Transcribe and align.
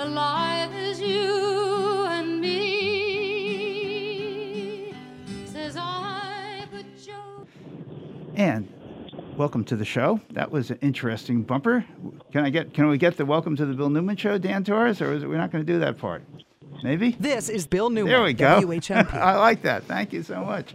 alive 0.00 0.74
as 0.74 0.98
you 1.00 2.06
and 2.06 2.40
me. 2.40 3.84
Says 5.44 5.76
I, 5.78 6.64
but 6.72 6.86
Joe. 6.96 7.46
And 8.34 8.72
welcome 9.36 9.62
to 9.64 9.76
the 9.76 9.84
show. 9.84 10.18
That 10.30 10.50
was 10.50 10.70
an 10.70 10.78
interesting 10.80 11.42
bumper. 11.42 11.84
Can 12.32 12.46
I 12.46 12.50
get? 12.50 12.72
Can 12.72 12.88
we 12.88 12.96
get 12.96 13.18
the 13.18 13.26
welcome 13.26 13.54
to 13.56 13.66
the 13.66 13.74
Bill 13.74 13.90
Newman 13.90 14.16
Show, 14.16 14.38
Dan 14.38 14.64
Torres, 14.64 15.02
or 15.02 15.12
is 15.12 15.22
it, 15.22 15.28
we're 15.28 15.36
not 15.36 15.52
going 15.52 15.66
to 15.66 15.70
do 15.70 15.78
that 15.80 15.98
part? 15.98 16.22
Maybe. 16.82 17.14
This 17.20 17.50
is 17.50 17.66
Bill 17.66 17.90
Newman. 17.90 18.10
There 18.10 18.22
we 18.22 18.32
go. 18.32 18.62
WHMP. 18.62 19.12
I 19.20 19.36
like 19.36 19.60
that. 19.62 19.84
Thank 19.84 20.14
you 20.14 20.22
so 20.22 20.42
much. 20.42 20.74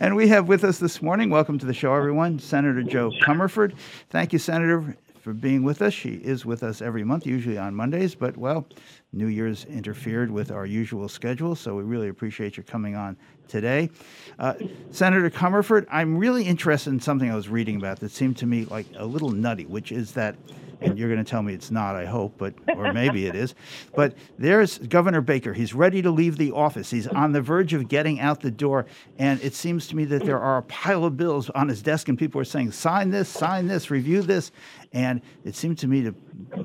And 0.00 0.16
we 0.16 0.26
have 0.26 0.48
with 0.48 0.64
us 0.64 0.78
this 0.78 1.00
morning, 1.00 1.30
welcome 1.30 1.56
to 1.60 1.66
the 1.66 1.74
show, 1.74 1.94
everyone, 1.94 2.40
Senator 2.40 2.82
Jo 2.82 3.12
Comerford. 3.22 3.74
Thank 4.08 4.32
you, 4.32 4.40
Senator, 4.40 4.96
for 5.30 5.34
being 5.34 5.62
with 5.62 5.80
us. 5.80 5.94
She 5.94 6.14
is 6.14 6.44
with 6.44 6.64
us 6.64 6.82
every 6.82 7.04
month, 7.04 7.24
usually 7.24 7.56
on 7.56 7.72
Mondays, 7.72 8.16
but 8.16 8.36
well, 8.36 8.66
New 9.12 9.26
Year's 9.26 9.64
interfered 9.64 10.30
with 10.30 10.50
our 10.50 10.66
usual 10.66 11.08
schedule, 11.08 11.56
so 11.56 11.74
we 11.74 11.82
really 11.82 12.08
appreciate 12.08 12.56
your 12.56 12.64
coming 12.64 12.94
on 12.94 13.16
today. 13.48 13.90
Uh, 14.38 14.54
Senator 14.90 15.28
Comerford, 15.30 15.86
I'm 15.90 16.16
really 16.16 16.44
interested 16.44 16.90
in 16.90 17.00
something 17.00 17.30
I 17.30 17.34
was 17.34 17.48
reading 17.48 17.76
about 17.76 17.98
that 18.00 18.12
seemed 18.12 18.36
to 18.38 18.46
me 18.46 18.66
like 18.66 18.86
a 18.96 19.04
little 19.04 19.30
nutty, 19.30 19.66
which 19.66 19.90
is 19.90 20.12
that 20.12 20.36
and 20.80 20.98
you're 20.98 21.08
going 21.08 21.22
to 21.22 21.30
tell 21.30 21.42
me 21.42 21.52
it's 21.52 21.70
not, 21.70 21.94
I 21.94 22.06
hope, 22.06 22.34
but 22.38 22.54
or 22.74 22.92
maybe 22.92 23.26
it 23.26 23.34
is. 23.34 23.54
But 23.94 24.14
there's 24.38 24.78
Governor 24.78 25.20
Baker. 25.20 25.52
He's 25.52 25.74
ready 25.74 26.02
to 26.02 26.10
leave 26.10 26.38
the 26.38 26.52
office. 26.52 26.90
He's 26.90 27.06
on 27.06 27.32
the 27.32 27.40
verge 27.40 27.74
of 27.74 27.88
getting 27.88 28.20
out 28.20 28.40
the 28.40 28.50
door, 28.50 28.86
and 29.18 29.42
it 29.42 29.54
seems 29.54 29.86
to 29.88 29.96
me 29.96 30.04
that 30.06 30.24
there 30.24 30.38
are 30.38 30.58
a 30.58 30.62
pile 30.62 31.04
of 31.04 31.16
bills 31.16 31.50
on 31.50 31.68
his 31.68 31.82
desk, 31.82 32.08
and 32.08 32.18
people 32.18 32.40
are 32.40 32.44
saying, 32.44 32.72
"Sign 32.72 33.10
this, 33.10 33.28
sign 33.28 33.66
this, 33.66 33.90
review 33.90 34.22
this," 34.22 34.52
and 34.92 35.20
it 35.44 35.54
seemed 35.54 35.78
to 35.78 35.86
me 35.86 36.02
to 36.02 36.12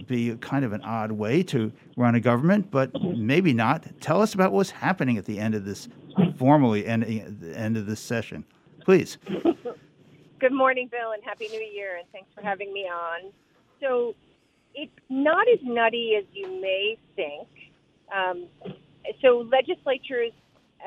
be 0.08 0.36
kind 0.38 0.64
of 0.64 0.74
an 0.74 0.82
odd 0.82 1.12
way 1.12 1.44
to 1.44 1.72
run 1.96 2.16
a 2.16 2.20
government, 2.20 2.72
but 2.72 2.92
maybe 3.02 3.54
not. 3.54 3.86
Tell 4.02 4.22
us 4.22 4.34
about 4.34 4.52
what's 4.52 4.72
happening 4.72 5.18
at 5.18 5.26
the 5.26 5.40
end 5.40 5.56
of 5.56 5.66
this 5.66 5.88
formally 6.38 6.86
at 6.86 7.02
the 7.02 7.54
end 7.56 7.78
of 7.78 7.86
this 7.86 8.00
session, 8.00 8.46
please. 8.84 9.18
Good 10.40 10.52
morning, 10.52 10.90
Bill, 10.92 11.12
and 11.14 11.24
Happy 11.24 11.48
New 11.48 11.62
Year, 11.62 11.98
and 11.98 12.08
thanks 12.12 12.28
for 12.36 12.42
having 12.42 12.74
me 12.74 12.82
on. 12.82 13.32
So, 13.82 14.16
it's 14.74 14.92
not 15.10 15.48
as 15.48 15.60
nutty 15.64 16.16
as 16.18 16.26
you 16.34 16.62
may 16.62 16.98
think. 17.16 17.48
Um, 18.14 18.48
so, 19.22 19.48
legislatures, 19.50 20.34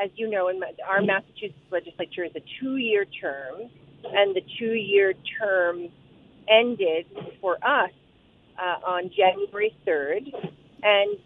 as 0.01 0.11
you 0.17 0.29
know, 0.29 0.49
in 0.49 0.61
our 0.87 1.01
Massachusetts 1.01 1.59
legislature 1.71 2.25
is 2.25 2.33
a 2.37 2.43
two 2.61 2.77
year 2.77 3.07
term, 3.07 3.71
and 4.05 4.37
the 4.37 4.43
two 4.59 4.75
year 4.75 5.15
term 5.41 5.89
ended 6.49 7.07
for 7.41 7.57
us 7.65 7.91
uh, 8.59 8.87
on 8.87 9.11
January 9.17 9.75
3rd. 9.87 10.33
And 10.83 11.19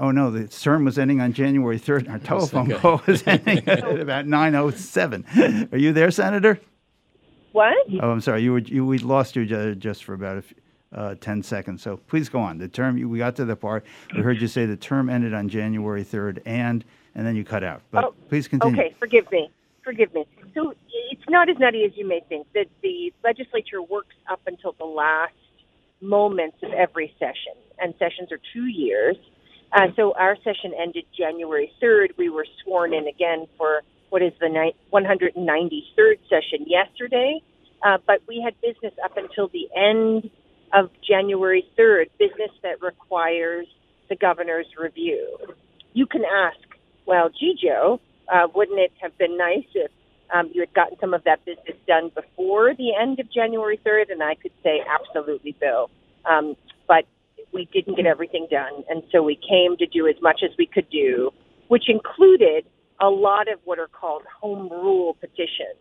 Oh 0.00 0.10
no, 0.10 0.30
the 0.30 0.48
term 0.48 0.84
was 0.84 0.98
ending 0.98 1.20
on 1.20 1.32
January 1.32 1.78
3rd. 1.78 2.10
Our 2.10 2.18
telephone 2.30 2.70
call 2.72 3.02
was 3.06 3.22
ending 3.26 3.68
at 3.68 3.84
about 4.00 4.26
9:07. 4.26 5.72
Are 5.72 5.76
you 5.76 5.92
there, 5.92 6.10
Senator? 6.10 6.58
what? 7.52 7.76
Oh, 8.00 8.10
I'm 8.10 8.20
sorry. 8.20 8.42
You 8.42 8.52
were 8.52 8.58
you 8.60 8.86
we 8.86 8.98
lost 8.98 9.36
you 9.36 9.74
just 9.74 10.04
for 10.04 10.14
about 10.14 10.38
a 10.38 10.42
few, 10.42 10.56
uh, 10.94 11.14
10 11.20 11.42
seconds. 11.42 11.82
So 11.82 11.98
please 12.08 12.28
go 12.28 12.40
on. 12.40 12.58
The 12.58 12.68
term 12.68 12.96
we 13.08 13.18
got 13.18 13.36
to 13.36 13.44
the 13.44 13.56
part 13.56 13.84
we 14.14 14.22
heard 14.22 14.40
you 14.40 14.48
say 14.48 14.66
the 14.66 14.76
term 14.76 15.08
ended 15.10 15.34
on 15.34 15.48
January 15.48 16.04
3rd 16.04 16.40
and 16.46 16.84
and 17.14 17.26
then 17.26 17.36
you 17.36 17.44
cut 17.44 17.62
out. 17.62 17.82
But 17.90 18.04
Oh, 18.04 18.14
please 18.28 18.48
continue. 18.48 18.80
Okay, 18.80 18.94
forgive 18.98 19.30
me. 19.30 19.50
Forgive 19.84 20.14
me. 20.14 20.26
So 20.54 20.74
it's 21.12 21.28
not 21.28 21.48
as 21.48 21.56
nutty 21.58 21.84
as 21.84 21.92
you 21.96 22.06
may 22.06 22.20
think. 22.28 22.46
That 22.54 22.66
the 22.82 23.12
legislature 23.24 23.82
works 23.82 24.14
up 24.30 24.40
until 24.46 24.74
the 24.78 24.84
last 24.84 25.34
moments 26.00 26.58
of 26.62 26.72
every 26.72 27.14
session, 27.18 27.54
and 27.78 27.94
sessions 27.98 28.30
are 28.32 28.40
two 28.52 28.66
years. 28.66 29.16
Uh, 29.72 29.88
so 29.96 30.12
our 30.14 30.36
session 30.44 30.72
ended 30.80 31.04
January 31.16 31.72
3rd. 31.82 32.08
We 32.18 32.28
were 32.28 32.46
sworn 32.62 32.94
in 32.94 33.08
again 33.08 33.46
for 33.56 33.82
what 34.10 34.22
is 34.22 34.32
the 34.40 34.48
ni- 34.48 34.74
193rd 34.92 36.18
session 36.28 36.66
yesterday, 36.66 37.40
uh, 37.84 37.98
but 38.06 38.20
we 38.28 38.42
had 38.44 38.54
business 38.60 38.92
up 39.04 39.16
until 39.16 39.48
the 39.48 39.68
end 39.74 40.30
of 40.72 40.90
January 41.08 41.64
3rd, 41.78 42.06
business 42.18 42.50
that 42.62 42.82
requires 42.82 43.66
the 44.08 44.16
governor's 44.16 44.66
review. 44.78 45.38
You 45.94 46.06
can 46.06 46.22
ask, 46.24 46.58
well, 47.06 47.30
gee, 47.30 47.56
Jo, 47.62 48.00
uh, 48.28 48.48
wouldn't 48.54 48.78
it 48.78 48.92
have 49.00 49.16
been 49.18 49.36
nice 49.36 49.66
if 49.74 49.90
um, 50.34 50.50
you 50.52 50.60
had 50.60 50.72
gotten 50.74 50.98
some 51.00 51.14
of 51.14 51.24
that 51.24 51.44
business 51.44 51.76
done 51.86 52.10
before 52.14 52.74
the 52.74 52.94
end 52.94 53.20
of 53.20 53.30
January 53.32 53.78
3rd? 53.84 54.10
And 54.10 54.22
I 54.22 54.34
could 54.34 54.52
say, 54.62 54.80
absolutely, 54.88 55.56
Bill. 55.60 55.90
Um, 56.24 56.54
but 56.88 57.04
we 57.52 57.68
didn't 57.72 57.96
get 57.96 58.06
everything 58.06 58.46
done. 58.50 58.84
And 58.88 59.02
so 59.12 59.22
we 59.22 59.36
came 59.36 59.76
to 59.78 59.86
do 59.86 60.06
as 60.06 60.16
much 60.22 60.40
as 60.44 60.50
we 60.58 60.66
could 60.66 60.88
do, 60.90 61.30
which 61.68 61.88
included 61.88 62.66
a 63.00 63.08
lot 63.08 63.48
of 63.48 63.58
what 63.64 63.78
are 63.78 63.88
called 63.88 64.22
home 64.40 64.68
rule 64.70 65.14
petitions. 65.20 65.78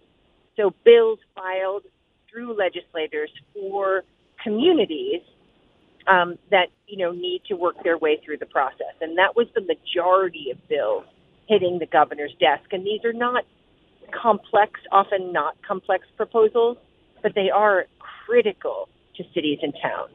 So 0.57 0.73
bills 0.83 1.19
filed 1.35 1.83
through 2.29 2.57
legislators 2.57 3.29
for 3.53 4.03
communities 4.43 5.21
um, 6.07 6.37
that 6.49 6.67
you 6.87 6.97
know 6.97 7.11
need 7.11 7.43
to 7.47 7.55
work 7.55 7.75
their 7.83 7.97
way 7.97 8.19
through 8.25 8.37
the 8.37 8.45
process, 8.45 8.95
and 9.01 9.17
that 9.17 9.35
was 9.35 9.47
the 9.53 9.61
majority 9.61 10.49
of 10.51 10.57
bills 10.67 11.05
hitting 11.51 11.79
the 11.79 11.85
governor's 11.85 12.33
desk. 12.39 12.71
And 12.71 12.85
these 12.85 13.03
are 13.03 13.11
not 13.11 13.43
complex, 14.13 14.79
often 14.91 15.33
not 15.33 15.61
complex 15.67 16.07
proposals, 16.15 16.77
but 17.21 17.35
they 17.35 17.49
are 17.49 17.87
critical 18.25 18.87
to 19.17 19.23
cities 19.33 19.59
and 19.61 19.73
towns. 19.81 20.13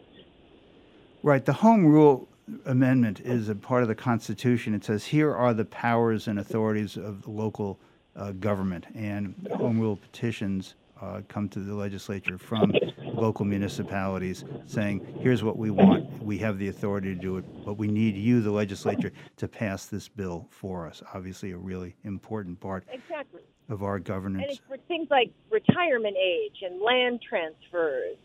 Right. 1.23 1.45
The 1.45 1.53
Home 1.53 1.85
Rule 1.85 2.27
Amendment 2.65 3.21
is 3.21 3.51
a 3.51 3.55
part 3.55 3.83
of 3.83 3.89
the 3.89 3.95
Constitution. 3.95 4.73
It 4.73 4.85
says 4.85 5.05
here 5.05 5.35
are 5.35 5.53
the 5.53 5.67
powers 5.67 6.27
and 6.27 6.39
authorities 6.39 6.97
of 6.97 7.23
the 7.23 7.31
local 7.31 7.79
uh, 8.15 8.33
government, 8.33 8.87
and 8.95 9.35
Home 9.57 9.79
Rule 9.79 9.97
petitions 9.97 10.75
uh, 11.03 11.21
come 11.29 11.51
to 11.51 11.59
the 11.59 11.75
legislature 11.75 12.39
from 12.39 12.73
local 13.17 13.45
municipalities 13.45 14.45
saying, 14.67 15.19
here's 15.21 15.43
what 15.43 15.57
we 15.57 15.71
want. 15.71 16.23
We 16.23 16.39
have 16.39 16.59
the 16.59 16.69
authority 16.69 17.15
to 17.15 17.21
do 17.21 17.37
it, 17.39 17.45
but 17.65 17.75
we 17.79 17.89
need 17.89 18.17
you, 18.17 18.41
the 18.43 18.51
legislature, 18.51 19.13
to 19.37 19.49
pass 19.49 19.87
this 19.87 20.09
bill 20.09 20.47
for 20.51 20.87
us. 20.87 21.03
Obviously, 21.15 21.53
a 21.53 21.57
really 21.57 21.97
important 22.05 22.61
part 22.61 22.85
Exactly. 22.93 23.41
of 23.69 23.83
our 23.83 23.97
And 23.97 24.05
governance. 24.05 24.45
it's 24.49 24.61
for 24.69 24.77
things 24.89 25.09
like 25.11 25.31
retirement 25.51 26.17
age 26.23 26.59
and 26.63 26.81
land 26.81 27.21
transfers. 27.29 28.17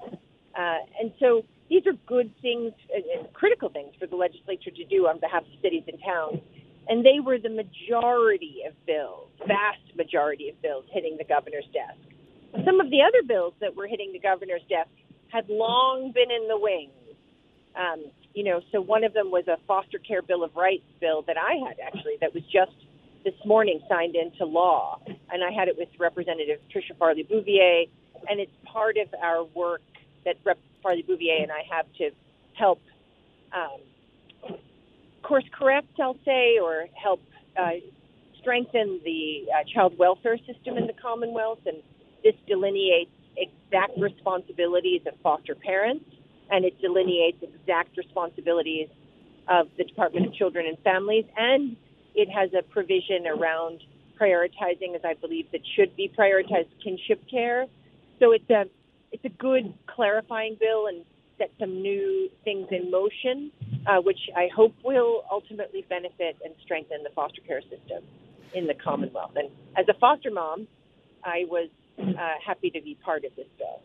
Uh, 0.57 0.77
and 0.99 1.13
so 1.19 1.43
these 1.69 1.87
are 1.87 1.93
good 2.05 2.31
things, 2.41 2.73
and 2.93 3.03
and 3.17 3.33
critical 3.33 3.69
things 3.69 3.93
for 3.97 4.05
the 4.07 4.15
legislature 4.17 4.71
to 4.71 4.83
do 4.85 5.07
on 5.07 5.19
behalf 5.19 5.43
of 5.43 5.61
cities 5.61 5.83
and 5.87 5.97
towns. 6.05 6.39
And 6.89 7.05
they 7.05 7.19
were 7.23 7.37
the 7.39 7.49
majority 7.49 8.63
of 8.67 8.73
bills, 8.85 9.29
vast 9.47 9.79
majority 9.95 10.49
of 10.49 10.61
bills 10.61 10.83
hitting 10.91 11.15
the 11.17 11.23
governor's 11.23 11.67
desk. 11.71 12.10
Some 12.65 12.79
of 12.79 12.89
the 12.89 13.01
other 13.01 13.23
bills 13.25 13.53
that 13.61 13.75
were 13.75 13.87
hitting 13.87 14.11
the 14.13 14.19
governor's 14.19 14.63
desk 14.69 14.89
had 15.29 15.47
long 15.49 16.11
been 16.13 16.29
in 16.31 16.47
the 16.47 16.57
wings. 16.57 16.91
Um, 17.75 18.05
you 18.33 18.43
know, 18.43 18.61
so 18.71 18.81
one 18.81 19.03
of 19.03 19.13
them 19.13 19.31
was 19.31 19.47
a 19.47 19.57
foster 19.67 19.97
care 19.97 20.21
bill 20.21 20.43
of 20.43 20.55
rights 20.55 20.83
bill 20.99 21.23
that 21.27 21.37
I 21.37 21.53
had 21.65 21.79
actually 21.79 22.17
that 22.21 22.33
was 22.33 22.43
just 22.43 22.71
this 23.23 23.33
morning 23.45 23.79
signed 23.87 24.15
into 24.15 24.45
law, 24.45 24.99
and 25.05 25.43
I 25.43 25.51
had 25.51 25.67
it 25.67 25.77
with 25.77 25.89
Representative 25.99 26.59
Tricia 26.73 26.97
Farley 26.97 27.23
Bouvier, 27.23 27.85
and 28.29 28.39
it's 28.39 28.51
part 28.65 28.97
of 28.97 29.13
our 29.21 29.43
work 29.43 29.81
that 30.25 30.37
Rep. 30.43 30.57
Farley 30.81 31.03
Bouvier 31.03 31.43
and 31.43 31.51
I 31.51 31.61
have 31.69 31.85
to 31.99 32.09
help 32.53 32.79
um, 33.53 34.55
course 35.21 35.45
correct, 35.51 35.99
I'll 35.99 36.17
say, 36.25 36.57
or 36.59 36.87
help 36.93 37.21
uh, 37.57 37.71
strengthen 38.39 38.99
the 39.03 39.45
uh, 39.53 39.63
child 39.71 39.97
welfare 39.97 40.37
system 40.39 40.77
in 40.77 40.87
the 40.87 40.93
Commonwealth, 40.93 41.59
and 41.65 41.77
this 42.23 42.35
delineates 42.47 43.11
exact 43.37 43.97
responsibilities 43.97 45.01
of 45.07 45.13
foster 45.21 45.55
parents, 45.55 46.05
and 46.49 46.65
it 46.65 46.79
delineates 46.81 47.41
exact 47.41 47.97
responsibilities 47.97 48.89
of 49.47 49.67
the 49.77 49.83
Department 49.83 50.27
of 50.27 50.33
Children 50.33 50.67
and 50.67 50.77
Families, 50.79 51.25
and 51.37 51.75
it 52.13 52.29
has 52.29 52.49
a 52.53 52.61
provision 52.61 53.25
around 53.27 53.81
prioritizing, 54.19 54.95
as 54.95 55.01
I 55.03 55.15
believe 55.15 55.47
that 55.51 55.61
should 55.75 55.95
be 55.95 56.11
prioritized, 56.17 56.67
kinship 56.83 57.21
care. 57.29 57.65
So 58.19 58.33
it's 58.33 58.49
a 58.49 58.65
it's 59.11 59.25
a 59.25 59.29
good 59.29 59.73
clarifying 59.87 60.55
bill 60.59 60.87
and 60.87 61.03
set 61.37 61.51
some 61.59 61.81
new 61.81 62.29
things 62.43 62.67
in 62.71 62.91
motion, 62.91 63.51
uh, 63.87 63.97
which 63.97 64.19
I 64.37 64.47
hope 64.55 64.73
will 64.83 65.23
ultimately 65.29 65.85
benefit 65.89 66.37
and 66.45 66.53
strengthen 66.63 67.03
the 67.03 67.09
foster 67.09 67.41
care 67.41 67.61
system 67.61 68.03
in 68.53 68.67
the 68.67 68.73
Commonwealth. 68.73 69.31
And 69.35 69.49
as 69.75 69.85
a 69.89 69.93
foster 69.99 70.31
mom, 70.31 70.67
I 71.25 71.45
was 71.49 71.69
happy 72.43 72.69
to 72.69 72.81
be 72.81 72.95
part 72.95 73.23
of 73.25 73.35
this 73.35 73.47
bill. 73.57 73.81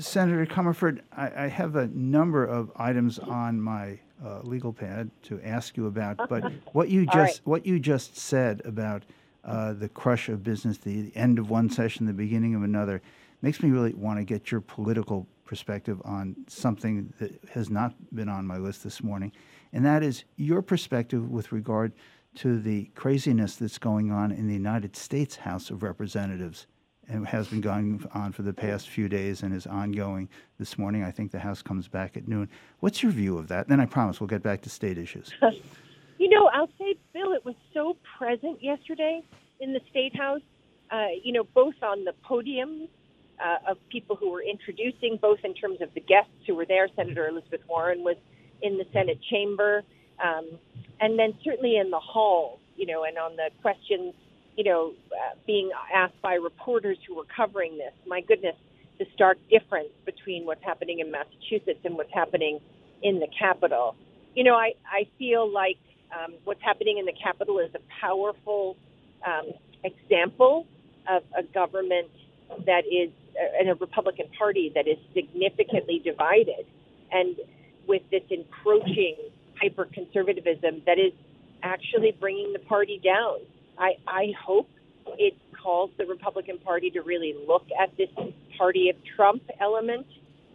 Senator 0.00 0.44
Comerford, 0.44 1.00
I, 1.16 1.44
I 1.44 1.48
have 1.48 1.76
a 1.76 1.86
number 1.88 2.44
of 2.44 2.70
items 2.76 3.18
on 3.18 3.60
my 3.60 3.98
uh, 4.24 4.40
legal 4.42 4.72
pad 4.72 5.10
to 5.22 5.40
ask 5.42 5.76
you 5.76 5.86
about, 5.86 6.28
but 6.28 6.52
what 6.72 6.90
you 6.90 7.06
just 7.06 7.16
right. 7.16 7.40
what 7.44 7.66
you 7.66 7.78
just 7.78 8.16
said 8.16 8.60
about 8.64 9.04
uh, 9.44 9.72
the 9.72 9.88
crush 9.88 10.28
of 10.28 10.44
business, 10.44 10.76
the 10.78 11.10
end 11.14 11.38
of 11.38 11.48
one 11.48 11.70
session, 11.70 12.04
the 12.04 12.12
beginning 12.12 12.54
of 12.54 12.62
another, 12.62 13.00
makes 13.40 13.62
me 13.62 13.70
really 13.70 13.94
want 13.94 14.18
to 14.18 14.24
get 14.24 14.50
your 14.50 14.60
political 14.60 15.26
perspective 15.46 16.00
on 16.04 16.36
something 16.46 17.12
that 17.18 17.40
has 17.50 17.70
not 17.70 17.94
been 18.14 18.28
on 18.28 18.46
my 18.46 18.58
list 18.58 18.84
this 18.84 19.02
morning, 19.02 19.32
and 19.72 19.84
that 19.86 20.02
is 20.02 20.24
your 20.36 20.60
perspective 20.60 21.30
with 21.30 21.52
regard 21.52 21.92
to 22.34 22.60
the 22.60 22.84
craziness 22.94 23.56
that's 23.56 23.78
going 23.78 24.12
on 24.12 24.30
in 24.30 24.46
the 24.46 24.54
United 24.54 24.94
States 24.94 25.36
House 25.36 25.70
of 25.70 25.82
Representatives 25.82 26.66
has 27.26 27.48
been 27.48 27.60
going 27.60 28.04
on 28.14 28.32
for 28.32 28.42
the 28.42 28.52
past 28.52 28.88
few 28.88 29.08
days 29.08 29.42
and 29.42 29.54
is 29.54 29.66
ongoing 29.66 30.28
this 30.58 30.78
morning. 30.78 31.02
I 31.02 31.10
think 31.10 31.30
the 31.30 31.38
House 31.38 31.62
comes 31.62 31.88
back 31.88 32.16
at 32.16 32.28
noon. 32.28 32.48
What's 32.80 33.02
your 33.02 33.12
view 33.12 33.36
of 33.38 33.48
that? 33.48 33.68
Then 33.68 33.80
I 33.80 33.86
promise 33.86 34.20
we'll 34.20 34.28
get 34.28 34.42
back 34.42 34.62
to 34.62 34.70
state 34.70 34.98
issues. 34.98 35.32
you 36.18 36.28
know, 36.28 36.48
I'll 36.52 36.70
say, 36.78 36.96
Bill, 37.12 37.32
it 37.32 37.44
was 37.44 37.56
so 37.74 37.96
present 38.18 38.62
yesterday 38.62 39.22
in 39.60 39.72
the 39.72 39.80
State 39.90 40.16
House, 40.16 40.42
uh, 40.90 41.08
you 41.22 41.32
know, 41.32 41.44
both 41.54 41.74
on 41.82 42.04
the 42.04 42.12
podium 42.22 42.88
uh, 43.42 43.70
of 43.70 43.78
people 43.88 44.16
who 44.16 44.30
were 44.30 44.42
introducing, 44.42 45.18
both 45.20 45.40
in 45.44 45.54
terms 45.54 45.80
of 45.80 45.92
the 45.94 46.00
guests 46.00 46.32
who 46.46 46.54
were 46.54 46.66
there. 46.66 46.88
Senator 46.94 47.28
Elizabeth 47.28 47.62
Warren 47.68 48.04
was 48.04 48.16
in 48.62 48.76
the 48.76 48.86
Senate 48.92 49.18
chamber, 49.30 49.82
um, 50.22 50.46
and 51.00 51.18
then 51.18 51.34
certainly 51.42 51.76
in 51.76 51.90
the 51.90 51.98
hall, 51.98 52.60
you 52.76 52.86
know, 52.86 53.04
and 53.04 53.18
on 53.18 53.36
the 53.36 53.50
questions 53.62 54.14
you 54.60 54.64
know, 54.64 54.92
uh, 55.10 55.34
being 55.46 55.70
asked 55.94 56.20
by 56.20 56.34
reporters 56.34 56.98
who 57.08 57.14
were 57.14 57.24
covering 57.34 57.78
this. 57.78 57.94
My 58.06 58.20
goodness, 58.20 58.54
the 58.98 59.06
stark 59.14 59.38
difference 59.48 59.88
between 60.04 60.44
what's 60.44 60.62
happening 60.62 61.00
in 61.00 61.10
Massachusetts 61.10 61.80
and 61.82 61.94
what's 61.94 62.12
happening 62.12 62.60
in 63.02 63.20
the 63.20 63.28
Capitol. 63.38 63.96
You 64.34 64.44
know, 64.44 64.54
I, 64.54 64.74
I 64.84 65.08
feel 65.18 65.50
like 65.50 65.78
um, 66.12 66.34
what's 66.44 66.60
happening 66.60 66.98
in 66.98 67.06
the 67.06 67.14
Capitol 67.14 67.58
is 67.58 67.70
a 67.74 67.80
powerful 68.02 68.76
um, 69.26 69.52
example 69.82 70.66
of 71.08 71.22
a 71.34 71.42
government 71.42 72.10
that 72.66 72.82
is, 72.84 73.08
uh, 73.40 73.60
and 73.60 73.70
a 73.70 73.76
Republican 73.76 74.26
Party 74.36 74.70
that 74.74 74.86
is 74.86 74.98
significantly 75.14 76.02
divided. 76.04 76.66
And 77.10 77.34
with 77.88 78.02
this 78.10 78.24
encroaching 78.28 79.16
hyper 79.58 79.86
conservatism 79.86 80.82
that 80.84 80.98
is 80.98 81.14
actually 81.62 82.14
bringing 82.20 82.52
the 82.52 82.58
party 82.58 83.00
down. 83.02 83.38
I, 83.80 83.96
I 84.06 84.32
hope 84.38 84.68
it 85.18 85.34
calls 85.60 85.90
the 85.98 86.06
Republican 86.06 86.58
Party 86.58 86.90
to 86.90 87.00
really 87.00 87.34
look 87.48 87.64
at 87.80 87.96
this 87.96 88.10
party 88.56 88.90
of 88.90 88.96
Trump 89.16 89.42
element. 89.60 90.06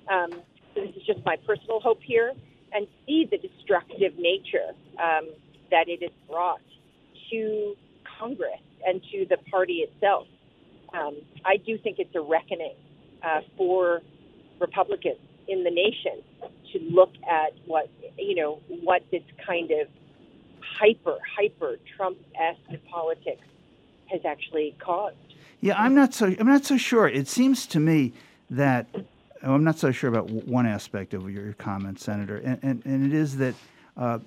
Um, 0.09 0.31
so 0.73 0.81
this 0.81 0.95
is 0.95 1.03
just 1.05 1.25
my 1.25 1.35
personal 1.45 1.79
hope 1.79 1.99
here, 2.01 2.33
and 2.71 2.87
see 3.05 3.27
the 3.29 3.37
destructive 3.37 4.13
nature 4.17 4.69
um, 4.99 5.29
that 5.71 5.87
it 5.87 6.01
has 6.03 6.11
brought 6.29 6.61
to 7.31 7.75
Congress 8.19 8.61
and 8.85 9.01
to 9.11 9.25
the 9.29 9.37
party 9.49 9.85
itself. 9.87 10.27
Um, 10.93 11.15
I 11.43 11.57
do 11.57 11.77
think 11.77 11.97
it's 11.99 12.13
a 12.15 12.21
reckoning 12.21 12.75
uh, 13.23 13.41
for 13.57 14.01
Republicans 14.59 15.17
in 15.47 15.63
the 15.63 15.71
nation 15.71 16.21
to 16.73 16.79
look 16.91 17.11
at 17.29 17.53
what 17.65 17.89
you 18.17 18.35
know 18.35 18.59
what 18.83 19.03
this 19.11 19.23
kind 19.45 19.71
of 19.71 19.87
hyper, 20.77 21.17
hyper 21.37 21.77
Trump-esque 21.95 22.83
politics 22.89 23.45
has 24.07 24.21
actually 24.25 24.75
caused. 24.79 25.15
Yeah, 25.61 25.75
I'm 25.77 25.95
not 25.95 26.13
so. 26.13 26.35
I'm 26.39 26.47
not 26.47 26.65
so 26.65 26.77
sure. 26.77 27.07
It 27.07 27.27
seems 27.27 27.65
to 27.67 27.79
me 27.79 28.13
that 28.49 28.87
oh, 29.43 29.53
I'm 29.53 29.63
not 29.63 29.79
so 29.79 29.91
sure 29.91 30.09
about 30.09 30.29
one 30.29 30.65
aspect 30.65 31.13
of 31.13 31.29
your 31.29 31.53
comment, 31.53 31.99
Senator, 31.99 32.37
and 32.37 32.59
and, 32.61 32.85
and 32.85 33.05
it 33.05 33.13
is 33.13 33.37
that. 33.37 33.55
Uh, 33.97 34.19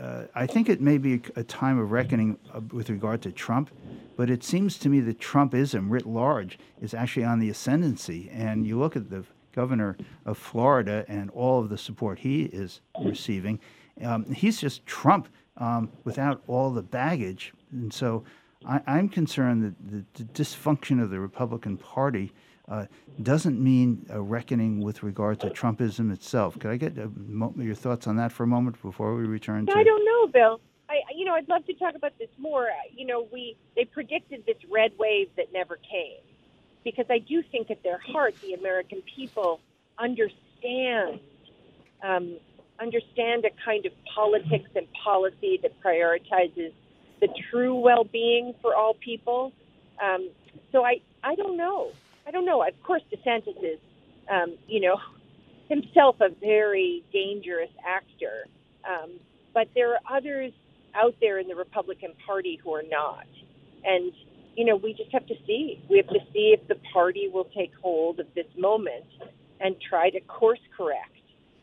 uh, 0.00 0.24
I 0.34 0.46
think 0.46 0.68
it 0.68 0.80
may 0.80 0.98
be 0.98 1.22
a, 1.36 1.40
a 1.40 1.44
time 1.44 1.78
of 1.78 1.92
reckoning 1.92 2.36
uh, 2.52 2.60
with 2.72 2.90
regard 2.90 3.22
to 3.22 3.30
Trump, 3.30 3.70
but 4.16 4.28
it 4.28 4.42
seems 4.42 4.76
to 4.78 4.88
me 4.88 4.98
that 4.98 5.20
Trumpism 5.20 5.88
writ 5.88 6.04
large 6.04 6.58
is 6.80 6.94
actually 6.94 7.24
on 7.24 7.38
the 7.38 7.48
ascendancy. 7.48 8.28
And 8.32 8.66
you 8.66 8.76
look 8.76 8.96
at 8.96 9.08
the 9.08 9.24
governor 9.52 9.96
of 10.26 10.36
Florida 10.36 11.04
and 11.06 11.30
all 11.30 11.60
of 11.60 11.68
the 11.68 11.78
support 11.78 12.18
he 12.18 12.42
is 12.46 12.80
receiving, 13.04 13.60
um, 14.02 14.24
he's 14.32 14.60
just 14.60 14.84
Trump 14.84 15.28
um, 15.56 15.90
without 16.04 16.42
all 16.46 16.70
the 16.70 16.82
baggage. 16.82 17.52
And 17.72 17.92
so 17.92 18.24
I, 18.66 18.80
am 18.86 19.08
concerned 19.08 19.62
that 19.62 20.06
the, 20.14 20.24
the, 20.24 20.32
dysfunction 20.32 21.02
of 21.02 21.10
the 21.10 21.20
Republican 21.20 21.76
Party 21.76 22.32
uh, 22.68 22.86
doesn't 23.22 23.62
mean 23.62 24.06
a 24.08 24.20
reckoning 24.20 24.80
with 24.80 25.02
regard 25.02 25.40
to 25.40 25.50
Trumpism 25.50 26.12
itself. 26.12 26.58
Could 26.58 26.70
I 26.70 26.76
get 26.76 26.96
mo- 27.16 27.54
your 27.58 27.74
thoughts 27.74 28.06
on 28.06 28.16
that 28.16 28.32
for 28.32 28.44
a 28.44 28.46
moment 28.46 28.80
before 28.80 29.14
we 29.14 29.24
return 29.24 29.66
to? 29.66 29.76
I 29.76 29.84
don't 29.84 30.04
know, 30.04 30.26
Bill. 30.32 30.60
I, 30.88 31.00
you 31.14 31.24
know, 31.24 31.34
I'd 31.34 31.48
love 31.48 31.66
to 31.66 31.74
talk 31.74 31.94
about 31.94 32.18
this 32.18 32.28
more. 32.38 32.68
You 32.94 33.06
know, 33.06 33.26
we 33.32 33.56
they 33.76 33.84
predicted 33.84 34.44
this 34.46 34.56
red 34.70 34.92
wave 34.98 35.28
that 35.36 35.52
never 35.52 35.76
came, 35.76 36.20
because 36.84 37.06
I 37.10 37.18
do 37.18 37.42
think 37.42 37.70
at 37.70 37.82
their 37.82 37.98
heart 37.98 38.34
the 38.42 38.54
American 38.54 39.02
people 39.14 39.60
understand 39.98 41.20
um, 42.02 42.36
understand 42.80 43.44
a 43.44 43.50
kind 43.64 43.86
of 43.86 43.92
politics 44.14 44.70
and 44.74 44.86
policy 45.04 45.58
that 45.62 45.72
prioritizes 45.82 46.72
the 47.20 47.28
true 47.50 47.74
well-being 47.74 48.54
for 48.60 48.74
all 48.74 48.94
people. 48.94 49.52
Um, 50.02 50.30
so 50.72 50.84
I, 50.84 51.00
I 51.22 51.34
don't 51.34 51.56
know. 51.56 51.90
I 52.26 52.30
don't 52.30 52.44
know. 52.44 52.62
Of 52.66 52.80
course, 52.82 53.02
DeSantis 53.12 53.56
is, 53.62 53.78
um, 54.30 54.56
you 54.66 54.80
know, 54.80 54.96
himself 55.68 56.16
a 56.20 56.28
very 56.40 57.02
dangerous 57.12 57.70
actor. 57.86 58.46
Um, 58.88 59.12
but 59.54 59.68
there 59.74 59.92
are 59.92 60.00
others 60.16 60.52
out 60.94 61.14
there 61.20 61.38
in 61.38 61.48
the 61.48 61.54
Republican 61.54 62.12
Party 62.26 62.60
who 62.62 62.74
are 62.74 62.82
not. 62.82 63.26
And, 63.84 64.12
you 64.56 64.64
know, 64.64 64.76
we 64.76 64.92
just 64.94 65.10
have 65.12 65.26
to 65.26 65.34
see. 65.46 65.82
We 65.88 65.96
have 65.98 66.08
to 66.08 66.20
see 66.32 66.54
if 66.58 66.66
the 66.68 66.76
party 66.92 67.28
will 67.32 67.48
take 67.56 67.72
hold 67.80 68.20
of 68.20 68.26
this 68.34 68.46
moment 68.58 69.04
and 69.60 69.76
try 69.80 70.10
to 70.10 70.20
course 70.20 70.60
correct. 70.76 71.10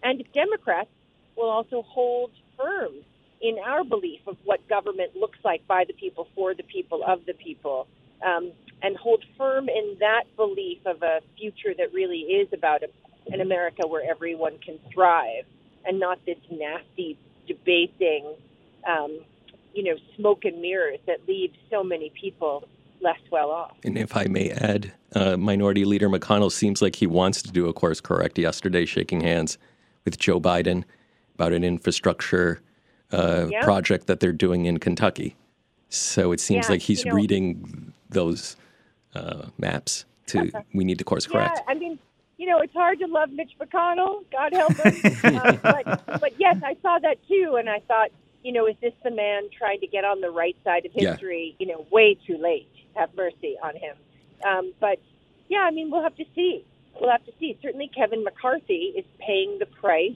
And 0.04 0.19
if 0.22 0.31
Democrats 0.34 0.90
will 1.36 1.50
also 1.50 1.81
hold 1.83 2.31
firm 2.57 2.94
in 3.42 3.57
our 3.66 3.83
belief 3.83 4.22
of 4.28 4.38
what 4.45 4.68
government 4.68 5.16
looks 5.16 5.39
like 5.44 5.66
by 5.68 5.83
the 5.86 5.94
people, 5.94 6.28
for 6.36 6.54
the 6.54 6.63
people, 6.63 7.04
of 7.06 7.25
the 7.25 7.33
people, 7.33 7.88
um, 8.25 8.51
and 8.83 8.95
hold 8.98 9.24
firm 9.38 9.68
in 9.68 9.98
that 10.00 10.24
belief 10.36 10.80
of 10.86 11.01
a 11.01 11.22
future 11.38 11.74
that 11.78 11.92
really 11.94 12.19
is 12.19 12.48
about 12.54 12.83
a, 12.83 12.89
an 13.33 13.42
America 13.42 13.88
where 13.88 14.07
everyone 14.10 14.57
can 14.60 14.78
thrive 14.94 15.45
and 15.86 16.00
not 16.00 16.24
this 16.25 16.38
nasty, 16.51 17.18
debasing, 17.48 18.36
um, 18.88 19.19
you 19.74 19.83
know, 19.83 19.95
smoke 20.16 20.45
and 20.45 20.62
mirrors 20.62 21.00
that 21.07 21.28
leaves 21.28 21.57
so 21.69 21.83
many 21.83 22.12
people 22.19 22.68
less 23.01 23.19
well 23.31 23.50
off. 23.50 23.75
And 23.83 23.98
if 23.98 24.16
I 24.16 24.25
may 24.25 24.51
add, 24.51 24.94
uh, 25.16 25.38
Minority 25.38 25.86
Leader 25.86 26.10
McConnell 26.10 26.51
seems 26.51 26.81
like 26.81 26.95
he 26.95 27.07
wants 27.07 27.42
to 27.42 27.51
do 27.51 27.68
a 27.68 27.74
course 27.74 28.00
correct 28.00 28.38
yesterday, 28.38 28.85
shaking 28.85 29.21
hands 29.21 29.57
with 30.06 30.19
Joe 30.19 30.40
Biden 30.40 30.83
about 31.42 31.54
an 31.54 31.64
infrastructure 31.64 32.62
uh, 33.12 33.48
yeah. 33.50 33.64
project 33.64 34.06
that 34.06 34.19
they're 34.19 34.31
doing 34.31 34.68
in 34.68 34.78
Kentucky. 34.78 35.36
So 35.90 36.31
it 36.31 36.40
seems 36.40 36.68
yeah, 36.68 36.74
like 36.74 36.81
he's 36.81 37.04
you 37.04 37.10
know, 37.10 37.16
reading 37.16 37.94
those 38.10 38.56
uh, 39.16 39.48
maps 39.57 40.06
to 40.28 40.52
we 40.76 40.83
need 40.83 41.00
to 41.00 41.04
course 41.04 41.26
correct. 41.26 41.57
Yeah, 41.57 41.71
I 41.71 41.74
mean, 41.74 41.98
you 42.38 42.48
know, 42.48 42.60
it's 42.60 42.74
hard 42.74 43.00
to 43.00 43.07
love 43.07 43.31
Mitch 43.31 43.54
McConnell, 43.60 44.24
God 44.31 44.54
help 44.54 44.74
him. 44.76 45.36
uh, 45.36 45.54
but, 45.64 46.21
but 46.21 46.40
yes, 46.40 46.57
I 46.64 46.78
saw 46.83 47.00
that 47.00 47.18
too, 47.28 47.56
and 47.57 47.68
I 47.68 47.80
thought, 47.88 48.12
you 48.44 48.52
know, 48.52 48.68
is 48.68 48.76
this 48.80 48.94
the 49.04 49.12
man 49.12 49.50
trying 49.57 49.80
to 49.80 49.88
get 49.88 50.06
on 50.06 50.21
the 50.21 50.30
right 50.30 50.56
side 50.64 50.86
of 50.86 50.92
history? 50.94 51.56
Yeah. 51.57 51.66
You 51.66 51.74
know, 51.74 51.88
way 51.90 52.18
too 52.28 52.38
late. 52.38 52.69
Have 52.95 53.10
mercy 53.16 53.57
on 53.64 53.76
him. 53.76 53.95
Um, 54.45 54.74
but 54.80 55.00
yeah, 55.50 55.62
I 55.62 55.71
mean, 55.71 55.90
we'll 55.90 56.04
have 56.04 56.16
to 56.18 56.26
see. 56.36 56.64
We'll 57.00 57.10
have 57.12 57.26
to 57.26 57.31
see. 57.40 57.57
Certainly, 57.64 57.90
Kevin 57.95 58.24
McCarthy 58.24 58.94
is 58.95 59.06
paying 59.19 59.57
the 59.60 59.66
price 59.66 60.16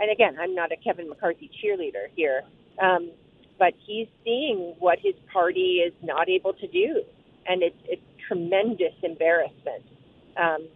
and 0.00 0.10
again, 0.10 0.36
I'm 0.40 0.54
not 0.54 0.72
a 0.72 0.76
Kevin 0.76 1.08
McCarthy 1.08 1.50
cheerleader 1.62 2.08
here, 2.14 2.42
um, 2.82 3.10
but 3.58 3.74
he's 3.86 4.08
seeing 4.24 4.74
what 4.78 4.98
his 4.98 5.14
party 5.32 5.82
is 5.86 5.92
not 6.02 6.28
able 6.28 6.54
to 6.54 6.66
do, 6.66 7.02
and 7.46 7.62
it's 7.62 7.76
it's 7.84 8.02
tremendous 8.26 8.94
embarrassment. 9.02 9.84
Um, 10.36 10.68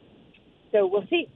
so 0.71 0.87
we'll 0.87 1.07
see. 1.09 1.29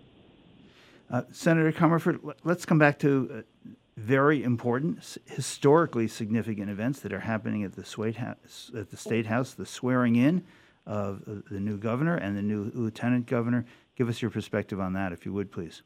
Uh, 1.10 1.22
Senator 1.32 1.72
Comerford, 1.72 2.34
let's 2.44 2.66
come 2.66 2.78
back 2.78 2.98
to 2.98 3.30
uh, 3.32 3.70
very 3.96 4.44
important, 4.44 5.16
historically 5.24 6.06
significant 6.06 6.68
events 6.68 7.00
that 7.00 7.12
are 7.12 7.20
happening 7.20 7.64
at 7.64 7.74
the, 7.74 8.12
House, 8.12 8.70
at 8.76 8.90
the 8.90 8.96
State 8.96 9.26
House, 9.26 9.54
the 9.54 9.64
swearing 9.64 10.16
in 10.16 10.44
of 10.86 11.22
uh, 11.26 11.40
the 11.50 11.60
new 11.60 11.78
governor 11.78 12.16
and 12.16 12.36
the 12.36 12.42
new 12.42 12.70
lieutenant 12.74 13.26
governor. 13.26 13.64
Give 13.96 14.08
us 14.08 14.20
your 14.20 14.30
perspective 14.30 14.80
on 14.80 14.92
that, 14.92 15.12
if 15.12 15.24
you 15.24 15.32
would, 15.32 15.50
please. 15.50 15.82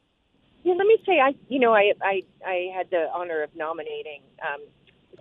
Yeah, 0.63 0.75
let 0.75 0.87
me 0.87 0.97
say, 1.05 1.19
I 1.19 1.35
you 1.49 1.59
know, 1.59 1.73
I 1.73 1.93
I, 2.01 2.21
I 2.45 2.69
had 2.75 2.89
the 2.91 3.07
honor 3.13 3.43
of 3.43 3.51
nominating 3.55 4.21
um, 4.41 4.61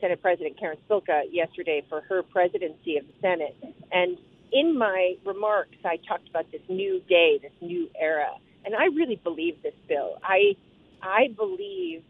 Senate 0.01 0.23
President 0.23 0.59
Karen 0.59 0.79
Spilka 0.89 1.23
yesterday 1.31 1.85
for 1.89 2.03
her 2.03 2.23
presidency 2.23 2.97
of 2.99 3.07
the 3.07 3.15
Senate, 3.21 3.57
and 3.93 4.19
in 4.53 4.77
my 4.79 5.15
remarks, 5.25 5.77
I 5.85 5.99
talked 6.09 6.29
about 6.29 6.51
this 6.53 6.63
new 6.69 7.01
day, 7.09 7.39
this 7.43 7.53
new 7.61 7.89
era, 8.01 8.31
and 8.65 8.75
I 8.75 8.87
really 8.87 9.17
believe 9.23 9.63
this 9.63 9.75
bill. 9.89 10.19
I 10.25 10.57
I 11.03 11.29
believe 11.37 12.03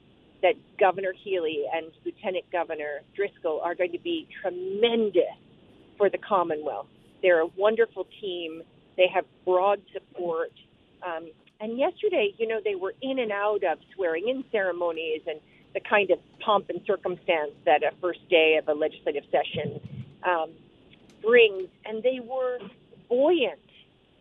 that 0.43 0.55
Governor 0.81 1.12
Healey 1.25 1.65
and 1.75 1.87
Lieutenant 2.05 2.45
Governor 2.53 3.03
Driscoll 3.17 3.61
are 3.62 3.75
going 3.75 3.93
to 3.93 4.01
be 4.01 4.29
tremendous 4.43 5.37
for 5.99 6.11
the 6.11 6.19
Commonwealth. 6.19 6.87
They're 7.23 7.43
a 7.43 7.49
wonderful 7.57 8.07
team. 8.21 8.62
They 8.97 9.09
have 9.15 9.25
broad 9.45 9.81
support. 9.93 10.53
Um, 11.07 11.31
and 11.62 11.78
yesterday, 11.78 12.35
you 12.38 12.49
know, 12.49 12.61
they 12.62 12.75
were 12.75 12.92
in 13.00 13.21
and 13.21 13.31
out 13.31 13.62
of 13.62 13.78
swearing 13.95 14.28
in 14.28 14.45
ceremonies 14.50 15.23
and 15.28 15.38
the 15.75 15.81
kind 15.81 16.11
of 16.11 16.19
pomp 16.40 16.69
and 16.69 16.81
circumstance 16.85 17.52
that 17.64 17.85
a 17.85 17.92
first 18.00 18.28
day 18.28 18.57
of 18.61 18.69
a 18.69 18.75
legislative 18.75 19.23
session 19.31 19.81
um, 20.25 20.50
brings. 21.23 21.69
And 21.87 22.02
they 22.02 22.19
were 22.21 22.59
buoyant. 23.09 23.61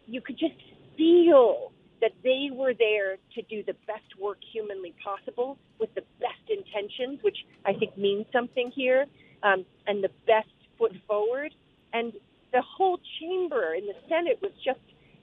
You 0.05 0.21
could 0.21 0.38
just 0.38 0.53
feel 0.95 1.71
that 2.00 2.12
they 2.24 2.50
were 2.53 2.75
there 2.75 3.17
to 3.33 3.41
do 3.41 3.63
the 3.63 3.75
best 3.88 4.19
work 4.19 4.38
humanly 4.53 4.93
possible 5.03 5.57
with 5.79 5.93
the 5.95 6.03
best 6.19 6.48
intentions, 6.48 7.24
which 7.24 7.38
I 7.65 7.74
think 7.74 7.98
means 7.98 8.27
something 8.31 8.71
here, 8.71 9.07
um, 9.41 9.65
and 9.88 10.03
the 10.03 10.12
best 10.27 10.50
foot 10.77 10.95
forward. 11.07 11.55
And 11.91 12.13
the 12.53 12.62
whole 12.62 13.00
chamber 13.19 13.74
in 13.74 13.88
the 13.88 13.95
Senate 14.07 14.39
was 14.43 14.51
just, 14.63 14.79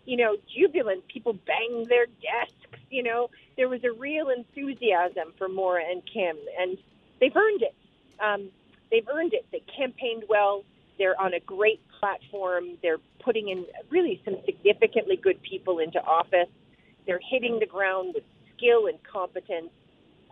you 0.09 0.17
know, 0.17 0.37
jubilant. 0.57 1.07
People 1.07 1.35
banged 1.35 1.87
their 1.89 2.07
desks. 2.07 2.81
You 2.91 3.03
know, 3.03 3.29
there 3.59 3.69
was 3.69 3.85
a 3.85 3.93
real 3.93 4.31
enthusiasm 4.31 5.35
for 5.37 5.49
Maura 5.49 5.83
and 5.85 6.03
Kim, 6.11 6.35
and 6.59 6.79
they've 7.21 7.37
earned 7.37 7.63
it. 7.63 7.75
Um, 8.19 8.49
they've 8.91 9.07
earned 9.07 9.35
it. 9.35 9.45
They 9.53 9.63
campaigned 9.77 10.25
well. 10.27 10.65
They're 10.97 11.21
on 11.21 11.35
a 11.35 11.41
great 11.41 11.83
platform. 12.01 12.79
They're 12.81 13.01
putting 13.23 13.51
in 13.51 13.67
really 13.91 14.23
some 14.25 14.37
significantly 14.47 15.17
good 15.17 15.43
people 15.43 15.79
into 15.79 16.03
office. 16.03 16.49
They're 17.07 17.21
hitting 17.31 17.59
the 17.61 17.67
ground 17.67 18.15
with 18.15 18.25
skill 18.57 18.87
and 18.87 18.99
competence. 19.05 19.71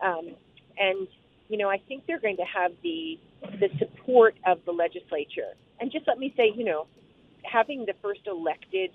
Um, 0.03 0.31
and, 0.79 1.07
you 1.49 1.57
know, 1.57 1.69
I 1.69 1.77
think 1.87 2.07
they're 2.07 2.19
going 2.19 2.37
to 2.37 2.45
have 2.45 2.71
the, 2.81 3.19
the 3.59 3.69
support 3.77 4.35
of 4.43 4.57
the 4.65 4.71
legislature. 4.71 5.53
And 5.79 5.91
just 5.91 6.07
let 6.07 6.17
me 6.17 6.33
say, 6.35 6.51
you 6.55 6.65
know, 6.65 6.87
having 7.43 7.85
the 7.85 7.93
first 8.01 8.21
elected 8.25 8.91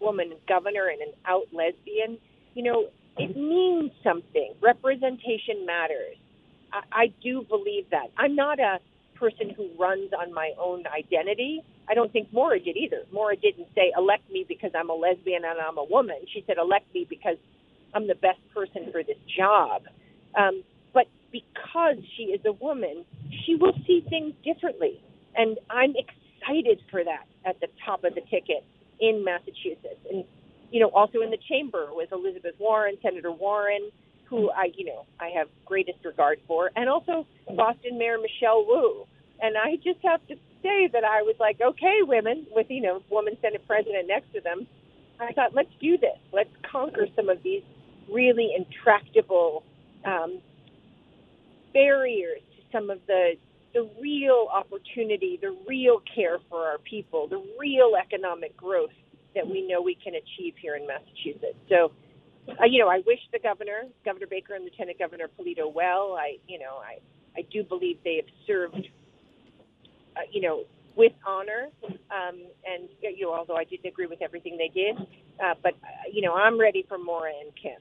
woman 0.00 0.32
governor 0.46 0.88
and 0.88 1.00
an 1.02 1.12
out 1.26 1.46
lesbian, 1.52 2.18
you 2.54 2.62
know, 2.62 2.86
it 3.16 3.36
means 3.36 3.90
something. 4.04 4.54
Representation 4.62 5.66
matters. 5.66 6.16
I, 6.72 6.82
I 6.92 7.06
do 7.22 7.44
believe 7.48 7.90
that. 7.90 8.10
I'm 8.16 8.36
not 8.36 8.60
a 8.60 8.78
person 9.18 9.50
who 9.56 9.68
runs 9.78 10.10
on 10.18 10.32
my 10.32 10.52
own 10.60 10.84
identity. 10.86 11.62
I 11.88 11.94
don't 11.94 12.12
think 12.12 12.32
Maura 12.32 12.60
did 12.60 12.76
either. 12.76 13.02
Maura 13.12 13.36
didn't 13.36 13.68
say, 13.74 13.92
elect 13.96 14.30
me 14.30 14.44
because 14.46 14.70
I'm 14.78 14.90
a 14.90 14.94
lesbian 14.94 15.42
and 15.44 15.58
I'm 15.58 15.78
a 15.78 15.84
woman. 15.84 16.18
She 16.32 16.44
said, 16.46 16.56
elect 16.58 16.92
me 16.94 17.06
because 17.08 17.36
I'm 17.94 18.06
the 18.06 18.14
best 18.14 18.38
person 18.54 18.92
for 18.92 19.02
this 19.02 19.16
job. 19.36 19.82
Um, 20.38 20.62
but 20.94 21.06
because 21.32 21.96
she 22.16 22.24
is 22.24 22.40
a 22.46 22.52
woman, 22.52 23.04
she 23.44 23.56
will 23.56 23.74
see 23.86 24.04
things 24.08 24.34
differently. 24.44 25.02
And 25.34 25.58
I'm 25.70 25.94
excited 25.96 26.80
for 26.90 27.02
that 27.02 27.26
at 27.44 27.60
the 27.60 27.68
top 27.84 28.04
of 28.04 28.14
the 28.14 28.20
ticket 28.22 28.64
in 29.00 29.24
Massachusetts. 29.24 30.00
And, 30.10 30.24
you 30.70 30.80
know, 30.80 30.88
also 30.88 31.20
in 31.22 31.30
the 31.30 31.38
chamber 31.48 31.88
was 31.90 32.08
Elizabeth 32.12 32.54
Warren, 32.58 32.96
Senator 33.02 33.32
Warren, 33.32 33.90
who 34.26 34.50
I, 34.50 34.70
you 34.76 34.84
know, 34.84 35.06
I 35.18 35.30
have 35.36 35.48
greatest 35.64 36.04
regard 36.04 36.38
for, 36.46 36.70
and 36.76 36.88
also 36.88 37.26
Boston 37.56 37.98
Mayor 37.98 38.18
Michelle 38.18 38.64
Wu. 38.66 39.06
And 39.40 39.56
I 39.56 39.76
just 39.76 40.00
have 40.02 40.26
to 40.28 40.34
say 40.62 40.88
that 40.92 41.04
I 41.04 41.22
was 41.22 41.36
like, 41.38 41.60
okay, 41.60 42.00
women, 42.02 42.46
with, 42.50 42.66
you 42.68 42.82
know, 42.82 43.02
woman 43.10 43.36
Senate 43.40 43.66
president 43.66 44.08
next 44.08 44.32
to 44.34 44.40
them, 44.40 44.66
I 45.20 45.32
thought, 45.32 45.54
let's 45.54 45.70
do 45.80 45.96
this. 45.96 46.18
Let's 46.32 46.50
conquer 46.70 47.06
some 47.16 47.28
of 47.28 47.42
these 47.42 47.62
really 48.12 48.52
intractable 48.56 49.62
um, 50.04 50.40
barriers 51.72 52.40
to 52.56 52.62
some 52.72 52.90
of 52.90 52.98
the 53.06 53.34
the 53.74 53.88
real 54.00 54.48
opportunity, 54.52 55.38
the 55.40 55.56
real 55.68 56.02
care 56.14 56.38
for 56.48 56.66
our 56.66 56.78
people, 56.78 57.28
the 57.28 57.42
real 57.58 57.92
economic 58.00 58.56
growth 58.56 58.90
that 59.34 59.46
we 59.46 59.66
know 59.66 59.82
we 59.82 59.94
can 59.94 60.14
achieve 60.14 60.54
here 60.60 60.76
in 60.76 60.86
Massachusetts. 60.86 61.58
So, 61.68 61.92
uh, 62.48 62.64
you 62.68 62.80
know, 62.80 62.88
I 62.88 63.02
wish 63.06 63.20
the 63.32 63.38
governor, 63.38 63.82
Governor 64.04 64.26
Baker, 64.28 64.54
and 64.54 64.64
Lieutenant 64.64 64.98
Governor 64.98 65.28
Polito 65.38 65.72
well. 65.72 66.16
I, 66.18 66.38
you 66.48 66.58
know, 66.58 66.80
I, 66.82 66.98
I 67.36 67.42
do 67.52 67.62
believe 67.62 67.98
they 68.04 68.16
have 68.16 68.32
served 68.46 68.88
uh, 70.18 70.22
you 70.32 70.40
know, 70.40 70.64
with 70.96 71.12
honor. 71.26 71.68
Um, 71.84 72.42
and 72.66 72.88
you 73.00 73.26
know, 73.26 73.34
although 73.34 73.56
I 73.56 73.64
didn't 73.64 73.86
agree 73.86 74.06
with 74.06 74.20
everything 74.22 74.58
they 74.58 74.68
did, 74.68 74.96
uh, 75.42 75.54
but 75.62 75.74
uh, 75.74 76.08
you 76.12 76.22
know, 76.22 76.34
I'm 76.34 76.58
ready 76.58 76.84
for 76.88 76.98
Maura 76.98 77.30
and 77.40 77.52
Kim. 77.54 77.80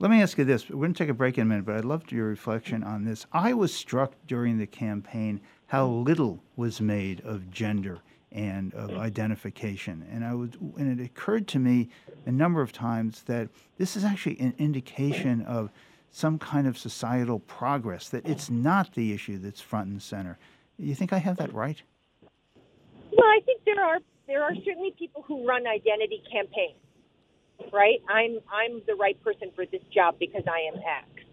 Let 0.00 0.10
me 0.10 0.22
ask 0.22 0.38
you 0.38 0.46
this. 0.46 0.66
We're 0.70 0.76
going 0.76 0.94
to 0.94 0.98
take 0.98 1.10
a 1.10 1.14
break 1.14 1.36
in 1.36 1.42
a 1.42 1.44
minute, 1.44 1.66
but 1.66 1.76
I'd 1.76 1.84
love 1.84 2.10
your 2.10 2.26
reflection 2.26 2.82
on 2.82 3.04
this. 3.04 3.26
I 3.34 3.52
was 3.52 3.74
struck 3.74 4.14
during 4.26 4.56
the 4.56 4.66
campaign 4.66 5.42
how 5.66 5.88
little 5.88 6.42
was 6.56 6.80
made 6.80 7.20
of 7.20 7.50
gender 7.50 8.00
and 8.32 8.72
of 8.72 8.92
mm. 8.92 8.98
identification. 8.98 10.06
And 10.10 10.24
I 10.24 10.32
was, 10.32 10.52
and 10.78 10.98
it 10.98 11.04
occurred 11.04 11.46
to 11.48 11.58
me 11.58 11.90
a 12.24 12.32
number 12.32 12.62
of 12.62 12.72
times 12.72 13.24
that 13.24 13.50
this 13.76 13.94
is 13.94 14.02
actually 14.02 14.40
an 14.40 14.54
indication 14.56 15.42
of 15.42 15.70
some 16.10 16.38
kind 16.38 16.66
of 16.66 16.78
societal 16.78 17.40
progress. 17.40 18.08
That 18.08 18.26
it's 18.26 18.48
not 18.48 18.94
the 18.94 19.12
issue 19.12 19.36
that's 19.36 19.60
front 19.60 19.90
and 19.90 20.00
center. 20.00 20.38
You 20.78 20.94
think 20.94 21.12
I 21.12 21.18
have 21.18 21.36
that 21.36 21.52
right? 21.52 21.82
Well, 23.12 23.28
I 23.28 23.40
think 23.44 23.66
there 23.66 23.84
are 23.84 23.98
there 24.26 24.42
are 24.42 24.54
certainly 24.64 24.94
people 24.98 25.22
who 25.28 25.46
run 25.46 25.66
identity 25.66 26.22
campaigns, 26.32 26.78
right? 27.72 28.02
I'm 28.08 28.38
I'm 28.52 28.82
the 28.86 28.94
right 28.94 29.22
person 29.22 29.50
for 29.54 29.66
this 29.66 29.82
job 29.92 30.16
because 30.18 30.42
I 30.46 30.72
am 30.72 30.76
X. 30.76 31.26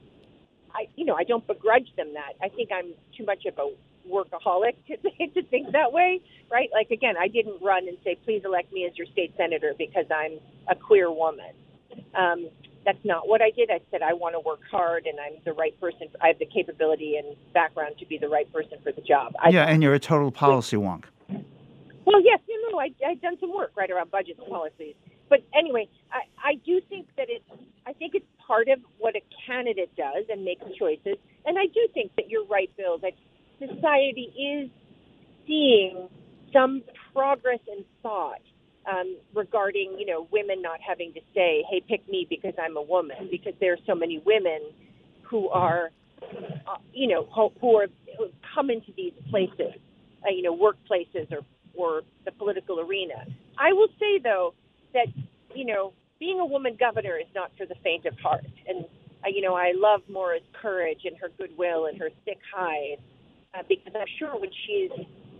I 0.73 0.87
you 0.95 1.05
know 1.05 1.15
I 1.15 1.23
don't 1.23 1.45
begrudge 1.45 1.93
them 1.95 2.13
that. 2.13 2.33
I 2.41 2.49
think 2.49 2.69
I'm 2.71 2.93
too 3.17 3.25
much 3.25 3.45
of 3.45 3.57
a 3.57 3.71
workaholic 4.09 4.75
to, 4.87 4.97
to 5.33 5.43
think 5.49 5.71
that 5.71 5.91
way, 5.91 6.21
right? 6.51 6.69
Like 6.73 6.91
again, 6.91 7.15
I 7.19 7.27
didn't 7.27 7.61
run 7.61 7.87
and 7.87 7.97
say, 8.03 8.17
please 8.23 8.41
elect 8.45 8.71
me 8.71 8.85
as 8.85 8.97
your 8.97 9.07
state 9.07 9.33
senator 9.37 9.73
because 9.77 10.05
I'm 10.13 10.39
a 10.69 10.75
queer 10.75 11.11
woman. 11.11 11.51
Um, 12.15 12.49
that's 12.85 13.03
not 13.03 13.27
what 13.27 13.41
I 13.41 13.51
did. 13.51 13.69
I 13.69 13.81
said 13.91 14.01
I 14.01 14.13
want 14.13 14.35
to 14.35 14.39
work 14.39 14.61
hard, 14.71 15.07
and 15.07 15.19
I'm 15.19 15.33
the 15.43 15.51
right 15.51 15.77
person. 15.79 16.07
I 16.21 16.27
have 16.27 16.39
the 16.39 16.45
capability 16.45 17.17
and 17.17 17.35
background 17.53 17.95
to 17.99 18.05
be 18.05 18.17
the 18.17 18.29
right 18.29 18.51
person 18.53 18.77
for 18.81 18.93
the 18.93 19.01
job. 19.01 19.33
I, 19.43 19.49
yeah, 19.49 19.65
and 19.65 19.83
you're 19.83 19.93
a 19.93 19.99
total 19.99 20.31
policy 20.31 20.77
wonk. 20.77 21.03
Well, 21.27 22.21
yes, 22.23 22.39
you 22.47 22.71
know, 22.71 22.79
I, 22.79 22.93
I've 23.05 23.21
done 23.21 23.35
some 23.41 23.53
work 23.53 23.73
right 23.75 23.91
around 23.91 24.09
budgets 24.09 24.39
and 24.39 24.47
policies. 24.47 24.95
But 25.29 25.39
anyway, 25.57 25.89
I, 26.11 26.51
I 26.51 26.55
do 26.65 26.81
think 26.89 27.07
that 27.17 27.27
it's. 27.29 27.45
I 27.85 27.93
think 27.93 28.15
it's 28.15 28.25
part 28.45 28.67
of 28.67 28.79
what 28.97 29.15
a 29.15 29.21
candidate 29.47 29.95
does 29.95 30.25
and 30.29 30.43
makes 30.43 30.63
choices. 30.77 31.15
And 31.45 31.57
I 31.57 31.67
do 31.67 31.87
think 31.93 32.11
that 32.17 32.29
you're 32.29 32.45
right, 32.45 32.69
Bill. 32.77 32.97
That 32.99 33.13
society 33.59 34.33
is 34.37 34.69
seeing 35.47 36.09
some 36.53 36.83
progress 37.13 37.59
in 37.67 37.85
thought 38.03 38.41
um, 38.89 39.17
regarding, 39.33 39.95
you 39.99 40.05
know, 40.05 40.27
women 40.31 40.61
not 40.61 40.79
having 40.85 41.13
to 41.13 41.21
say, 41.33 41.63
"Hey, 41.69 41.81
pick 41.87 42.07
me 42.09 42.25
because 42.29 42.53
I'm 42.61 42.77
a 42.77 42.81
woman," 42.81 43.27
because 43.31 43.53
there 43.59 43.73
are 43.73 43.79
so 43.85 43.95
many 43.95 44.21
women 44.25 44.61
who 45.23 45.49
are, 45.49 45.91
uh, 46.23 46.77
you 46.93 47.07
know, 47.07 47.27
who 47.61 47.75
are 47.75 47.87
who 48.17 48.29
come 48.55 48.69
into 48.69 48.91
these 48.95 49.13
places, 49.29 49.73
uh, 50.25 50.29
you 50.29 50.41
know, 50.41 50.55
workplaces 50.55 51.31
or 51.31 51.41
or 51.73 52.01
the 52.25 52.31
political 52.31 52.79
arena. 52.79 53.25
I 53.57 53.73
will 53.73 53.89
say 53.99 54.19
though 54.23 54.53
that 54.97 55.13
you 55.55 55.65
know, 55.65 55.93
being 56.19 56.39
a 56.39 56.45
woman 56.45 56.75
governor 56.79 57.17
is 57.17 57.29
not 57.35 57.51
for 57.57 57.65
the 57.65 57.75
faint 57.83 58.05
of 58.05 58.17
heart, 58.19 58.45
and 58.67 58.85
uh, 59.23 59.29
you 59.29 59.41
know, 59.41 59.55
I 59.55 59.73
love 59.75 60.01
Maura's 60.09 60.45
courage 60.61 61.01
and 61.05 61.15
her 61.17 61.29
goodwill 61.37 61.85
and 61.85 61.97
her 61.99 62.09
thick 62.25 62.39
hide 62.53 62.97
uh, 63.53 63.63
because 63.67 63.93
I'm 63.95 64.07
sure 64.19 64.33
what 64.33 64.49
she's 64.65 64.91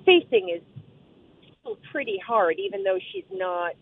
facing 0.06 0.50
is 0.56 0.62
still 1.60 1.78
pretty 1.92 2.20
hard, 2.26 2.56
even 2.60 2.84
though 2.84 3.00
she's 3.12 3.28
not 3.32 3.74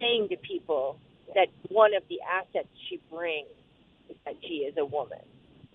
saying 0.00 0.28
to 0.30 0.36
people 0.36 0.98
that 1.34 1.48
one 1.68 1.94
of 1.94 2.02
the 2.08 2.18
assets 2.22 2.68
she 2.88 3.00
brings 3.10 3.48
is 4.10 4.16
that 4.24 4.34
she 4.42 4.66
is 4.68 4.74
a 4.76 4.84
woman. 4.84 5.22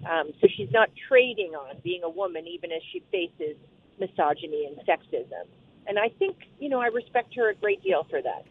Um, 0.09 0.31
so 0.39 0.48
she's 0.55 0.71
not 0.71 0.89
trading 1.07 1.53
on 1.55 1.75
being 1.83 2.03
a 2.03 2.09
woman, 2.09 2.48
even 2.48 2.71
as 2.71 2.81
she 2.91 3.03
faces 3.12 3.57
misogyny 4.00 4.65
and 4.65 4.77
sexism. 4.88 5.48
And 5.88 5.98
I 6.00 6.09
think, 6.19 6.38
you 6.59 6.69
know, 6.69 6.79
I 6.79 6.88
respect 6.88 7.36
her 7.36 7.50
a 7.50 7.55
great 7.55 7.83
deal 7.83 8.05
for 8.09 8.21
that. 8.21 8.45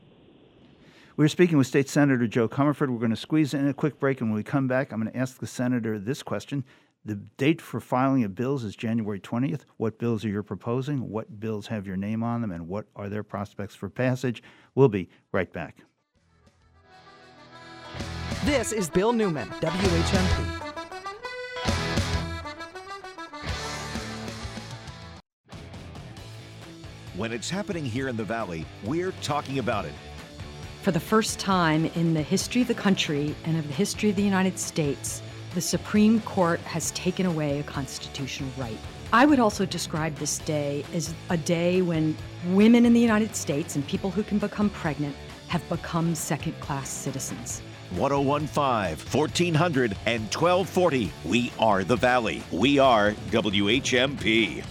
We're 1.19 1.27
speaking 1.27 1.59
with 1.59 1.67
State 1.67 1.89
Senator 1.89 2.29
Jo 2.29 2.49
Comerford. 2.49 2.91
We're 2.91 3.01
going 3.01 3.11
to 3.11 3.17
squeeze 3.17 3.53
in 3.53 3.67
a 3.67 3.75
quick 3.75 3.99
break, 3.99 4.21
and 4.21 4.31
when 4.31 4.37
we 4.37 4.45
come 4.45 4.69
back, 4.69 4.93
I'm 4.93 5.01
going 5.01 5.13
to 5.13 5.19
ask 5.19 5.41
the 5.41 5.49
senator 5.49 5.99
this 5.99 6.23
question 6.23 6.65
the 7.05 7.17
date 7.17 7.61
for 7.61 7.81
filing 7.81 8.23
of 8.23 8.37
bills 8.37 8.63
is 8.63 8.77
January 8.77 9.19
20th. 9.19 9.63
What 9.79 9.99
bills 9.99 10.25
are 10.25 10.29
you 10.29 10.41
proposing? 10.45 11.09
What 11.09 11.41
bills 11.41 11.67
have 11.67 11.89
your 11.89 11.97
name 11.97 12.23
on 12.23 12.41
them? 12.41 12.53
And 12.53 12.69
what 12.69 12.87
are 12.95 13.09
their 13.09 13.25
prospects 13.25 13.75
for 13.75 13.89
passage? 13.89 14.45
We'll 14.77 14.89
be 14.89 15.09
right 15.33 15.53
back. 15.53 15.79
This 18.45 18.71
is 18.71 18.89
Bill 18.89 19.13
Newman, 19.13 19.49
WHMP. 19.49 20.65
When 27.17 27.33
it's 27.33 27.51
happening 27.51 27.85
here 27.85 28.07
in 28.07 28.17
the 28.17 28.23
Valley, 28.23 28.65
we're 28.85 29.11
talking 29.21 29.59
about 29.59 29.85
it. 29.85 29.95
For 30.83 30.93
the 30.93 31.01
first 31.01 31.41
time 31.41 31.87
in 31.97 32.15
the 32.15 32.23
history 32.23 32.63
of 32.63 32.69
the 32.69 32.75
country 32.75 33.35
and 33.45 33.59
of 33.59 33.67
the 33.67 33.75
history 33.75 34.11
of 34.11 34.17
the 34.17 34.23
United 34.23 34.59
States, 34.59 35.23
the 35.55 35.61
Supreme 35.61 36.21
Court 36.21 36.61
has 36.61 36.93
taken 36.93 37.27
away 37.27 37.59
a 37.59 37.63
constitutional 37.65 38.51
right. 38.57 38.79
I 39.13 39.27
would 39.27 39.41
also 39.41 39.67
describe 39.67 40.15
this 40.17 40.39
day 40.39 40.85
as 40.95 41.15
a 41.31 41.37
day 41.37 41.83
when 41.83 42.17
women 42.51 42.87
in 42.87 42.93
the 42.93 43.01
United 43.01 43.35
States 43.35 43.75
and 43.75 43.87
people 43.89 44.11
who 44.11 44.23
can 44.23 44.39
become 44.39 44.71
pregnant 44.71 45.17
have 45.49 45.69
become 45.69 46.15
second 46.15 46.59
class 46.61 46.89
citizens. 46.89 47.61
1015, 47.91 48.97
1400, 49.11 49.97
and 50.07 50.23
1240. 50.23 51.11
We 51.25 51.51
are 51.59 51.85
the 51.85 51.97
Valley. 51.97 52.43
We 52.53 52.79
are 52.79 53.13
WHMP. 53.31 54.65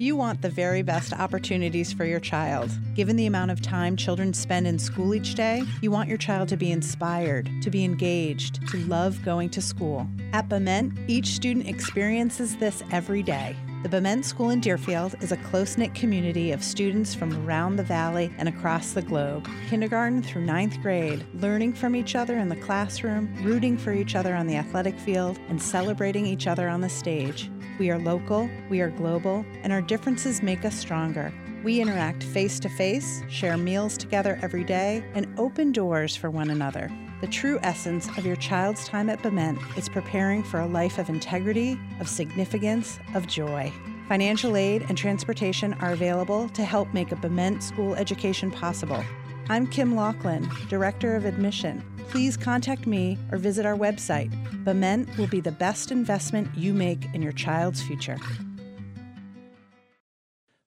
You 0.00 0.16
want 0.16 0.40
the 0.40 0.48
very 0.48 0.80
best 0.80 1.12
opportunities 1.12 1.92
for 1.92 2.06
your 2.06 2.20
child. 2.20 2.70
Given 2.94 3.16
the 3.16 3.26
amount 3.26 3.50
of 3.50 3.60
time 3.60 3.96
children 3.96 4.32
spend 4.32 4.66
in 4.66 4.78
school 4.78 5.14
each 5.14 5.34
day, 5.34 5.62
you 5.82 5.90
want 5.90 6.08
your 6.08 6.16
child 6.16 6.48
to 6.48 6.56
be 6.56 6.72
inspired, 6.72 7.50
to 7.60 7.68
be 7.68 7.84
engaged, 7.84 8.66
to 8.68 8.78
love 8.86 9.22
going 9.22 9.50
to 9.50 9.60
school. 9.60 10.08
At 10.32 10.48
Bement, 10.48 10.98
each 11.06 11.26
student 11.26 11.68
experiences 11.68 12.56
this 12.56 12.82
every 12.90 13.22
day. 13.22 13.54
The 13.82 13.90
Bement 13.90 14.24
School 14.24 14.48
in 14.48 14.60
Deerfield 14.60 15.16
is 15.20 15.32
a 15.32 15.36
close 15.36 15.76
knit 15.76 15.94
community 15.94 16.50
of 16.52 16.64
students 16.64 17.14
from 17.14 17.46
around 17.46 17.76
the 17.76 17.82
valley 17.82 18.32
and 18.38 18.48
across 18.48 18.92
the 18.92 19.02
globe. 19.02 19.46
Kindergarten 19.68 20.22
through 20.22 20.46
ninth 20.46 20.80
grade, 20.80 21.26
learning 21.34 21.74
from 21.74 21.94
each 21.94 22.16
other 22.16 22.38
in 22.38 22.48
the 22.48 22.56
classroom, 22.56 23.34
rooting 23.42 23.76
for 23.76 23.92
each 23.92 24.16
other 24.16 24.34
on 24.34 24.46
the 24.46 24.56
athletic 24.56 24.98
field, 24.98 25.38
and 25.50 25.60
celebrating 25.60 26.24
each 26.24 26.46
other 26.46 26.70
on 26.70 26.80
the 26.80 26.88
stage. 26.88 27.50
We 27.80 27.90
are 27.90 27.98
local, 27.98 28.50
we 28.68 28.82
are 28.82 28.90
global, 28.90 29.42
and 29.62 29.72
our 29.72 29.80
differences 29.80 30.42
make 30.42 30.66
us 30.66 30.74
stronger. 30.74 31.32
We 31.64 31.80
interact 31.80 32.22
face 32.22 32.60
to 32.60 32.68
face, 32.68 33.22
share 33.30 33.56
meals 33.56 33.96
together 33.96 34.38
every 34.42 34.64
day, 34.64 35.02
and 35.14 35.26
open 35.40 35.72
doors 35.72 36.14
for 36.14 36.28
one 36.28 36.50
another. 36.50 36.92
The 37.22 37.26
true 37.26 37.58
essence 37.62 38.06
of 38.18 38.26
your 38.26 38.36
child's 38.36 38.86
time 38.86 39.08
at 39.08 39.22
Bement 39.22 39.58
is 39.78 39.88
preparing 39.88 40.42
for 40.42 40.60
a 40.60 40.66
life 40.66 40.98
of 40.98 41.08
integrity, 41.08 41.80
of 42.00 42.06
significance, 42.06 42.98
of 43.14 43.26
joy. 43.26 43.72
Financial 44.10 44.56
aid 44.58 44.84
and 44.90 44.98
transportation 44.98 45.72
are 45.80 45.92
available 45.92 46.50
to 46.50 46.64
help 46.64 46.92
make 46.92 47.12
a 47.12 47.16
Bement 47.16 47.62
school 47.62 47.94
education 47.94 48.50
possible. 48.50 49.02
I'm 49.50 49.66
Kim 49.66 49.96
Laughlin, 49.96 50.48
Director 50.68 51.16
of 51.16 51.24
Admission. 51.24 51.82
Please 52.10 52.36
contact 52.36 52.86
me 52.86 53.18
or 53.32 53.38
visit 53.38 53.66
our 53.66 53.76
website. 53.76 54.30
Bement 54.64 55.08
will 55.18 55.26
be 55.26 55.40
the 55.40 55.50
best 55.50 55.90
investment 55.90 56.46
you 56.56 56.72
make 56.72 57.12
in 57.14 57.20
your 57.20 57.32
child's 57.32 57.82
future. 57.82 58.16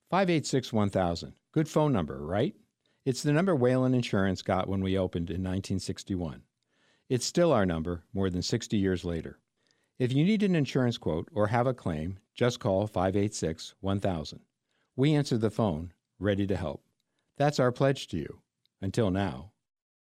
586 0.10 0.74
1000. 0.74 1.32
Good 1.54 1.70
phone 1.70 1.94
number, 1.94 2.26
right? 2.26 2.54
It's 3.06 3.24
the 3.24 3.32
number 3.32 3.56
Whalen 3.56 3.94
Insurance 3.94 4.42
got 4.42 4.68
when 4.68 4.82
we 4.82 4.98
opened 4.98 5.30
in 5.30 5.36
1961. 5.36 6.42
It's 7.08 7.26
still 7.26 7.54
our 7.54 7.66
number 7.66 8.04
more 8.14 8.30
than 8.30 8.42
60 8.42 8.76
years 8.76 9.06
later. 9.06 9.40
If 9.98 10.12
you 10.12 10.26
need 10.26 10.44
an 10.44 10.58
insurance 10.58 10.98
quote 10.98 11.30
or 11.32 11.48
have 11.48 11.68
a 11.68 11.74
claim, 11.74 12.20
just 12.36 12.60
call 12.60 12.88
586 12.88 13.76
1000. 13.80 14.42
We 14.98 15.14
answer 15.14 15.38
the 15.38 15.50
phone, 15.50 15.94
ready 16.20 16.46
to 16.48 16.58
help. 16.58 16.84
That's 17.38 17.62
our 17.62 17.72
pledge 17.72 18.08
to 18.10 18.18
you. 18.18 18.43
Until 18.84 19.12
now. 19.12 19.54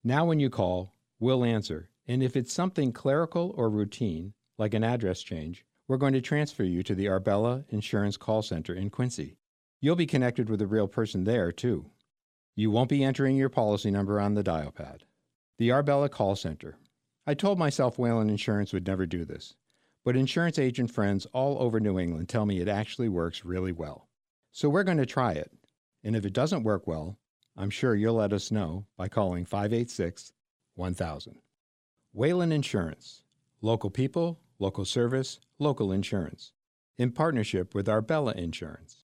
Now, 0.05 0.27
when 0.27 0.39
you 0.39 0.51
call, 0.51 0.93
we'll 1.19 1.47
answer, 1.47 1.89
and 2.07 2.23
if 2.23 2.37
it's 2.37 2.53
something 2.53 2.93
clerical 2.93 3.55
or 3.57 3.71
routine, 3.71 4.35
like 4.59 4.75
an 4.75 4.85
address 4.85 5.23
change, 5.23 5.65
we're 5.89 5.97
going 5.97 6.13
to 6.13 6.21
transfer 6.21 6.63
you 6.63 6.83
to 6.83 6.95
the 6.95 7.09
Arbella 7.09 7.65
Insurance 7.71 8.19
Call 8.19 8.43
Center 8.43 8.75
in 8.75 8.91
Quincy. 8.91 9.39
You'll 9.81 9.97
be 9.97 10.05
connected 10.05 10.51
with 10.51 10.61
a 10.61 10.67
real 10.67 10.89
person 10.89 11.25
there, 11.25 11.53
too. 11.53 11.87
You 12.55 12.71
won't 12.71 12.91
be 12.91 13.03
entering 13.03 13.39
your 13.39 13.49
policy 13.49 13.91
number 13.91 14.21
on 14.21 14.35
the 14.35 14.43
dial 14.43 14.73
pad. 14.73 15.05
The 15.57 15.73
Arbella 15.73 16.11
Call 16.11 16.37
Center. 16.37 16.77
I 17.27 17.33
told 17.33 17.59
myself 17.59 17.99
Whalen 17.99 18.29
Insurance 18.29 18.75
would 18.75 18.87
never 18.87 19.07
do 19.07 19.25
this, 19.25 19.57
but 20.05 20.17
insurance 20.17 20.59
agent 20.59 20.91
friends 20.91 21.25
all 21.33 21.63
over 21.63 21.81
New 21.81 21.99
England 21.99 22.29
tell 22.29 22.45
me 22.45 22.61
it 22.61 22.69
actually 22.69 23.09
works 23.09 23.43
really 23.43 23.73
well. 23.73 24.11
So 24.53 24.69
we're 24.69 24.85
going 24.85 24.99
to 24.99 25.07
try 25.07 25.33
it. 25.33 25.51
And 26.05 26.15
if 26.15 26.27
it 26.27 26.35
doesn't 26.35 26.63
work 26.63 26.87
well, 26.87 27.19
I'm 27.57 27.71
sure 27.71 27.95
you'll 27.95 28.15
let 28.15 28.35
us 28.35 28.51
know 28.51 28.85
by 28.99 29.09
calling 29.09 29.47
586 29.47 30.33
1000. 30.75 31.39
Whalen 32.13 32.53
Insurance. 32.53 33.23
Local 33.63 33.89
people, 33.89 34.41
local 34.59 34.85
service, 34.85 35.41
local 35.59 35.91
insurance. 35.91 36.53
In 36.99 37.13
partnership 37.13 37.75
with 37.75 37.89
Arbella 37.89 38.33
Insurance. 38.33 39.06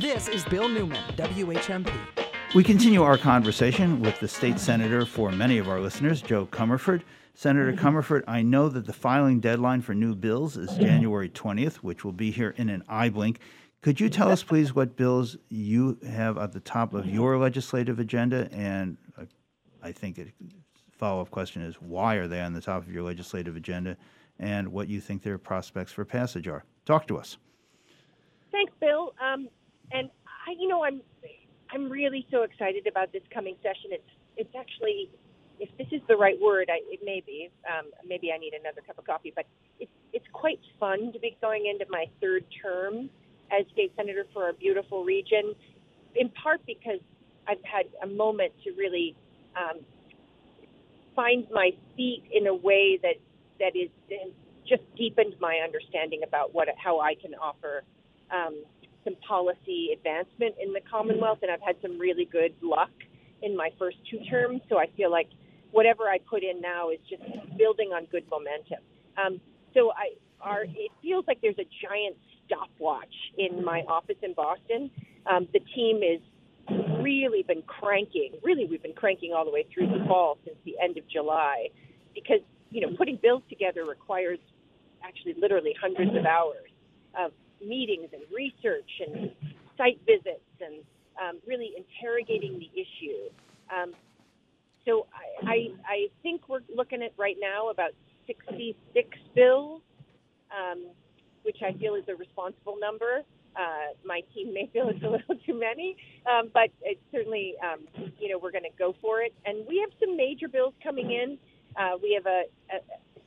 This 0.00 0.28
is 0.28 0.44
Bill 0.44 0.68
Newman, 0.68 1.02
WHMP. 1.14 1.90
We 2.54 2.62
continue 2.62 3.02
our 3.02 3.18
conversation 3.18 4.00
with 4.00 4.20
the 4.20 4.28
state 4.28 4.58
senator 4.58 5.04
for 5.04 5.30
many 5.32 5.58
of 5.58 5.68
our 5.68 5.80
listeners, 5.80 6.22
Jo 6.22 6.46
Comerford. 6.46 7.02
Senator 7.34 7.72
Comerford, 7.72 8.22
I 8.26 8.42
know 8.42 8.68
that 8.68 8.86
the 8.86 8.92
filing 8.92 9.40
deadline 9.40 9.82
for 9.82 9.94
new 9.94 10.14
bills 10.14 10.56
is 10.56 10.74
January 10.78 11.28
20th, 11.28 11.76
which 11.76 12.04
will 12.04 12.12
be 12.12 12.30
here 12.30 12.54
in 12.56 12.70
an 12.70 12.82
eye 12.88 13.10
blink. 13.10 13.40
Could 13.82 14.00
you 14.00 14.08
tell 14.08 14.30
us, 14.30 14.42
please, 14.42 14.74
what 14.74 14.96
bills 14.96 15.36
you 15.48 15.98
have 16.08 16.38
at 16.38 16.52
the 16.52 16.60
top 16.60 16.94
of 16.94 17.06
your 17.06 17.36
legislative 17.36 17.98
agenda? 17.98 18.48
And 18.52 18.96
uh, 19.18 19.24
I 19.82 19.92
think 19.92 20.18
a 20.18 20.26
follow 20.92 21.20
up 21.20 21.30
question 21.30 21.62
is 21.62 21.74
why 21.76 22.14
are 22.14 22.26
they 22.26 22.40
on 22.40 22.52
the 22.52 22.60
top 22.60 22.82
of 22.82 22.90
your 22.90 23.02
legislative 23.02 23.54
agenda? 23.54 23.96
And 24.38 24.68
what 24.68 24.88
you 24.88 25.00
think 25.00 25.22
their 25.22 25.38
prospects 25.38 25.92
for 25.92 26.04
passage 26.04 26.46
are. 26.48 26.64
Talk 26.84 27.06
to 27.08 27.18
us. 27.18 27.38
Thanks, 28.52 28.72
Bill. 28.80 29.14
Um, 29.20 29.48
and 29.92 30.10
I, 30.46 30.52
you 30.58 30.68
know, 30.68 30.84
I'm 30.84 31.00
I'm 31.70 31.90
really 31.90 32.26
so 32.30 32.42
excited 32.42 32.86
about 32.86 33.12
this 33.12 33.22
coming 33.32 33.56
session. 33.62 33.90
It's 33.90 34.10
it's 34.36 34.54
actually, 34.58 35.10
if 35.58 35.68
this 35.78 35.88
is 35.90 36.00
the 36.08 36.16
right 36.16 36.38
word, 36.40 36.68
I, 36.70 36.80
it 36.92 37.00
may 37.04 37.22
be. 37.24 37.50
Um, 37.66 37.86
maybe 38.06 38.30
I 38.32 38.38
need 38.38 38.52
another 38.52 38.82
cup 38.86 38.98
of 38.98 39.06
coffee, 39.06 39.32
but 39.34 39.46
it's 39.80 39.90
it's 40.12 40.26
quite 40.32 40.60
fun 40.78 41.12
to 41.12 41.18
be 41.18 41.36
going 41.40 41.66
into 41.66 41.86
my 41.90 42.06
third 42.20 42.44
term 42.62 43.10
as 43.50 43.66
state 43.72 43.92
senator 43.96 44.26
for 44.32 44.44
our 44.44 44.52
beautiful 44.52 45.04
region. 45.04 45.54
In 46.14 46.30
part 46.30 46.60
because 46.66 47.00
I've 47.48 47.62
had 47.64 47.86
a 48.02 48.06
moment 48.06 48.52
to 48.64 48.72
really 48.72 49.14
um, 49.56 49.80
find 51.14 51.46
my 51.50 51.70
feet 51.96 52.24
in 52.32 52.46
a 52.46 52.54
way 52.54 52.98
that 53.02 53.16
that 53.58 53.76
is 53.76 53.90
just 54.68 54.82
deepened 54.96 55.34
my 55.40 55.60
understanding 55.62 56.22
about 56.26 56.54
what 56.54 56.68
how 56.76 57.00
I 57.00 57.14
can 57.14 57.34
offer 57.34 57.82
um, 58.30 58.64
some 59.04 59.14
policy 59.26 59.90
advancement 59.92 60.56
in 60.60 60.72
the 60.72 60.80
Commonwealth, 60.90 61.38
and 61.42 61.50
I've 61.50 61.62
had 61.62 61.76
some 61.80 61.98
really 61.98 62.24
good 62.24 62.54
luck 62.60 62.90
in 63.42 63.56
my 63.56 63.70
first 63.78 63.96
two 64.10 64.18
terms. 64.28 64.60
So 64.68 64.78
I 64.78 64.86
feel 64.96 65.10
like 65.10 65.28
whatever 65.70 66.04
I 66.04 66.18
put 66.18 66.42
in 66.42 66.60
now 66.60 66.90
is 66.90 66.98
just 67.08 67.22
building 67.56 67.90
on 67.90 68.06
good 68.06 68.24
momentum. 68.30 68.80
Um, 69.16 69.40
so 69.74 69.90
I 69.90 70.16
are 70.40 70.64
it 70.64 70.90
feels 71.02 71.24
like 71.26 71.40
there's 71.40 71.58
a 71.58 71.68
giant 71.82 72.16
stopwatch 72.44 73.14
in 73.38 73.64
my 73.64 73.82
office 73.88 74.16
in 74.22 74.34
Boston. 74.34 74.90
Um, 75.30 75.48
the 75.52 75.60
team 75.74 76.02
is 76.02 76.20
really 77.00 77.42
been 77.42 77.62
cranking. 77.62 78.32
Really, 78.42 78.66
we've 78.66 78.82
been 78.82 78.92
cranking 78.92 79.32
all 79.32 79.44
the 79.44 79.50
way 79.50 79.66
through 79.72 79.86
the 79.86 80.04
fall 80.06 80.38
since 80.44 80.56
the 80.64 80.74
end 80.82 80.98
of 80.98 81.08
July, 81.08 81.68
because 82.14 82.40
you 82.70 82.80
know, 82.80 82.96
putting 82.96 83.16
bills 83.16 83.42
together 83.48 83.84
requires 83.84 84.38
actually 85.02 85.34
literally 85.40 85.74
hundreds 85.80 86.16
of 86.16 86.26
hours 86.26 86.70
of 87.18 87.32
meetings 87.64 88.08
and 88.12 88.22
research 88.34 88.90
and 89.06 89.30
site 89.76 90.00
visits 90.06 90.44
and 90.60 90.82
um, 91.20 91.38
really 91.46 91.72
interrogating 91.76 92.58
the 92.58 92.70
issue. 92.74 93.30
Um, 93.74 93.94
so 94.84 95.06
I, 95.12 95.50
I, 95.50 95.56
I 95.86 96.06
think 96.22 96.48
we're 96.48 96.60
looking 96.74 97.02
at 97.02 97.12
right 97.16 97.36
now 97.40 97.70
about 97.70 97.90
66 98.26 99.08
bills, 99.34 99.82
um, 100.50 100.86
which 101.42 101.58
I 101.62 101.72
feel 101.78 101.94
is 101.94 102.04
a 102.08 102.14
responsible 102.14 102.76
number. 102.80 103.22
Uh, 103.56 103.96
my 104.04 104.20
team 104.34 104.52
may 104.52 104.68
feel 104.72 104.88
it's 104.88 105.02
a 105.02 105.08
little 105.08 105.34
too 105.46 105.58
many, 105.58 105.96
um, 106.30 106.50
but 106.52 106.70
it's 106.82 107.00
certainly, 107.10 107.54
um, 107.64 107.80
you 108.20 108.28
know, 108.28 108.38
we're 108.38 108.52
going 108.52 108.64
to 108.64 108.78
go 108.78 108.94
for 109.00 109.22
it. 109.22 109.34
And 109.44 109.66
we 109.66 109.78
have 109.80 109.90
some 109.98 110.16
major 110.16 110.48
bills 110.48 110.74
coming 110.82 111.10
in. 111.10 111.38
Uh, 111.78 111.96
we 112.02 112.14
have 112.14 112.26
a, 112.26 112.44
a, 112.74 112.80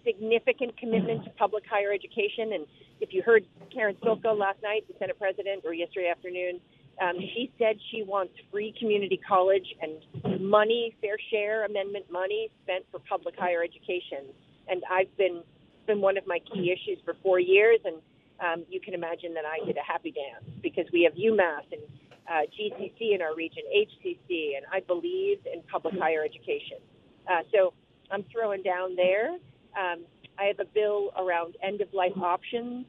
significant 0.05 0.75
commitment 0.77 1.23
to 1.25 1.29
public 1.31 1.63
higher 1.69 1.91
education. 1.91 2.53
And 2.53 2.65
if 3.01 3.13
you 3.13 3.21
heard 3.21 3.45
Karen 3.71 3.95
Spilka 4.01 4.35
last 4.35 4.63
night, 4.63 4.87
the 4.87 4.95
Senate 4.97 5.19
President, 5.19 5.63
or 5.65 5.73
yesterday 5.73 6.07
afternoon, 6.09 6.61
um, 7.01 7.19
she 7.19 7.51
said 7.59 7.77
she 7.91 8.03
wants 8.03 8.33
free 8.51 8.73
community 8.79 9.19
college 9.27 9.67
and 9.81 10.41
money, 10.41 10.95
fair 11.01 11.17
share 11.29 11.65
amendment 11.65 12.05
money 12.11 12.49
spent 12.63 12.85
for 12.91 12.99
public 13.09 13.35
higher 13.37 13.63
education. 13.63 14.33
And 14.67 14.83
I've 14.89 15.15
been 15.17 15.43
been 15.87 16.01
one 16.01 16.17
of 16.17 16.27
my 16.27 16.39
key 16.53 16.71
issues 16.71 16.99
for 17.03 17.15
four 17.23 17.39
years, 17.39 17.79
and 17.83 17.95
um, 18.39 18.65
you 18.69 18.79
can 18.79 18.93
imagine 18.93 19.33
that 19.33 19.43
I 19.43 19.65
did 19.65 19.75
a 19.75 19.81
happy 19.81 20.11
dance 20.11 20.45
because 20.61 20.85
we 20.93 21.03
have 21.03 21.13
UMass 21.13 21.65
and 21.71 21.81
uh, 22.29 22.45
GCC 22.53 23.15
in 23.15 23.21
our 23.21 23.35
region, 23.35 23.63
HCC, 23.75 24.55
and 24.55 24.65
I 24.71 24.81
believe 24.81 25.39
in 25.51 25.63
public 25.63 25.95
higher 25.99 26.23
education. 26.23 26.77
Uh, 27.27 27.41
so 27.51 27.73
I'm 28.11 28.23
throwing 28.31 28.63
down 28.63 28.95
there. 28.95 29.31
Um, 29.77 30.05
I 30.37 30.45
have 30.45 30.59
a 30.59 30.65
bill 30.65 31.11
around 31.17 31.55
end 31.61 31.81
of 31.81 31.93
life 31.93 32.17
options. 32.17 32.85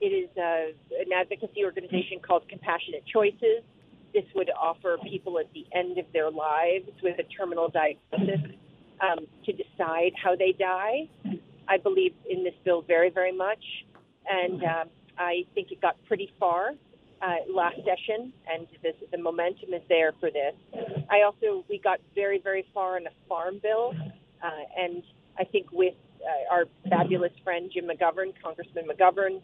It 0.00 0.06
is 0.06 0.30
uh, 0.36 1.00
an 1.00 1.12
advocacy 1.14 1.64
organization 1.64 2.20
called 2.26 2.48
Compassionate 2.48 3.04
Choices. 3.06 3.62
This 4.14 4.24
would 4.34 4.50
offer 4.50 4.98
people 5.02 5.38
at 5.38 5.52
the 5.54 5.64
end 5.72 5.98
of 5.98 6.06
their 6.12 6.30
lives 6.30 6.90
with 7.02 7.18
a 7.18 7.22
terminal 7.24 7.68
diagnosis 7.68 8.50
um, 9.00 9.26
to 9.46 9.52
decide 9.52 10.12
how 10.22 10.36
they 10.36 10.52
die. 10.52 11.08
I 11.68 11.78
believe 11.78 12.14
in 12.28 12.44
this 12.44 12.54
bill 12.64 12.82
very, 12.82 13.10
very 13.10 13.32
much, 13.32 13.62
and 14.28 14.62
um, 14.64 14.88
I 15.18 15.44
think 15.54 15.70
it 15.70 15.80
got 15.80 15.96
pretty 16.06 16.32
far 16.38 16.72
uh, 17.22 17.36
last 17.48 17.76
session, 17.76 18.32
and 18.52 18.66
this, 18.82 18.94
the 19.10 19.18
momentum 19.18 19.72
is 19.72 19.82
there 19.88 20.12
for 20.18 20.30
this. 20.30 20.54
I 21.10 21.22
also 21.22 21.64
we 21.68 21.78
got 21.78 22.00
very, 22.14 22.38
very 22.38 22.66
far 22.74 22.98
in 22.98 23.06
a 23.06 23.10
farm 23.28 23.60
bill, 23.62 23.94
uh, 24.42 24.50
and 24.76 25.02
I 25.38 25.44
think 25.44 25.66
with 25.72 25.94
uh, 26.22 26.54
our 26.54 26.64
fabulous 26.88 27.32
friend 27.44 27.70
Jim 27.72 27.84
McGovern, 27.84 28.32
Congressman 28.42 28.86
McGovern, 28.86 29.40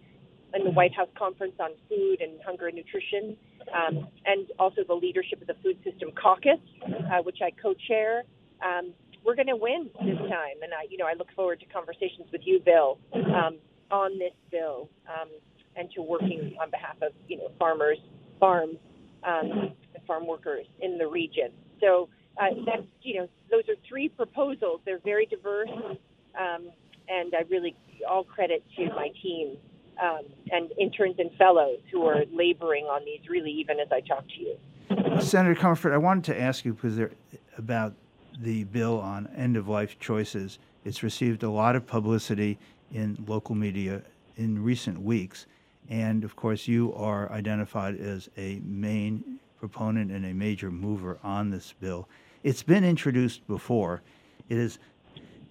and 0.55 0.65
the 0.65 0.71
White 0.71 0.95
House 0.95 1.09
Conference 1.17 1.55
on 1.61 1.71
Food 1.89 2.21
and 2.21 2.41
Hunger 2.45 2.69
and 2.69 2.77
Nutrition, 2.77 3.37
um, 3.75 4.09
and 4.25 4.47
also 4.59 4.83
the 4.87 4.95
leadership 4.95 5.41
of 5.41 5.47
the 5.47 5.57
Food 5.63 5.77
System 5.85 6.11
Caucus, 6.21 6.61
uh, 6.85 7.23
which 7.23 7.39
I 7.43 7.51
co-chair. 7.51 8.23
Um, 8.65 8.93
we're 9.25 9.35
going 9.35 9.49
to 9.49 9.57
win 9.57 9.91
this 10.01 10.17
time, 10.17 10.63
and 10.63 10.73
I, 10.73 10.87
you 10.89 10.97
know, 10.97 11.07
I 11.07 11.15
look 11.15 11.29
forward 11.37 11.61
to 11.61 11.67
conversations 11.67 12.29
with 12.33 12.43
you, 12.45 12.61
Bill, 12.65 12.99
um, 13.13 13.59
on 13.91 14.19
this 14.19 14.33
bill, 14.51 14.89
um, 15.07 15.29
and 15.77 15.91
to 15.93 16.03
working 16.03 16.57
on 16.61 16.71
behalf 16.71 16.97
of 17.03 17.13
you 17.27 17.37
know 17.37 17.51
farmers, 17.59 17.99
farms, 18.41 18.77
um, 19.25 19.73
farm 20.07 20.27
workers 20.27 20.67
in 20.81 20.99
the 20.99 21.07
region. 21.07 21.51
So 21.81 22.09
uh, 22.39 22.47
that's 22.65 22.87
you 23.03 23.15
know 23.15 23.29
those 23.51 23.69
are 23.69 23.77
three 23.89 24.09
proposals. 24.09 24.81
They're 24.85 25.01
very 25.05 25.27
diverse, 25.27 25.71
um, 26.39 26.71
and 27.09 27.35
I 27.35 27.45
really 27.51 27.77
all 28.09 28.25
credit 28.25 28.65
to 28.77 28.87
my 28.95 29.11
team 29.23 29.57
um, 30.03 30.23
and 30.51 30.71
interns 30.79 31.17
and 31.19 31.31
fellows 31.37 31.79
who 31.91 32.07
are 32.07 32.25
laboring 32.33 32.85
on 32.85 33.05
these 33.05 33.29
really 33.29 33.51
even 33.51 33.81
as 33.81 33.89
I 33.91 34.01
talk 34.01 34.25
to 34.29 34.41
you. 34.41 35.21
Senator 35.21 35.61
Comerford, 35.61 35.93
I 35.93 35.99
wanted 35.99 36.25
to 36.25 36.41
ask 36.41 36.65
you 36.65 36.75
because 36.75 36.99
about 37.57 37.95
the 38.41 38.65
bill 38.65 39.01
on 39.01 39.29
end 39.37 39.57
of 39.57 39.69
life 39.69 39.99
choices. 39.99 40.59
It's 40.85 41.03
received 41.03 41.43
a 41.43 41.51
lot 41.51 41.77
of 41.77 41.87
publicity 41.87 42.59
in 42.93 43.23
local 43.27 43.55
media 43.55 44.03
in 44.37 44.63
recent 44.63 45.01
weeks. 45.01 45.47
And 45.91 46.25
of 46.25 46.37
course, 46.37 46.69
you 46.69 46.95
are 46.95 47.31
identified 47.33 47.99
as 47.99 48.29
a 48.37 48.61
main 48.65 49.41
proponent 49.59 50.13
and 50.13 50.25
a 50.25 50.33
major 50.33 50.71
mover 50.71 51.19
on 51.23 51.51
this 51.51 51.75
bill. 51.81 52.09
It's 52.45 52.63
been 52.63 52.85
introduced 52.85 53.47
before. 53.49 54.03
It 54.49 54.59
has 54.59 54.79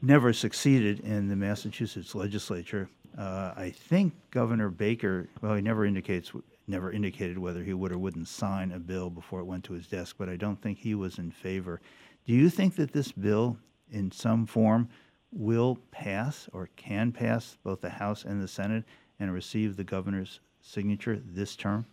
never 0.02 0.32
succeeded 0.32 1.02
in 1.02 1.28
the 1.28 1.36
Massachusetts 1.36 2.16
legislature. 2.16 2.90
Uh, 3.18 3.54
I 3.58 3.72
think 3.72 4.14
Governor 4.32 4.70
Baker, 4.70 5.28
well, 5.42 5.56
he 5.56 5.62
never 5.62 5.86
indicates 5.86 6.32
never 6.70 6.92
indicated 6.92 7.38
whether 7.38 7.64
he 7.64 7.74
would 7.74 7.94
or 7.94 7.98
wouldn't 7.98 8.28
sign 8.28 8.74
a 8.74 8.80
bill 8.80 9.10
before 9.10 9.40
it 9.40 9.46
went 9.46 9.64
to 9.64 9.74
his 9.74 9.88
desk, 9.88 10.18
but 10.20 10.28
I 10.28 10.36
don't 10.36 10.62
think 10.62 10.78
he 10.78 10.96
was 10.96 11.18
in 11.18 11.32
favor. 11.32 11.80
Do 12.26 12.34
you 12.34 12.50
think 12.50 12.76
that 12.76 12.92
this 12.92 13.12
bill, 13.14 13.58
in 13.90 14.12
some 14.12 14.46
form, 14.46 14.90
will 15.32 15.78
pass 15.92 16.50
or 16.52 16.70
can 16.76 17.14
pass 17.14 17.58
both 17.64 17.80
the 17.80 17.90
House 17.90 18.26
and 18.26 18.42
the 18.42 18.50
Senate 18.50 18.84
and 19.20 19.34
receive 19.34 19.78
the 19.78 19.84
governor's 19.86 20.42
signature 20.62 21.22
this 21.26 21.56
term? 21.56 21.86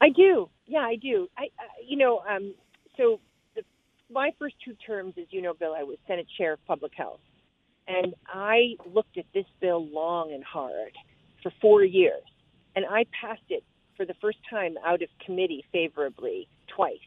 I 0.00 0.10
do. 0.10 0.48
Yeah, 0.66 0.80
I 0.80 0.94
do. 0.94 1.28
I, 1.36 1.46
uh, 1.58 1.62
you 1.84 1.96
know, 1.96 2.22
um, 2.28 2.54
so 2.96 3.18
my 4.10 4.32
first 4.38 4.56
two 4.64 4.74
terms, 4.74 5.14
as 5.18 5.26
you 5.30 5.42
know, 5.42 5.54
Bill, 5.54 5.74
I 5.78 5.82
was 5.82 5.98
Senate 6.06 6.26
Chair 6.36 6.54
of 6.54 6.66
Public 6.66 6.92
Health, 6.96 7.20
and 7.88 8.14
I 8.26 8.76
looked 8.92 9.18
at 9.18 9.26
this 9.34 9.46
bill 9.60 9.86
long 9.86 10.32
and 10.32 10.44
hard 10.44 10.92
for 11.42 11.52
four 11.60 11.84
years, 11.84 12.22
and 12.76 12.84
I 12.84 13.06
passed 13.20 13.40
it 13.48 13.64
for 13.96 14.04
the 14.04 14.14
first 14.20 14.38
time 14.48 14.74
out 14.84 15.02
of 15.02 15.08
committee 15.24 15.64
favorably 15.72 16.48
twice. 16.74 16.98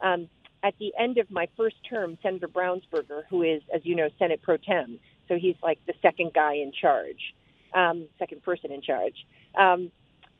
Um, 0.00 0.28
at 0.62 0.74
the 0.78 0.92
end 0.98 1.18
of 1.18 1.30
my 1.30 1.48
first 1.56 1.76
term, 1.88 2.16
Senator 2.22 2.48
Brownsberger, 2.48 3.22
who 3.28 3.42
is, 3.42 3.62
as 3.74 3.80
you 3.84 3.94
know, 3.96 4.08
Senate 4.18 4.40
pro 4.42 4.56
tem, 4.56 4.98
so 5.28 5.36
he's 5.36 5.56
like 5.62 5.78
the 5.86 5.94
second 6.02 6.32
guy 6.34 6.54
in 6.54 6.72
charge, 6.72 7.34
um, 7.74 8.06
second 8.18 8.42
person 8.42 8.70
in 8.70 8.82
charge, 8.82 9.26
um, 9.58 9.90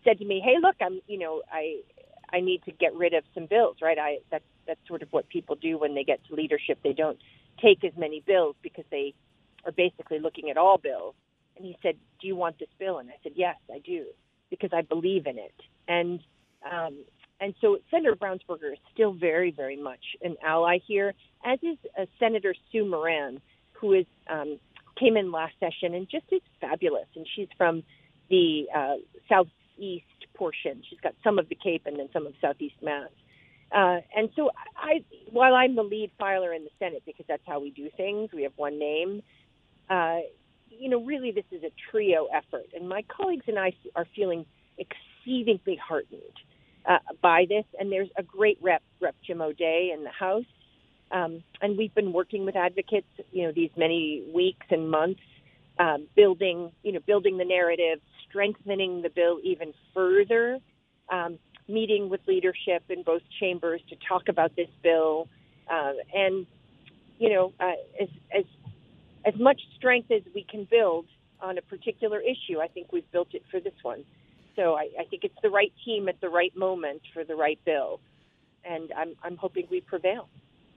said 0.04 0.18
to 0.18 0.24
me, 0.24 0.40
"Hey, 0.40 0.56
look, 0.60 0.76
I'm, 0.80 1.00
you 1.06 1.18
know, 1.18 1.42
I, 1.50 1.80
I 2.32 2.40
need 2.40 2.62
to 2.64 2.72
get 2.72 2.94
rid 2.94 3.14
of 3.14 3.24
some 3.34 3.46
bills, 3.46 3.76
right? 3.82 3.98
I 3.98 4.18
that's 4.30 4.44
that's 4.66 4.80
sort 4.88 5.02
of 5.02 5.08
what 5.12 5.28
people 5.28 5.56
do 5.56 5.78
when 5.78 5.94
they 5.94 6.04
get 6.04 6.24
to 6.28 6.34
leadership. 6.34 6.78
They 6.82 6.92
don't 6.92 7.18
take 7.60 7.84
as 7.84 7.92
many 7.96 8.22
bills 8.26 8.56
because 8.62 8.84
they 8.90 9.14
are 9.64 9.72
basically 9.72 10.18
looking 10.18 10.50
at 10.50 10.56
all 10.56 10.78
bills." 10.78 11.14
And 11.56 11.66
he 11.66 11.76
said, 11.82 11.96
"Do 12.20 12.26
you 12.26 12.36
want 12.36 12.58
this 12.58 12.68
bill?" 12.78 12.98
And 12.98 13.10
I 13.10 13.14
said, 13.22 13.32
"Yes, 13.36 13.56
I 13.72 13.78
do, 13.78 14.06
because 14.50 14.70
I 14.72 14.82
believe 14.82 15.26
in 15.26 15.38
it." 15.38 15.54
And 15.88 16.20
um, 16.70 17.04
and 17.40 17.54
so 17.60 17.78
Senator 17.90 18.14
Brownsberger 18.14 18.72
is 18.72 18.78
still 18.94 19.12
very, 19.12 19.50
very 19.50 19.76
much 19.76 20.16
an 20.22 20.36
ally 20.44 20.78
here, 20.86 21.12
as 21.44 21.58
is 21.62 21.76
uh, 21.98 22.06
Senator 22.20 22.54
Sue 22.70 22.88
Moran, 22.88 23.40
who 23.72 23.92
is 23.94 24.06
um, 24.28 24.60
came 24.98 25.16
in 25.16 25.32
last 25.32 25.54
session 25.58 25.94
and 25.94 26.08
just 26.08 26.26
is 26.30 26.40
fabulous. 26.60 27.06
And 27.16 27.26
she's 27.34 27.48
from 27.56 27.82
the 28.30 28.66
uh, 28.74 28.94
southeast 29.28 30.06
portion. 30.34 30.82
She's 30.88 31.00
got 31.00 31.14
some 31.24 31.38
of 31.38 31.48
the 31.48 31.54
Cape 31.54 31.82
and 31.86 31.98
then 31.98 32.08
some 32.12 32.26
of 32.26 32.34
Southeast 32.40 32.76
Mass. 32.82 33.10
Uh, 33.74 34.00
and 34.14 34.28
so, 34.36 34.50
I, 34.76 35.02
while 35.30 35.54
I'm 35.54 35.74
the 35.74 35.82
lead 35.82 36.10
filer 36.18 36.52
in 36.52 36.64
the 36.64 36.70
Senate 36.78 37.02
because 37.06 37.24
that's 37.26 37.42
how 37.46 37.60
we 37.60 37.70
do 37.70 37.88
things, 37.96 38.30
we 38.32 38.42
have 38.42 38.52
one 38.56 38.78
name. 38.78 39.22
Uh, 39.88 40.18
you 40.68 40.88
know, 40.90 41.02
really, 41.02 41.30
this 41.30 41.44
is 41.50 41.62
a 41.62 41.70
trio 41.90 42.26
effort, 42.26 42.66
and 42.74 42.88
my 42.88 43.02
colleagues 43.02 43.44
and 43.46 43.58
I 43.58 43.72
are 43.94 44.06
feeling 44.14 44.44
exceedingly 44.78 45.76
heartened 45.76 46.20
uh, 46.86 46.98
by 47.20 47.46
this. 47.48 47.64
And 47.78 47.90
there's 47.90 48.08
a 48.16 48.22
great 48.22 48.58
rep, 48.60 48.82
Rep 49.00 49.14
Jim 49.26 49.40
O'Day, 49.40 49.92
in 49.94 50.04
the 50.04 50.10
House. 50.10 50.44
Um, 51.10 51.42
and 51.60 51.76
we've 51.76 51.94
been 51.94 52.12
working 52.12 52.44
with 52.44 52.56
advocates, 52.56 53.06
you 53.32 53.44
know, 53.44 53.52
these 53.52 53.70
many 53.76 54.24
weeks 54.34 54.66
and 54.70 54.90
months, 54.90 55.20
um, 55.78 56.06
building, 56.16 56.72
you 56.82 56.92
know, 56.92 57.00
building 57.06 57.36
the 57.36 57.44
narrative, 57.44 58.00
strengthening 58.32 59.02
the 59.02 59.10
bill 59.10 59.38
even 59.44 59.74
further, 59.92 60.58
um, 61.10 61.38
meeting 61.68 62.08
with 62.08 62.20
leadership 62.26 62.82
in 62.88 63.02
both 63.02 63.20
chambers 63.38 63.82
to 63.90 63.96
talk 64.08 64.28
about 64.28 64.56
this 64.56 64.68
bill, 64.82 65.28
uh, 65.70 65.92
and 66.14 66.46
you 67.18 67.28
know, 67.28 67.52
uh, 67.60 67.72
as 68.00 68.08
as 68.34 68.44
as 69.24 69.34
much 69.38 69.60
strength 69.76 70.10
as 70.10 70.22
we 70.34 70.42
can 70.42 70.66
build 70.70 71.06
on 71.40 71.58
a 71.58 71.62
particular 71.62 72.20
issue, 72.20 72.60
I 72.60 72.68
think 72.68 72.92
we've 72.92 73.10
built 73.12 73.28
it 73.34 73.42
for 73.50 73.60
this 73.60 73.74
one. 73.82 74.04
So 74.56 74.74
I, 74.74 74.88
I 74.98 75.04
think 75.04 75.24
it's 75.24 75.38
the 75.42 75.50
right 75.50 75.72
team 75.84 76.08
at 76.08 76.20
the 76.20 76.28
right 76.28 76.54
moment 76.56 77.02
for 77.12 77.24
the 77.24 77.36
right 77.36 77.58
bill, 77.64 78.00
and 78.64 78.92
I'm 78.96 79.14
I'm 79.22 79.36
hoping 79.36 79.66
we 79.70 79.82
prevail. 79.82 80.28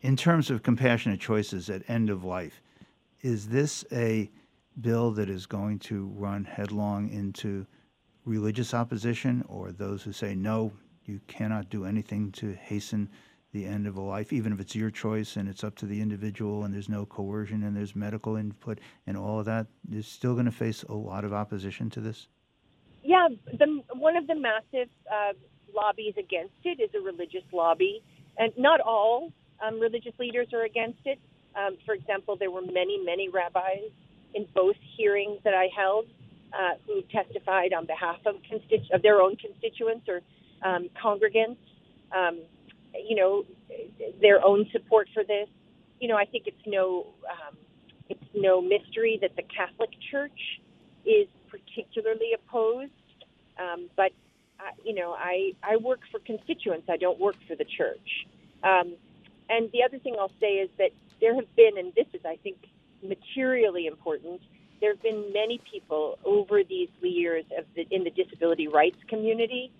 In 0.01 0.17
terms 0.17 0.51
of 0.51 0.61
compassionate 0.61 1.19
choices 1.19 1.69
at 1.69 1.89
end 1.89 2.09
of 2.09 2.23
life, 2.23 2.61
is 3.21 3.47
this 3.47 3.85
a 3.91 4.29
bill 4.81 5.11
that 5.11 5.29
is 5.29 5.45
going 5.45 5.79
to 5.79 6.07
run 6.15 6.43
headlong 6.43 7.09
into 7.09 7.65
religious 8.25 8.73
opposition 8.73 9.43
or 9.47 9.71
those 9.71 10.03
who 10.03 10.11
say 10.11 10.35
no, 10.35 10.71
you 11.05 11.19
cannot 11.27 11.69
do 11.69 11.85
anything 11.85 12.31
to 12.31 12.53
hasten 12.53 13.09
the 13.53 13.65
end 13.65 13.87
of 13.87 13.95
a 13.95 14.01
life, 14.01 14.33
even 14.33 14.51
if 14.51 14.59
it's 14.59 14.75
your 14.75 14.91
choice 14.91 15.37
and 15.37 15.47
it's 15.47 15.63
up 15.63 15.75
to 15.75 15.85
the 15.85 16.01
individual 16.01 16.65
and 16.65 16.73
there's 16.73 16.89
no 16.89 17.05
coercion 17.05 17.63
and 17.63 17.75
there's 17.75 17.95
medical 17.95 18.35
input 18.35 18.79
and 19.07 19.15
all 19.15 19.39
of 19.39 19.45
that, 19.45 19.67
is 19.91 20.05
still 20.05 20.33
going 20.33 20.45
to 20.45 20.51
face 20.51 20.83
a 20.83 20.93
lot 20.93 21.23
of 21.23 21.31
opposition 21.31 21.89
to 21.89 22.01
this? 22.01 22.27
Yeah, 23.01 23.29
the, 23.57 23.81
one 23.93 24.17
of 24.17 24.27
the 24.27 24.35
massive 24.35 24.89
uh, 25.09 25.33
lobbies 25.73 26.15
against 26.17 26.55
it 26.65 26.81
is 26.81 26.89
a 26.95 26.99
religious 26.99 27.43
lobby, 27.53 28.03
and 28.37 28.51
not 28.57 28.81
all 28.81 29.31
um, 29.65 29.79
religious 29.79 30.13
leaders 30.19 30.47
are 30.51 30.63
against 30.63 30.99
it. 31.05 31.19
Um, 31.55 31.77
for 31.85 31.93
example, 31.93 32.35
there 32.35 32.51
were 32.51 32.63
many, 32.63 32.99
many 33.05 33.29
rabbis 33.29 33.91
in 34.33 34.47
both 34.53 34.75
hearings 34.97 35.39
that 35.43 35.53
I 35.53 35.69
held 35.75 36.07
uh, 36.53 36.75
who 36.85 37.01
testified 37.03 37.73
on 37.73 37.85
behalf 37.85 38.19
of, 38.25 38.35
constitu- 38.49 38.91
of 38.93 39.01
their 39.01 39.21
own 39.21 39.35
constituents 39.35 40.07
or 40.07 40.21
um, 40.63 40.89
congregants. 41.01 41.57
Um, 42.15 42.39
you 43.07 43.15
know, 43.15 43.45
their 44.21 44.43
own 44.45 44.69
support 44.71 45.09
for 45.13 45.23
this. 45.23 45.49
You 45.99 46.07
know, 46.07 46.15
I 46.15 46.25
think 46.25 46.47
it's 46.47 46.65
no 46.65 47.07
um, 47.29 47.57
it's 48.09 48.23
no 48.33 48.61
mystery 48.61 49.17
that 49.21 49.35
the 49.35 49.43
Catholic 49.43 49.89
Church 50.11 50.61
is 51.05 51.27
particularly 51.49 52.33
opposed. 52.33 52.91
Um, 53.59 53.89
but 53.95 54.11
uh, 54.59 54.71
you 54.83 54.93
know, 54.95 55.13
I 55.13 55.53
I 55.63 55.77
work 55.77 56.01
for 56.11 56.19
constituents. 56.19 56.87
I 56.89 56.97
don't 56.97 57.19
work 57.19 57.35
for 57.47 57.55
the 57.55 57.65
church. 57.65 58.27
Um, 58.63 58.95
and 59.49 59.71
the 59.71 59.83
other 59.83 59.99
thing 59.99 60.15
I'll 60.19 60.31
say 60.39 60.55
is 60.55 60.69
that 60.77 60.91
there 61.21 61.35
have 61.35 61.53
been, 61.55 61.77
and 61.77 61.93
this 61.95 62.07
is 62.13 62.21
I 62.25 62.37
think 62.37 62.57
materially 63.07 63.87
important. 63.87 64.41
There 64.81 64.93
have 64.93 65.01
been 65.01 65.31
many 65.33 65.59
people 65.71 66.19
over 66.25 66.63
these 66.63 66.89
years 67.01 67.45
of 67.57 67.65
the, 67.75 67.87
in 67.91 68.03
the 68.03 68.11
disability 68.11 68.67
rights 68.67 68.97
community 69.07 69.71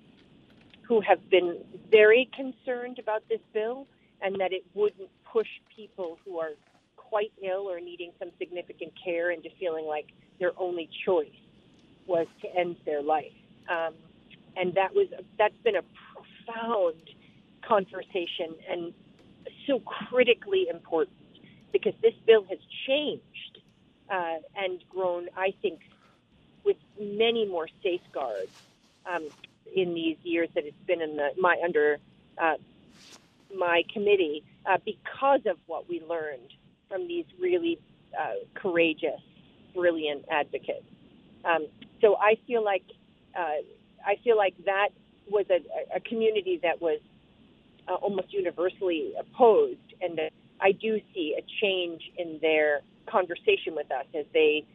who 0.87 1.01
have 1.01 1.29
been 1.29 1.57
very 1.91 2.29
concerned 2.35 2.99
about 2.99 3.23
this 3.29 3.39
bill 3.53 3.87
and 4.21 4.39
that 4.39 4.53
it 4.53 4.63
wouldn't 4.73 5.09
push 5.31 5.47
people 5.75 6.17
who 6.25 6.39
are 6.39 6.51
quite 6.95 7.31
ill 7.43 7.69
or 7.69 7.79
needing 7.79 8.11
some 8.19 8.29
significant 8.37 8.91
care 9.03 9.31
into 9.31 9.49
feeling 9.59 9.85
like 9.85 10.07
their 10.39 10.51
only 10.57 10.89
choice 11.05 11.27
was 12.07 12.27
to 12.41 12.55
end 12.55 12.75
their 12.85 13.01
life. 13.01 13.33
Um, 13.69 13.93
and 14.55 14.73
that 14.75 14.93
was 14.93 15.07
that's 15.37 15.57
been 15.63 15.75
a 15.75 15.83
profound 16.45 17.01
conversation 17.67 18.55
and 18.69 18.93
so 19.67 19.79
critically 19.79 20.67
important 20.69 21.17
because 21.75 21.93
this 22.01 22.13
bill 22.25 22.45
has 22.49 22.59
changed 22.87 23.59
uh, 24.09 24.37
and 24.55 24.81
grown, 24.89 25.27
I 25.35 25.53
think, 25.61 25.81
with 26.63 26.77
many 26.97 27.45
more 27.45 27.67
safeguards 27.83 28.51
um, 29.05 29.27
in 29.75 29.93
these 29.93 30.15
years 30.23 30.47
that 30.55 30.65
it's 30.65 30.85
been 30.87 31.01
in 31.01 31.17
the 31.17 31.31
my 31.37 31.59
under 31.61 31.97
uh, 32.37 32.55
my 33.53 33.83
committee 33.91 34.41
uh, 34.65 34.77
because 34.85 35.41
of 35.45 35.57
what 35.65 35.89
we 35.89 36.01
learned 36.07 36.49
from 36.87 37.09
these 37.09 37.25
really 37.41 37.77
uh, 38.17 38.35
courageous, 38.53 39.19
brilliant 39.73 40.23
advocates. 40.31 40.87
Um, 41.43 41.67
so 41.99 42.15
I 42.15 42.37
feel 42.47 42.63
like 42.63 42.85
uh, 43.37 43.59
I 44.05 44.15
feel 44.23 44.37
like 44.37 44.55
that 44.63 44.89
was 45.29 45.45
a, 45.49 45.59
a 45.93 45.99
community 45.99 46.57
that 46.63 46.81
was 46.81 47.01
uh, 47.89 47.95
almost 47.95 48.31
universally 48.31 49.11
opposed, 49.19 49.93
and 49.99 50.17
I 50.61 50.71
do 50.71 50.99
see 51.13 51.35
a 51.37 51.43
change 51.61 52.01
in 52.17 52.39
their 52.41 52.81
conversation 53.09 53.75
with 53.75 53.91
us 53.91 54.05
as 54.17 54.25
they 54.33 54.65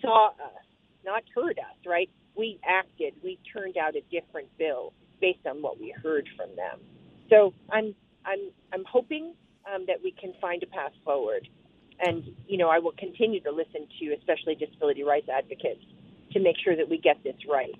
saw 0.00 0.28
us, 0.28 0.64
not 1.04 1.22
heard 1.34 1.58
us. 1.58 1.76
Right? 1.86 2.10
We 2.36 2.58
acted. 2.66 3.14
We 3.22 3.38
turned 3.52 3.76
out 3.76 3.94
a 3.96 4.02
different 4.10 4.48
bill 4.58 4.92
based 5.20 5.46
on 5.46 5.62
what 5.62 5.80
we 5.80 5.94
heard 6.02 6.28
from 6.36 6.54
them. 6.56 6.80
So 7.30 7.54
I'm 7.70 7.94
I'm 8.24 8.50
I'm 8.72 8.84
hoping 8.90 9.34
um, 9.72 9.84
that 9.86 9.96
we 10.02 10.12
can 10.12 10.34
find 10.40 10.62
a 10.62 10.66
path 10.66 10.92
forward, 11.04 11.48
and 12.00 12.24
you 12.46 12.58
know 12.58 12.68
I 12.68 12.78
will 12.78 12.94
continue 12.98 13.40
to 13.40 13.50
listen 13.50 13.86
to 14.00 14.14
especially 14.18 14.54
disability 14.54 15.02
rights 15.02 15.28
advocates 15.28 15.84
to 16.32 16.40
make 16.40 16.56
sure 16.62 16.76
that 16.76 16.88
we 16.88 16.98
get 16.98 17.22
this 17.24 17.36
right. 17.48 17.78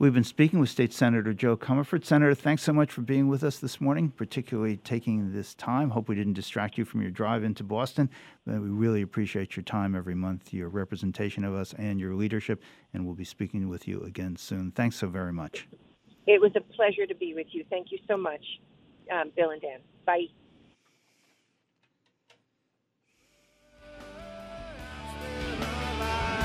We've 0.00 0.14
been 0.14 0.24
speaking 0.24 0.60
with 0.60 0.70
State 0.70 0.94
Senator 0.94 1.34
Jo 1.34 1.58
Comerford. 1.58 2.06
Senator, 2.06 2.34
thanks 2.34 2.62
so 2.62 2.72
much 2.72 2.90
for 2.90 3.02
being 3.02 3.28
with 3.28 3.44
us 3.44 3.58
this 3.58 3.82
morning, 3.82 4.08
particularly 4.08 4.78
taking 4.78 5.30
this 5.30 5.54
time. 5.54 5.90
Hope 5.90 6.08
we 6.08 6.14
didn't 6.14 6.32
distract 6.32 6.78
you 6.78 6.86
from 6.86 7.02
your 7.02 7.10
drive 7.10 7.44
into 7.44 7.62
Boston. 7.62 8.08
we 8.46 8.54
really 8.54 9.02
appreciate 9.02 9.56
your 9.56 9.62
time 9.62 9.94
every 9.94 10.14
month, 10.14 10.54
your 10.54 10.70
representation 10.70 11.44
of 11.44 11.54
us, 11.54 11.74
and 11.74 12.00
your 12.00 12.14
leadership. 12.14 12.62
And 12.94 13.04
we'll 13.04 13.14
be 13.14 13.26
speaking 13.26 13.68
with 13.68 13.86
you 13.86 14.00
again 14.00 14.36
soon. 14.36 14.70
Thanks 14.70 14.96
so 14.96 15.06
very 15.06 15.34
much. 15.34 15.68
It 16.26 16.40
was 16.40 16.52
a 16.56 16.62
pleasure 16.62 17.06
to 17.06 17.14
be 17.14 17.34
with 17.34 17.48
you. 17.50 17.66
Thank 17.68 17.88
you 17.92 17.98
so 18.08 18.16
much, 18.16 18.40
um, 19.12 19.30
Bill 19.36 19.50
and 19.50 19.60
Dan. 19.60 19.80
Bye. 20.06 20.28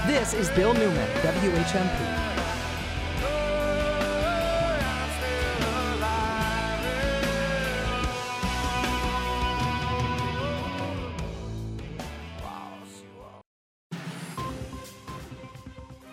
This 0.07 0.33
is 0.33 0.49
Bill 0.49 0.73
Newman, 0.73 1.07
WHMP. 1.21 2.14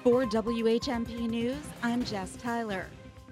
For 0.02 0.24
WHMP 0.24 1.28
News, 1.28 1.62
I'm 1.80 2.04
Jess 2.04 2.34
Tyler. 2.34 2.88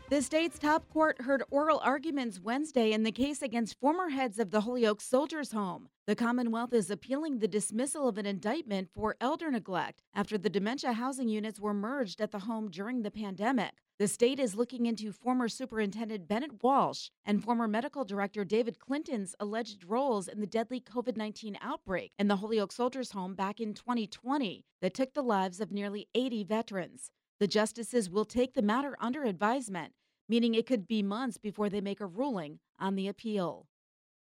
The 0.09 0.23
state's 0.23 0.57
top 0.57 0.89
court 0.89 1.21
heard 1.21 1.43
oral 1.51 1.81
arguments 1.83 2.39
Wednesday 2.39 2.93
in 2.93 3.03
the 3.03 3.11
case 3.11 3.43
against 3.43 3.81
former 3.81 4.11
heads 4.11 4.39
of 4.39 4.53
the 4.53 4.61
Holyoke 4.61 5.01
Soldiers 5.01 5.51
Home. 5.51 5.89
The 6.07 6.15
Commonwealth 6.15 6.73
is 6.73 6.89
appealing 6.89 7.41
the 7.41 7.49
dismissal 7.49 8.09
of 8.09 8.19
an 8.19 8.27
indictment 8.27 8.89
for 8.95 9.17
elder 9.21 9.51
neglect 9.51 10.05
after 10.15 10.39
the 10.39 10.49
dementia 10.49 10.93
housing 10.93 11.29
units 11.29 11.59
were 11.59 11.75
merged 11.75 12.21
at 12.21 12.31
the 12.31 12.39
home 12.39 12.71
during 12.71 13.03
the 13.03 13.11
pandemic. 13.11 13.73
The 14.01 14.09
state 14.09 14.41
is 14.41 14.55
looking 14.55 14.87
into 14.87 15.13
former 15.13 15.47
Superintendent 15.47 16.27
Bennett 16.27 16.63
Walsh 16.65 17.11
and 17.27 17.45
former 17.45 17.69
Medical 17.69 18.03
Director 18.03 18.47
David 18.47 18.79
Clinton's 18.79 19.37
alleged 19.39 19.85
roles 19.85 20.27
in 20.27 20.41
the 20.41 20.47
deadly 20.47 20.81
COVID 20.81 21.19
19 21.19 21.59
outbreak 21.61 22.11
in 22.19 22.27
the 22.27 22.37
Holyoke 22.37 22.73
Soldiers 22.73 23.13
Home 23.13 23.35
back 23.35 23.61
in 23.61 23.75
2020 23.75 24.65
that 24.81 24.95
took 24.95 25.13
the 25.13 25.23
lives 25.23 25.61
of 25.61 25.71
nearly 25.71 26.09
80 26.15 26.45
veterans. 26.45 27.11
The 27.41 27.47
justices 27.47 28.09
will 28.09 28.25
take 28.25 28.55
the 28.55 28.63
matter 28.63 28.97
under 28.99 29.25
advisement 29.25 29.93
meaning 30.31 30.55
it 30.55 30.65
could 30.65 30.87
be 30.87 31.03
months 31.03 31.37
before 31.37 31.69
they 31.69 31.81
make 31.81 32.01
a 32.01 32.07
ruling 32.07 32.61
on 32.79 32.95
the 32.95 33.09
appeal. 33.09 33.67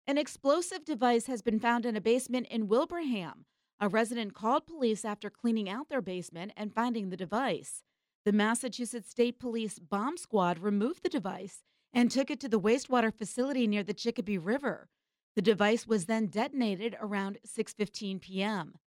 An 0.05 0.17
explosive 0.17 0.83
device 0.83 1.25
has 1.27 1.41
been 1.41 1.59
found 1.59 1.85
in 1.85 1.95
a 1.95 2.01
basement 2.01 2.47
in 2.51 2.67
Wilbraham. 2.67 3.45
A 3.79 3.87
resident 3.87 4.33
called 4.33 4.67
police 4.67 5.05
after 5.05 5.29
cleaning 5.29 5.69
out 5.69 5.89
their 5.89 6.01
basement 6.01 6.51
and 6.55 6.75
finding 6.75 7.09
the 7.09 7.17
device. 7.17 7.81
The 8.25 8.33
Massachusetts 8.33 9.11
State 9.11 9.39
Police 9.39 9.77
bomb 9.77 10.17
squad 10.17 10.57
removed 10.57 11.03
the 11.03 11.09
device 11.09 11.61
and 11.93 12.09
took 12.09 12.31
it 12.31 12.39
to 12.39 12.49
the 12.49 12.59
wastewater 12.59 13.13
facility 13.13 13.67
near 13.67 13.83
the 13.83 13.93
Chicopee 13.93 14.39
River. 14.39 14.89
The 15.35 15.43
device 15.43 15.85
was 15.85 16.05
then 16.05 16.25
detonated 16.25 16.97
around 16.99 17.37
6:15 17.45 18.19
p.m. 18.19 18.79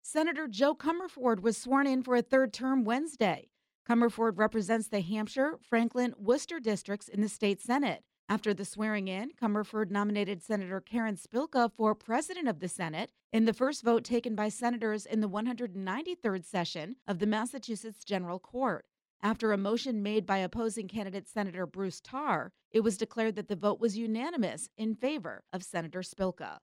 Senator 0.00 0.48
Jo 0.48 0.74
Comerford 0.74 1.40
was 1.40 1.58
sworn 1.58 1.86
in 1.86 2.02
for 2.02 2.16
a 2.16 2.22
third 2.22 2.54
term 2.54 2.84
Wednesday. 2.84 3.50
Comerford 3.86 4.38
represents 4.38 4.88
the 4.88 5.02
Hampshire, 5.02 5.58
Franklin, 5.60 6.14
Worcester 6.16 6.58
districts 6.58 7.06
in 7.06 7.20
the 7.20 7.28
state 7.28 7.60
Senate. 7.60 8.02
After 8.26 8.54
the 8.54 8.64
swearing 8.64 9.08
in, 9.08 9.32
Comerford 9.40 9.90
nominated 9.90 10.42
Senator 10.42 10.80
Karen 10.80 11.16
Spilka 11.16 11.70
for 11.76 11.94
president 11.94 12.48
of 12.48 12.58
the 12.58 12.68
Senate 12.68 13.12
in 13.34 13.44
the 13.44 13.52
first 13.52 13.82
vote 13.82 14.02
taken 14.02 14.34
by 14.34 14.48
senators 14.48 15.04
in 15.04 15.20
the 15.20 15.28
193rd 15.28 16.44
session 16.46 16.96
of 17.06 17.18
the 17.18 17.26
Massachusetts 17.26 18.02
General 18.02 18.38
Court. 18.38 18.86
After 19.22 19.52
a 19.52 19.58
motion 19.58 20.02
made 20.02 20.24
by 20.24 20.38
opposing 20.38 20.88
candidate 20.88 21.28
Senator 21.28 21.66
Bruce 21.66 22.00
Tarr, 22.00 22.50
it 22.70 22.80
was 22.80 22.96
declared 22.96 23.36
that 23.36 23.48
the 23.48 23.56
vote 23.56 23.78
was 23.78 23.98
unanimous 23.98 24.70
in 24.78 24.94
favor 24.94 25.44
of 25.52 25.62
Senator 25.62 26.00
Spilka. 26.00 26.60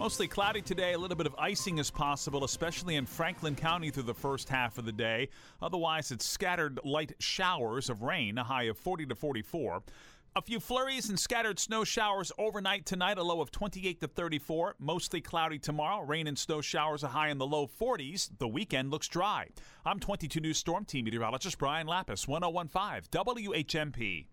Mostly 0.00 0.28
cloudy 0.28 0.62
today, 0.62 0.94
a 0.94 0.98
little 0.98 1.16
bit 1.16 1.26
of 1.26 1.34
icing 1.38 1.76
is 1.76 1.90
possible, 1.90 2.42
especially 2.44 2.96
in 2.96 3.04
Franklin 3.04 3.54
County 3.54 3.90
through 3.90 4.04
the 4.04 4.14
first 4.14 4.48
half 4.48 4.78
of 4.78 4.86
the 4.86 4.92
day. 4.92 5.28
Otherwise, 5.60 6.10
it's 6.10 6.24
scattered 6.24 6.80
light 6.84 7.12
showers 7.18 7.90
of 7.90 8.00
rain, 8.00 8.38
a 8.38 8.44
high 8.44 8.62
of 8.62 8.78
40 8.78 9.04
to 9.04 9.14
44. 9.14 9.82
A 10.36 10.42
few 10.42 10.60
flurries 10.60 11.08
and 11.08 11.18
scattered 11.18 11.58
snow 11.58 11.82
showers 11.82 12.30
overnight 12.38 12.86
tonight, 12.86 13.18
a 13.18 13.22
low 13.22 13.40
of 13.40 13.50
28 13.50 14.00
to 14.00 14.06
34. 14.06 14.76
Mostly 14.78 15.20
cloudy 15.20 15.58
tomorrow, 15.58 16.04
rain 16.04 16.28
and 16.28 16.38
snow 16.38 16.60
showers, 16.60 17.02
a 17.02 17.08
high 17.08 17.30
in 17.30 17.38
the 17.38 17.46
low 17.46 17.66
40s. 17.66 18.30
The 18.38 18.46
weekend 18.46 18.92
looks 18.92 19.08
dry. 19.08 19.48
I'm 19.84 19.98
22 19.98 20.38
News 20.38 20.58
Storm 20.58 20.84
Team 20.84 21.06
meteorologist 21.06 21.58
Brian 21.58 21.88
Lapis, 21.88 22.28
1015 22.28 23.10
WHMP. 23.10 24.26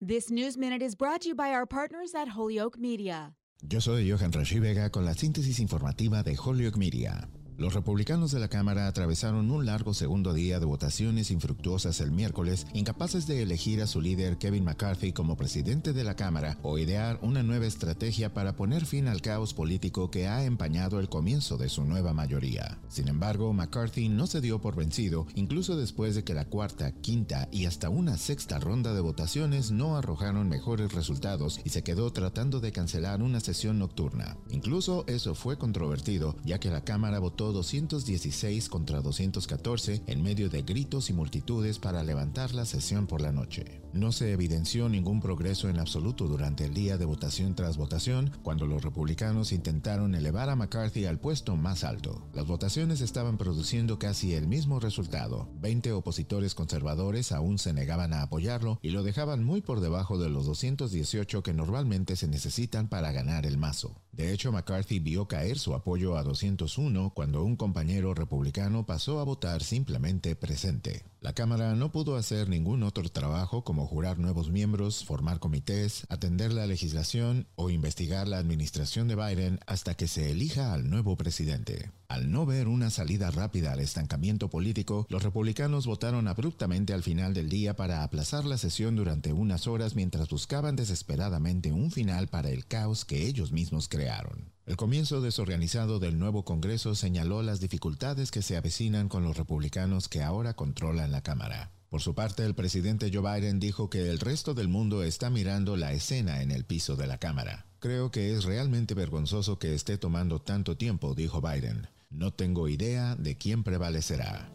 This 0.00 0.30
News 0.32 0.56
Minute 0.56 0.82
is 0.82 0.96
brought 0.96 1.20
to 1.20 1.28
you 1.28 1.36
by 1.36 1.50
our 1.50 1.66
partners 1.66 2.12
at 2.12 2.28
Holyoke 2.28 2.76
Media. 2.76 3.34
Yo 3.70 3.78
soy 3.78 4.02
Johan 4.02 4.32
Rashi 4.32 4.58
Vega 4.58 4.90
con 4.90 5.04
la 5.04 5.12
síntesis 5.12 5.60
informativa 5.60 6.24
de 6.24 6.34
Holyoke 6.34 6.76
Media. 6.76 7.28
Los 7.60 7.74
republicanos 7.74 8.32
de 8.32 8.40
la 8.40 8.48
Cámara 8.48 8.86
atravesaron 8.86 9.50
un 9.50 9.66
largo 9.66 9.92
segundo 9.92 10.32
día 10.32 10.58
de 10.60 10.64
votaciones 10.64 11.30
infructuosas 11.30 12.00
el 12.00 12.10
miércoles, 12.10 12.66
incapaces 12.72 13.26
de 13.26 13.42
elegir 13.42 13.82
a 13.82 13.86
su 13.86 14.00
líder 14.00 14.38
Kevin 14.38 14.64
McCarthy 14.64 15.12
como 15.12 15.36
presidente 15.36 15.92
de 15.92 16.02
la 16.02 16.16
Cámara 16.16 16.56
o 16.62 16.78
idear 16.78 17.18
una 17.20 17.42
nueva 17.42 17.66
estrategia 17.66 18.32
para 18.32 18.56
poner 18.56 18.86
fin 18.86 19.08
al 19.08 19.20
caos 19.20 19.52
político 19.52 20.10
que 20.10 20.26
ha 20.26 20.44
empañado 20.44 21.00
el 21.00 21.10
comienzo 21.10 21.58
de 21.58 21.68
su 21.68 21.84
nueva 21.84 22.14
mayoría. 22.14 22.78
Sin 22.88 23.08
embargo, 23.08 23.52
McCarthy 23.52 24.08
no 24.08 24.26
se 24.26 24.40
dio 24.40 24.62
por 24.62 24.74
vencido, 24.74 25.26
incluso 25.34 25.76
después 25.76 26.14
de 26.14 26.24
que 26.24 26.32
la 26.32 26.46
cuarta, 26.46 26.92
quinta 26.92 27.46
y 27.52 27.66
hasta 27.66 27.90
una 27.90 28.16
sexta 28.16 28.58
ronda 28.58 28.94
de 28.94 29.02
votaciones 29.02 29.70
no 29.70 29.98
arrojaron 29.98 30.48
mejores 30.48 30.94
resultados 30.94 31.60
y 31.62 31.68
se 31.68 31.82
quedó 31.82 32.10
tratando 32.10 32.60
de 32.60 32.72
cancelar 32.72 33.22
una 33.22 33.40
sesión 33.40 33.78
nocturna. 33.78 34.38
Incluso 34.48 35.04
eso 35.08 35.34
fue 35.34 35.58
controvertido, 35.58 36.36
ya 36.42 36.58
que 36.58 36.70
la 36.70 36.84
Cámara 36.84 37.18
votó 37.18 37.49
216 37.52 38.68
contra 38.68 39.00
214 39.00 40.02
en 40.06 40.22
medio 40.22 40.48
de 40.48 40.62
gritos 40.62 41.10
y 41.10 41.12
multitudes 41.12 41.78
para 41.78 42.02
levantar 42.02 42.54
la 42.54 42.64
sesión 42.64 43.06
por 43.06 43.20
la 43.20 43.32
noche. 43.32 43.80
No 43.92 44.12
se 44.12 44.32
evidenció 44.32 44.88
ningún 44.88 45.20
progreso 45.20 45.68
en 45.68 45.80
absoluto 45.80 46.28
durante 46.28 46.64
el 46.64 46.74
día 46.74 46.96
de 46.96 47.04
votación 47.04 47.54
tras 47.54 47.76
votación 47.76 48.30
cuando 48.42 48.66
los 48.66 48.82
republicanos 48.82 49.52
intentaron 49.52 50.14
elevar 50.14 50.48
a 50.48 50.56
McCarthy 50.56 51.06
al 51.06 51.18
puesto 51.18 51.56
más 51.56 51.82
alto. 51.82 52.28
Las 52.32 52.46
votaciones 52.46 53.00
estaban 53.00 53.36
produciendo 53.36 53.98
casi 53.98 54.34
el 54.34 54.46
mismo 54.46 54.78
resultado. 54.78 55.48
20 55.60 55.92
opositores 55.92 56.54
conservadores 56.54 57.32
aún 57.32 57.58
se 57.58 57.72
negaban 57.72 58.12
a 58.12 58.22
apoyarlo 58.22 58.78
y 58.82 58.90
lo 58.90 59.02
dejaban 59.02 59.42
muy 59.42 59.60
por 59.60 59.80
debajo 59.80 60.18
de 60.18 60.28
los 60.28 60.46
218 60.46 61.42
que 61.42 61.52
normalmente 61.52 62.14
se 62.14 62.28
necesitan 62.28 62.88
para 62.88 63.12
ganar 63.12 63.46
el 63.46 63.58
mazo. 63.58 64.00
De 64.12 64.32
hecho, 64.32 64.52
McCarthy 64.52 64.98
vio 64.98 65.26
caer 65.28 65.58
su 65.58 65.74
apoyo 65.74 66.16
a 66.16 66.22
201 66.22 67.12
cuando 67.14 67.39
un 67.44 67.56
compañero 67.56 68.14
republicano 68.14 68.86
pasó 68.86 69.20
a 69.20 69.24
votar 69.24 69.62
simplemente 69.62 70.36
presente. 70.36 71.04
La 71.20 71.34
Cámara 71.34 71.74
no 71.74 71.92
pudo 71.92 72.16
hacer 72.16 72.48
ningún 72.48 72.82
otro 72.82 73.06
trabajo 73.10 73.62
como 73.62 73.86
jurar 73.86 74.18
nuevos 74.18 74.50
miembros, 74.50 75.04
formar 75.04 75.38
comités, 75.38 76.06
atender 76.08 76.52
la 76.52 76.66
legislación 76.66 77.46
o 77.56 77.68
investigar 77.68 78.26
la 78.26 78.38
administración 78.38 79.06
de 79.06 79.16
Biden 79.16 79.60
hasta 79.66 79.94
que 79.94 80.08
se 80.08 80.30
elija 80.30 80.72
al 80.72 80.88
nuevo 80.88 81.16
presidente. 81.16 81.90
Al 82.08 82.32
no 82.32 82.46
ver 82.46 82.68
una 82.68 82.88
salida 82.88 83.30
rápida 83.30 83.72
al 83.72 83.80
estancamiento 83.80 84.48
político, 84.48 85.06
los 85.10 85.22
republicanos 85.22 85.86
votaron 85.86 86.26
abruptamente 86.26 86.94
al 86.94 87.02
final 87.02 87.34
del 87.34 87.50
día 87.50 87.76
para 87.76 88.02
aplazar 88.02 88.46
la 88.46 88.56
sesión 88.56 88.96
durante 88.96 89.32
unas 89.32 89.66
horas 89.66 89.94
mientras 89.94 90.28
buscaban 90.30 90.74
desesperadamente 90.74 91.70
un 91.70 91.90
final 91.90 92.28
para 92.28 92.48
el 92.50 92.66
caos 92.66 93.04
que 93.04 93.26
ellos 93.26 93.52
mismos 93.52 93.88
crearon. 93.88 94.52
El 94.70 94.76
comienzo 94.76 95.20
desorganizado 95.20 95.98
del 95.98 96.16
nuevo 96.16 96.44
Congreso 96.44 96.94
señaló 96.94 97.42
las 97.42 97.58
dificultades 97.58 98.30
que 98.30 98.40
se 98.40 98.56
avecinan 98.56 99.08
con 99.08 99.24
los 99.24 99.36
republicanos 99.36 100.06
que 100.06 100.22
ahora 100.22 100.54
controlan 100.54 101.10
la 101.10 101.22
Cámara. 101.22 101.72
Por 101.88 102.02
su 102.02 102.14
parte, 102.14 102.44
el 102.44 102.54
presidente 102.54 103.10
Joe 103.12 103.40
Biden 103.40 103.58
dijo 103.58 103.90
que 103.90 104.08
el 104.08 104.20
resto 104.20 104.54
del 104.54 104.68
mundo 104.68 105.02
está 105.02 105.28
mirando 105.28 105.76
la 105.76 105.92
escena 105.92 106.40
en 106.40 106.52
el 106.52 106.62
piso 106.62 106.94
de 106.94 107.08
la 107.08 107.18
Cámara. 107.18 107.66
Creo 107.80 108.12
que 108.12 108.32
es 108.32 108.44
realmente 108.44 108.94
vergonzoso 108.94 109.58
que 109.58 109.74
esté 109.74 109.98
tomando 109.98 110.40
tanto 110.40 110.76
tiempo, 110.76 111.16
dijo 111.16 111.40
Biden. 111.40 111.88
No 112.08 112.32
tengo 112.32 112.68
idea 112.68 113.16
de 113.16 113.36
quién 113.36 113.64
prevalecerá. 113.64 114.52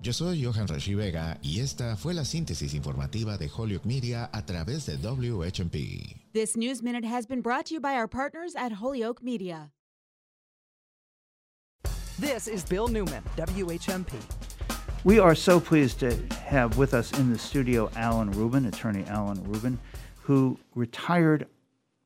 Yo 0.00 0.12
soy 0.12 0.44
Johan 0.44 0.68
Rashi 0.68 0.94
Vega 0.94 1.40
y 1.42 1.58
esta 1.58 1.96
fue 1.96 2.14
la 2.14 2.24
síntesis 2.24 2.74
informativa 2.74 3.36
de 3.36 3.50
Holyoke 3.52 3.88
Media 3.88 4.30
a 4.32 4.46
través 4.46 4.86
de 4.86 4.98
WHMP. 4.98 6.27
This 6.38 6.56
News 6.56 6.84
Minute 6.84 7.04
has 7.04 7.26
been 7.26 7.40
brought 7.40 7.66
to 7.66 7.74
you 7.74 7.80
by 7.80 7.94
our 7.94 8.06
partners 8.06 8.54
at 8.54 8.70
Holyoke 8.70 9.20
Media. 9.20 9.72
This 12.16 12.46
is 12.46 12.62
Bill 12.62 12.86
Newman, 12.86 13.24
WHMP. 13.36 14.12
We 15.02 15.18
are 15.18 15.34
so 15.34 15.58
pleased 15.58 15.98
to 15.98 16.14
have 16.44 16.78
with 16.78 16.94
us 16.94 17.10
in 17.18 17.32
the 17.32 17.38
studio 17.40 17.90
Alan 17.96 18.30
Rubin, 18.30 18.66
attorney 18.66 19.04
Alan 19.08 19.42
Rubin, 19.50 19.80
who 20.22 20.56
retired 20.76 21.48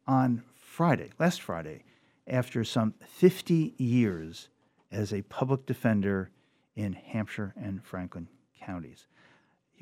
on 0.07 0.42
Friday, 0.55 1.11
last 1.18 1.42
Friday, 1.42 1.85
after 2.27 2.64
some 2.64 2.95
50 3.07 3.75
years 3.77 4.49
as 4.90 5.12
a 5.12 5.21
public 5.21 5.66
defender 5.66 6.31
in 6.75 6.95
Hampshire 6.95 7.53
and 7.55 7.85
Franklin 7.85 8.29
counties. 8.59 9.07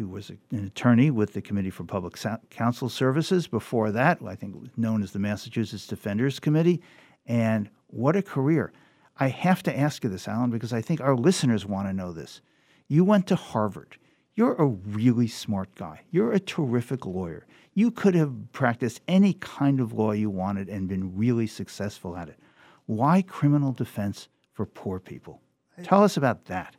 He 0.00 0.04
was 0.04 0.30
an 0.30 0.64
attorney 0.64 1.10
with 1.10 1.34
the 1.34 1.42
Committee 1.42 1.68
for 1.68 1.84
Public 1.84 2.16
Counsel 2.48 2.88
Services. 2.88 3.46
Before 3.46 3.90
that, 3.90 4.20
I 4.26 4.34
think 4.34 4.56
known 4.78 5.02
as 5.02 5.12
the 5.12 5.18
Massachusetts 5.18 5.86
Defenders 5.86 6.40
Committee. 6.40 6.80
And 7.26 7.68
what 7.88 8.16
a 8.16 8.22
career. 8.22 8.72
I 9.18 9.28
have 9.28 9.62
to 9.64 9.78
ask 9.78 10.02
you 10.02 10.08
this, 10.08 10.26
Alan, 10.26 10.48
because 10.48 10.72
I 10.72 10.80
think 10.80 11.02
our 11.02 11.14
listeners 11.14 11.66
want 11.66 11.86
to 11.86 11.92
know 11.92 12.14
this. 12.14 12.40
You 12.88 13.04
went 13.04 13.26
to 13.26 13.36
Harvard. 13.36 13.98
You're 14.36 14.54
a 14.54 14.64
really 14.64 15.28
smart 15.28 15.74
guy. 15.74 16.00
You're 16.10 16.32
a 16.32 16.40
terrific 16.40 17.04
lawyer. 17.04 17.44
You 17.74 17.90
could 17.90 18.14
have 18.14 18.32
practiced 18.52 19.02
any 19.06 19.34
kind 19.34 19.80
of 19.80 19.92
law 19.92 20.12
you 20.12 20.30
wanted 20.30 20.70
and 20.70 20.88
been 20.88 21.14
really 21.14 21.46
successful 21.46 22.16
at 22.16 22.30
it. 22.30 22.38
Why 22.86 23.20
criminal 23.20 23.72
defense 23.72 24.28
for 24.54 24.64
poor 24.64 24.98
people? 24.98 25.42
Tell 25.82 26.02
us 26.02 26.16
about 26.16 26.46
that. 26.46 26.74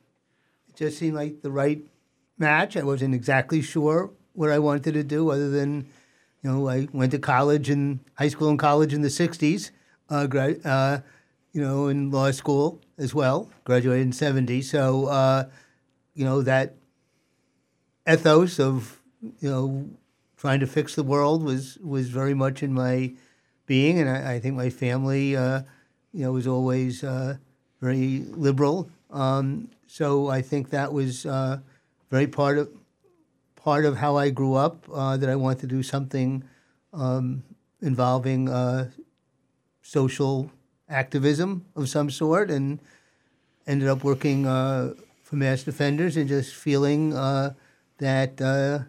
It 0.69 0.75
just 0.75 0.97
seemed 0.97 1.13
like 1.13 1.43
the 1.43 1.51
right 1.51 1.83
match. 2.41 2.75
I 2.75 2.83
wasn't 2.83 3.15
exactly 3.15 3.61
sure 3.61 4.11
what 4.33 4.49
I 4.49 4.59
wanted 4.59 4.93
to 4.95 5.03
do, 5.03 5.31
other 5.31 5.49
than, 5.49 5.87
you 6.43 6.51
know, 6.51 6.67
I 6.67 6.87
went 6.91 7.11
to 7.11 7.19
college 7.19 7.69
and 7.69 7.99
high 8.15 8.27
school 8.27 8.49
and 8.49 8.59
college 8.59 8.93
in 8.93 9.01
the 9.01 9.09
'60s, 9.09 9.71
uh, 10.09 10.27
uh, 10.65 10.99
you 11.53 11.61
know, 11.61 11.87
in 11.87 12.11
law 12.11 12.31
school 12.31 12.81
as 12.97 13.15
well. 13.15 13.49
Graduated 13.63 14.07
in 14.07 14.11
'70, 14.11 14.61
so 14.61 15.05
uh, 15.05 15.45
you 16.13 16.25
know 16.25 16.41
that 16.41 16.75
ethos 18.11 18.59
of 18.59 18.99
you 19.21 19.49
know 19.49 19.89
trying 20.37 20.59
to 20.59 20.67
fix 20.67 20.95
the 20.95 21.03
world 21.03 21.43
was 21.43 21.77
was 21.77 22.09
very 22.09 22.33
much 22.33 22.63
in 22.63 22.73
my 22.73 23.13
being, 23.67 23.99
and 23.99 24.09
I, 24.09 24.33
I 24.33 24.39
think 24.39 24.55
my 24.55 24.69
family, 24.69 25.35
uh, 25.35 25.61
you 26.11 26.23
know, 26.23 26.31
was 26.33 26.47
always 26.47 27.03
uh, 27.03 27.37
very 27.79 28.25
liberal. 28.31 28.89
Um, 29.11 29.69
so 29.87 30.27
I 30.27 30.41
think 30.41 30.71
that 30.71 30.91
was 30.91 31.25
uh, 31.25 31.59
very 32.11 32.27
part 32.27 32.57
of 32.59 32.69
part 33.55 33.85
of 33.85 33.97
how 33.97 34.17
I 34.17 34.29
grew 34.29 34.53
up. 34.53 34.85
Uh, 34.93 35.17
that 35.17 35.29
I 35.29 35.35
wanted 35.35 35.61
to 35.61 35.67
do 35.67 35.81
something 35.81 36.43
um, 36.93 37.43
involving 37.81 38.49
uh, 38.49 38.91
social 39.81 40.51
activism 40.89 41.65
of 41.75 41.89
some 41.89 42.11
sort, 42.11 42.51
and 42.51 42.79
ended 43.65 43.87
up 43.87 44.03
working 44.03 44.45
uh, 44.45 44.93
for 45.23 45.37
Mass 45.37 45.63
Defenders 45.63 46.17
and 46.17 46.27
just 46.27 46.53
feeling 46.53 47.13
uh, 47.15 47.53
that 47.97 48.41
uh, 48.41 48.79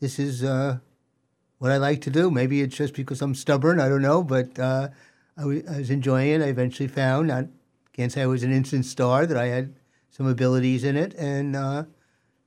this 0.00 0.18
is 0.18 0.42
what 0.42 1.70
I 1.70 1.76
like 1.76 2.00
to 2.02 2.10
do. 2.10 2.30
Maybe 2.30 2.62
it's 2.62 2.76
just 2.76 2.94
because 2.94 3.20
I'm 3.20 3.34
stubborn. 3.34 3.78
I 3.78 3.88
don't 3.88 4.02
know, 4.02 4.22
but 4.24 4.58
I, 4.58 4.90
w- 5.36 5.64
I 5.70 5.78
was 5.78 5.90
enjoying 5.90 6.30
it. 6.30 6.42
I 6.42 6.46
eventually 6.46 6.88
found 6.88 7.30
I 7.30 7.48
can't 7.92 8.10
say 8.10 8.22
I 8.22 8.26
was 8.26 8.42
an 8.42 8.52
instant 8.52 8.86
star 8.86 9.26
that 9.26 9.36
I 9.36 9.46
had 9.48 9.74
some 10.08 10.26
abilities 10.26 10.84
in 10.84 10.96
it, 10.96 11.14
and 11.14 11.54
uh, 11.54 11.84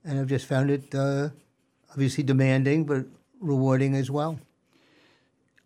and 0.04 0.18
I've 0.18 0.26
just 0.26 0.46
found 0.46 0.70
it 0.70 0.94
uh, 0.94 1.30
obviously 1.90 2.24
demanding 2.24 2.84
but 2.84 3.06
rewarding 3.40 3.94
as 3.94 4.10
well. 4.10 4.38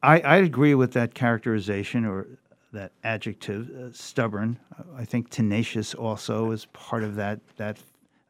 I, 0.03 0.21
I 0.21 0.37
agree 0.37 0.75
with 0.75 0.93
that 0.93 1.15
characterization 1.15 2.05
or 2.05 2.27
that 2.73 2.93
adjective, 3.03 3.71
uh, 3.71 3.93
stubborn. 3.93 4.59
I 4.97 5.05
think 5.05 5.31
tenacious 5.31 5.95
also 5.95 6.51
is 6.53 6.67
part 6.67 7.03
of 7.03 7.17
that 7.17 7.41
that 7.57 7.79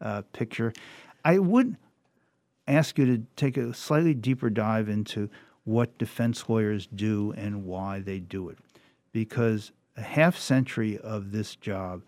uh, 0.01 0.23
picture. 0.33 0.73
I 1.25 1.39
would 1.39 1.77
ask 2.67 2.99
you 2.99 3.07
to 3.07 3.23
take 3.37 3.57
a 3.57 3.75
slightly 3.75 4.15
deeper 4.15 4.49
dive 4.49 4.89
into 4.89 5.29
what 5.65 5.99
defense 5.99 6.49
lawyers 6.49 6.87
do 6.87 7.33
and 7.37 7.65
why 7.65 8.01
they 8.01 8.21
do 8.21 8.49
it, 8.49 8.59
because 9.13 9.73
a 9.97 10.03
half 10.03 10.39
century 10.39 10.99
of 10.99 11.33
this 11.33 11.57
job 11.57 12.03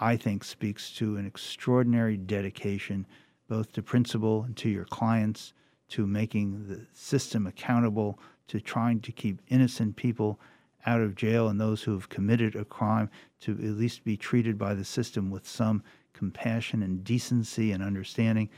I 0.00 0.16
think 0.16 0.42
speaks 0.42 0.90
to 0.94 1.16
an 1.16 1.26
extraordinary 1.26 2.16
dedication 2.16 3.06
both 3.52 3.70
to 3.70 3.82
principle 3.82 4.44
and 4.44 4.56
to 4.56 4.70
your 4.70 4.86
clients, 4.86 5.52
to 5.86 6.06
making 6.06 6.66
the 6.68 6.80
system 6.94 7.46
accountable, 7.46 8.18
to 8.48 8.58
trying 8.58 8.98
to 8.98 9.12
keep 9.12 9.42
innocent 9.50 9.94
people 9.94 10.40
out 10.86 11.02
of 11.02 11.14
jail 11.14 11.48
and 11.48 11.60
those 11.60 11.82
who 11.82 11.92
have 11.92 12.08
committed 12.08 12.56
a 12.56 12.64
crime 12.64 13.10
to 13.40 13.52
at 13.52 13.76
least 13.76 14.04
be 14.04 14.16
treated 14.16 14.56
by 14.56 14.72
the 14.72 14.86
system 14.86 15.30
with 15.30 15.46
some 15.46 15.82
compassion 16.14 16.82
and 16.82 17.04
decency 17.04 17.72
and 17.72 17.82
understanding, 17.82 18.48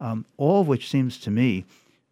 um, 0.00 0.26
all 0.36 0.62
of 0.62 0.66
which 0.66 0.90
seems 0.90 1.20
to 1.20 1.30
me 1.30 1.64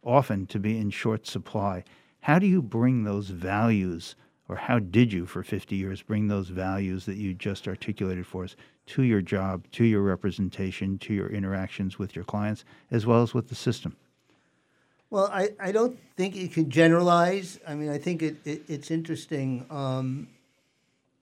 often 0.05 0.47
to 0.47 0.61
be 0.61 0.79
in 0.79 0.91
short 0.91 1.27
supply. 1.27 1.83
How 2.21 2.39
do 2.39 2.47
you 2.47 2.63
bring 2.63 3.03
those 3.03 3.31
values, 3.31 4.15
or 4.49 4.57
how 4.57 4.79
did 4.79 5.13
you 5.13 5.27
for 5.27 5.43
50 5.43 5.77
years 5.77 6.03
bring 6.03 6.29
those 6.29 6.49
values 6.49 7.05
that 7.07 7.17
you 7.17 7.35
just 7.35 7.69
articulated 7.69 8.27
for 8.27 8.45
us 8.45 8.57
to 8.87 9.03
your 9.03 9.21
job, 9.21 9.65
to 9.73 9.85
your 9.85 10.03
representation, 10.03 10.99
to 10.99 11.13
your 11.13 11.29
interactions 11.29 11.99
with 11.99 12.17
your 12.17 12.25
clients, 12.25 12.65
as 12.91 13.07
well 13.07 13.23
as 13.23 13.35
with 13.35 13.49
the 13.49 13.55
system? 13.55 13.97
Well, 15.11 15.31
I, 15.33 15.51
I 15.61 15.73
don't 15.73 15.99
think 16.17 16.35
you 16.35 16.49
can 16.49 16.71
generalize. 16.71 17.59
I 17.67 17.75
mean, 17.75 17.89
I 17.89 17.99
think 17.99 18.23
it, 18.23 18.37
it 18.45 18.63
it's 18.69 18.91
interesting. 18.91 19.65
Um, 19.71 20.29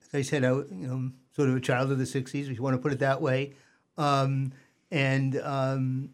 as 0.03 0.19
I 0.19 0.23
said, 0.23 0.45
I 0.45 0.51
you 0.51 0.67
know 0.71 1.11
sort 1.35 1.49
of 1.49 1.57
a 1.57 1.61
child 1.61 1.93
of 1.93 1.99
the 1.99 2.05
'60s, 2.05 2.51
if 2.51 2.57
you 2.57 2.63
want 2.63 2.75
to 2.75 2.83
put 2.83 2.93
it 2.93 2.99
that 2.99 3.21
way, 3.21 3.53
um, 3.97 4.53
and 4.91 5.41
um, 5.41 6.11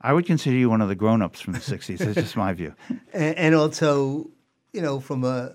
I 0.00 0.12
would 0.12 0.26
consider 0.26 0.56
you 0.56 0.70
one 0.70 0.80
of 0.80 0.88
the 0.88 0.94
grown-ups 0.94 1.40
from 1.40 1.54
the 1.54 1.58
'60s. 1.58 1.98
That's 1.98 2.14
just 2.14 2.36
my 2.36 2.52
view. 2.52 2.74
And, 3.12 3.36
and 3.36 3.54
also, 3.54 4.30
you 4.72 4.80
know, 4.80 5.00
from 5.00 5.24
a 5.24 5.54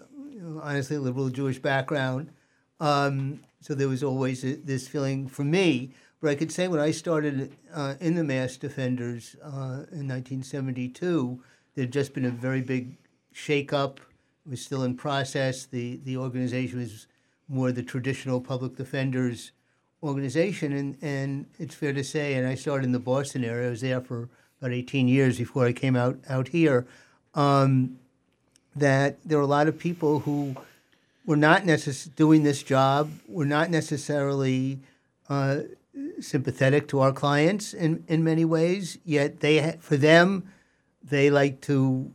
honestly 0.62 0.98
liberal 0.98 1.30
Jewish 1.30 1.60
background, 1.60 2.32
um, 2.80 3.40
so 3.62 3.74
there 3.74 3.88
was 3.88 4.04
always 4.04 4.44
a, 4.44 4.56
this 4.56 4.88
feeling 4.88 5.28
for 5.28 5.44
me. 5.44 5.94
But 6.22 6.32
I 6.32 6.36
could 6.36 6.52
say 6.52 6.68
when 6.68 6.80
I 6.80 6.92
started 6.92 7.56
uh, 7.74 7.96
in 8.00 8.16
the 8.16 8.24
Mass 8.24 8.58
Defenders 8.58 9.36
uh, 9.44 9.88
in 9.92 10.08
1972, 10.08 11.42
there 11.76 11.84
had 11.84 11.92
just 11.92 12.14
been 12.14 12.26
a 12.26 12.30
very 12.30 12.62
big 12.62 12.98
shakeup. 13.34 13.98
It 14.46 14.52
was 14.52 14.62
still 14.62 14.84
in 14.84 14.96
process. 14.96 15.66
The 15.66 16.00
the 16.04 16.18
organization 16.18 16.80
was 16.80 17.08
more 17.48 17.72
the 17.72 17.84
traditional 17.84 18.42
public 18.42 18.76
defenders 18.76 19.52
organization, 20.02 20.74
and, 20.74 20.98
and 21.02 21.46
it's 21.60 21.76
fair 21.76 21.94
to 21.94 22.04
say. 22.04 22.34
And 22.36 22.48
I 22.48 22.56
started 22.56 22.86
in 22.86 22.92
the 22.92 23.00
Boston 23.00 23.44
area. 23.44 23.68
I 23.68 23.72
was 23.72 23.82
there 23.82 24.02
for 24.02 24.30
about 24.60 24.74
18 24.74 25.08
years 25.08 25.38
before 25.38 25.66
I 25.66 25.74
came 25.74 25.96
out 25.96 26.20
out 26.30 26.50
here. 26.50 26.86
Um, 27.34 28.00
that 28.76 29.18
there 29.26 29.38
were 29.38 29.44
a 29.44 29.48
lot 29.48 29.68
of 29.68 29.78
people 29.78 30.20
who 30.20 30.56
were 31.26 31.38
not 31.38 31.64
necess- 31.64 32.14
doing 32.16 32.44
this 32.44 32.64
job. 32.64 33.12
Were 33.28 33.46
not 33.46 33.70
necessarily 33.70 34.80
uh, 35.30 35.60
sympathetic 36.20 36.88
to 36.90 37.00
our 37.00 37.12
clients 37.12 37.74
in, 37.74 38.04
in 38.08 38.24
many 38.24 38.46
ways. 38.46 38.98
Yet 39.06 39.40
they, 39.40 39.60
ha- 39.60 39.78
for 39.80 39.98
them, 39.98 40.44
they 41.04 41.30
like 41.30 41.62
to 41.62 42.12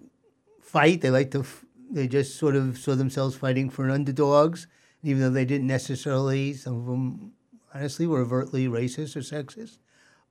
fight. 0.60 1.00
They 1.00 1.10
like 1.10 1.30
to. 1.32 1.40
F- 1.40 1.64
they 1.90 2.06
just 2.06 2.36
sort 2.36 2.54
of 2.54 2.76
saw 2.76 2.94
themselves 2.94 3.34
fighting 3.36 3.70
for 3.70 3.88
underdogs, 3.88 4.66
even 5.02 5.22
though 5.22 5.30
they 5.30 5.44
didn't 5.46 5.66
necessarily. 5.66 6.52
Some 6.52 6.80
of 6.80 6.86
them 6.86 7.32
honestly 7.74 8.06
were 8.06 8.20
overtly 8.20 8.66
racist 8.68 9.16
or 9.16 9.20
sexist, 9.20 9.78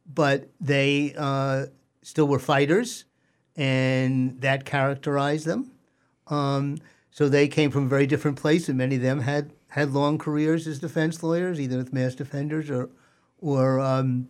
but 0.06 0.50
they 0.60 1.14
uh, 1.18 1.68
still 2.02 2.28
were 2.28 2.40
fighters, 2.40 3.06
and 3.56 4.40
that 4.42 4.66
characterized 4.66 5.46
them. 5.46 5.72
Um, 6.30 6.78
so 7.12 7.30
they 7.30 7.48
came 7.48 7.72
from 7.72 7.90
very 7.90 8.06
different 8.06 8.38
place, 8.38 8.70
and 8.70 8.78
many 8.78 8.96
of 8.96 9.02
them 9.02 9.22
had 9.22 9.52
had 9.70 9.92
long 9.92 10.18
careers 10.18 10.68
as 10.68 10.80
defense 10.80 11.22
lawyers, 11.24 11.60
either 11.60 11.78
with 11.78 11.94
mass 11.94 12.16
defenders 12.16 12.70
or 12.70 12.90
or 13.40 13.80
um, 13.80 14.30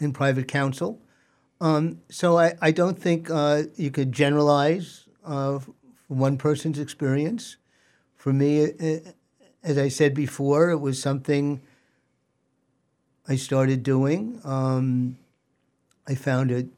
in 0.00 0.12
private 0.12 0.48
counsel. 0.48 1.00
Um, 1.60 2.02
so 2.10 2.38
I, 2.38 2.54
I 2.60 2.70
don't 2.70 2.98
think 2.98 3.30
uh, 3.30 3.64
you 3.76 3.90
could 3.90 4.12
generalize 4.12 5.08
uh, 5.24 5.58
one 6.08 6.36
person's 6.36 6.78
experience. 6.78 7.56
For 8.14 8.32
me, 8.32 8.60
it, 8.60 9.16
as 9.62 9.78
I 9.78 9.88
said 9.88 10.14
before, 10.14 10.70
it 10.70 10.78
was 10.78 11.00
something 11.00 11.60
I 13.28 13.36
started 13.36 13.82
doing. 13.82 14.40
Um, 14.44 15.18
I 16.06 16.14
found 16.14 16.50
it 16.50 16.68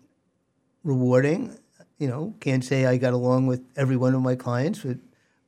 rewarding. 0.85 1.59
You 1.99 2.09
know, 2.09 2.35
can't 2.41 2.65
say 2.65 2.87
I 2.87 2.97
got 2.97 3.13
along 3.13 3.47
with 3.47 3.65
every 3.77 3.97
one 3.97 4.15
of 4.15 4.23
my 4.23 4.37
clients, 4.37 4.81
but 4.81 4.99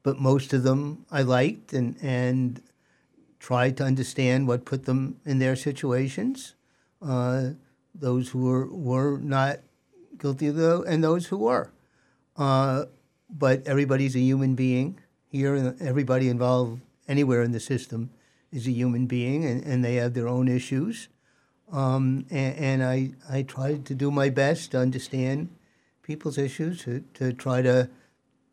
but 0.02 0.18
most 0.18 0.52
of 0.52 0.62
them 0.62 1.06
I 1.10 1.22
liked 1.22 1.72
and 1.72 1.96
and 2.02 2.60
tried 3.38 3.76
to 3.78 3.84
understand 3.84 4.48
what 4.48 4.64
put 4.64 4.84
them 4.84 5.20
in 5.24 5.38
their 5.38 5.56
situations. 5.56 6.54
Uh, 7.00 7.50
those 7.94 8.30
who 8.30 8.44
were 8.44 8.66
were 8.66 9.18
not 9.18 9.60
guilty 10.18 10.48
of 10.48 10.56
the 10.56 10.82
and 10.82 11.02
those 11.02 11.26
who 11.26 11.38
were. 11.38 11.70
Uh, 12.36 12.84
but 13.28 13.66
everybody's 13.66 14.16
a 14.16 14.20
human 14.20 14.54
being 14.54 14.98
here, 15.28 15.54
and 15.54 15.80
everybody 15.80 16.28
involved 16.28 16.80
anywhere 17.06 17.42
in 17.42 17.52
the 17.52 17.60
system 17.60 18.10
is 18.52 18.66
a 18.66 18.72
human 18.72 19.06
being, 19.06 19.44
and, 19.44 19.62
and 19.64 19.84
they 19.84 19.96
have 19.96 20.14
their 20.14 20.26
own 20.26 20.48
issues. 20.48 21.08
Um, 21.70 22.26
and, 22.30 22.56
and 22.56 22.84
I, 22.84 23.12
I 23.30 23.42
tried 23.42 23.84
to 23.86 23.94
do 23.94 24.10
my 24.10 24.28
best 24.28 24.72
to 24.72 24.78
understand 24.78 25.48
people's 26.10 26.38
issues, 26.38 26.82
to, 26.82 27.04
to 27.14 27.32
try 27.32 27.62
to 27.62 27.88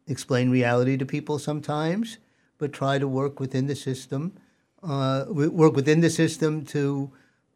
explain 0.06 0.52
reality 0.52 0.96
to 0.96 1.06
people 1.06 1.40
sometimes, 1.40 2.20
but 2.60 2.72
try 2.72 3.00
to 3.00 3.08
work 3.08 3.40
within 3.40 3.66
the 3.66 3.76
system, 3.76 4.22
uh, 4.84 5.26
work 5.28 5.76
within 5.76 6.02
the 6.02 6.10
system 6.10 6.64
to 6.64 7.10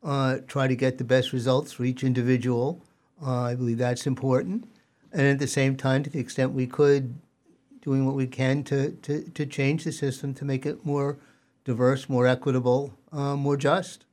uh, 0.04 0.38
try 0.48 0.68
to 0.68 0.76
get 0.76 0.98
the 0.98 1.04
best 1.04 1.32
results 1.34 1.72
for 1.72 1.84
each 1.84 2.04
individual. 2.04 2.84
Uh, 3.24 3.42
I 3.52 3.54
believe 3.54 3.78
that's 3.78 4.08
important. 4.08 4.68
And 5.14 5.28
at 5.28 5.38
the 5.38 5.48
same 5.60 5.76
time, 5.78 6.02
to 6.04 6.10
the 6.10 6.20
extent 6.20 6.52
we 6.52 6.66
could, 6.66 7.14
doing 7.82 8.04
what 8.08 8.16
we 8.16 8.26
can 8.26 8.64
to, 8.64 8.80
to, 9.06 9.22
to 9.38 9.46
change 9.46 9.84
the 9.84 9.92
system 9.92 10.34
to 10.34 10.46
make 10.46 10.66
it 10.66 10.84
more 10.84 11.18
diverse, 11.64 12.10
more 12.10 12.26
equitable, 12.26 12.98
uh, 13.12 13.36
more 13.36 13.58
just. 13.58 14.06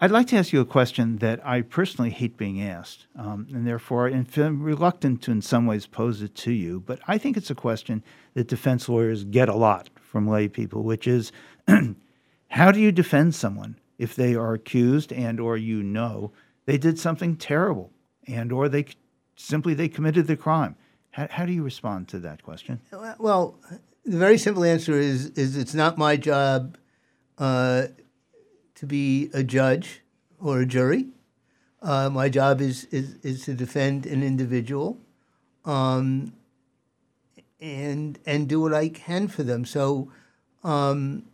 I'd 0.00 0.12
like 0.12 0.28
to 0.28 0.36
ask 0.36 0.52
you 0.52 0.60
a 0.60 0.64
question 0.64 1.16
that 1.16 1.44
I 1.44 1.60
personally 1.60 2.10
hate 2.10 2.36
being 2.36 2.62
asked, 2.62 3.08
um, 3.16 3.48
and 3.52 3.66
therefore 3.66 4.06
I'm 4.06 4.62
reluctant 4.62 5.22
to, 5.22 5.32
in 5.32 5.42
some 5.42 5.66
ways, 5.66 5.86
pose 5.86 6.22
it 6.22 6.36
to 6.36 6.52
you. 6.52 6.78
But 6.78 7.00
I 7.08 7.18
think 7.18 7.36
it's 7.36 7.50
a 7.50 7.54
question 7.54 8.04
that 8.34 8.46
defense 8.46 8.88
lawyers 8.88 9.24
get 9.24 9.48
a 9.48 9.56
lot 9.56 9.90
from 10.00 10.28
lay 10.28 10.46
people, 10.46 10.84
which 10.84 11.08
is, 11.08 11.32
how 12.48 12.70
do 12.70 12.78
you 12.78 12.92
defend 12.92 13.34
someone 13.34 13.76
if 13.98 14.14
they 14.14 14.36
are 14.36 14.54
accused 14.54 15.12
and 15.12 15.40
or 15.40 15.56
you 15.56 15.82
know 15.82 16.30
they 16.66 16.78
did 16.78 16.96
something 16.96 17.34
terrible 17.36 17.90
and 18.28 18.52
or 18.52 18.68
they 18.68 18.86
simply 19.34 19.74
they 19.74 19.88
committed 19.88 20.28
the 20.28 20.36
crime? 20.36 20.76
How, 21.10 21.26
how 21.28 21.44
do 21.44 21.52
you 21.52 21.64
respond 21.64 22.06
to 22.08 22.20
that 22.20 22.44
question? 22.44 22.80
Well, 23.18 23.58
the 24.04 24.16
very 24.16 24.38
simple 24.38 24.62
answer 24.62 24.92
is 24.92 25.30
is 25.30 25.56
it's 25.56 25.74
not 25.74 25.98
my 25.98 26.16
job 26.16 26.78
uh, 27.36 27.88
to 28.78 28.86
be 28.86 29.30
a 29.32 29.42
judge 29.42 30.02
or 30.40 30.60
a 30.60 30.66
jury. 30.66 31.06
Uh, 31.82 32.08
my 32.10 32.28
job 32.28 32.60
is, 32.60 32.84
is 32.90 33.16
is 33.22 33.44
to 33.44 33.54
defend 33.54 34.06
an 34.06 34.22
individual, 34.22 34.98
um, 35.64 36.32
and 37.60 38.18
and 38.26 38.48
do 38.48 38.60
what 38.60 38.74
I 38.74 38.88
can 38.88 39.28
for 39.28 39.42
them. 39.44 39.64
So, 39.64 40.10
um, 40.64 41.24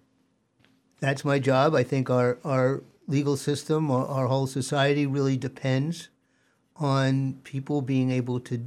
that's 1.00 1.24
my 1.24 1.38
job. 1.38 1.74
I 1.74 1.82
think 1.82 2.10
our 2.10 2.38
our 2.44 2.82
legal 3.06 3.36
system, 3.36 3.90
our, 3.90 4.06
our 4.06 4.26
whole 4.26 4.46
society, 4.46 5.06
really 5.06 5.36
depends 5.36 6.08
on 6.76 7.34
people 7.44 7.80
being 7.80 8.10
able 8.10 8.40
to 8.40 8.66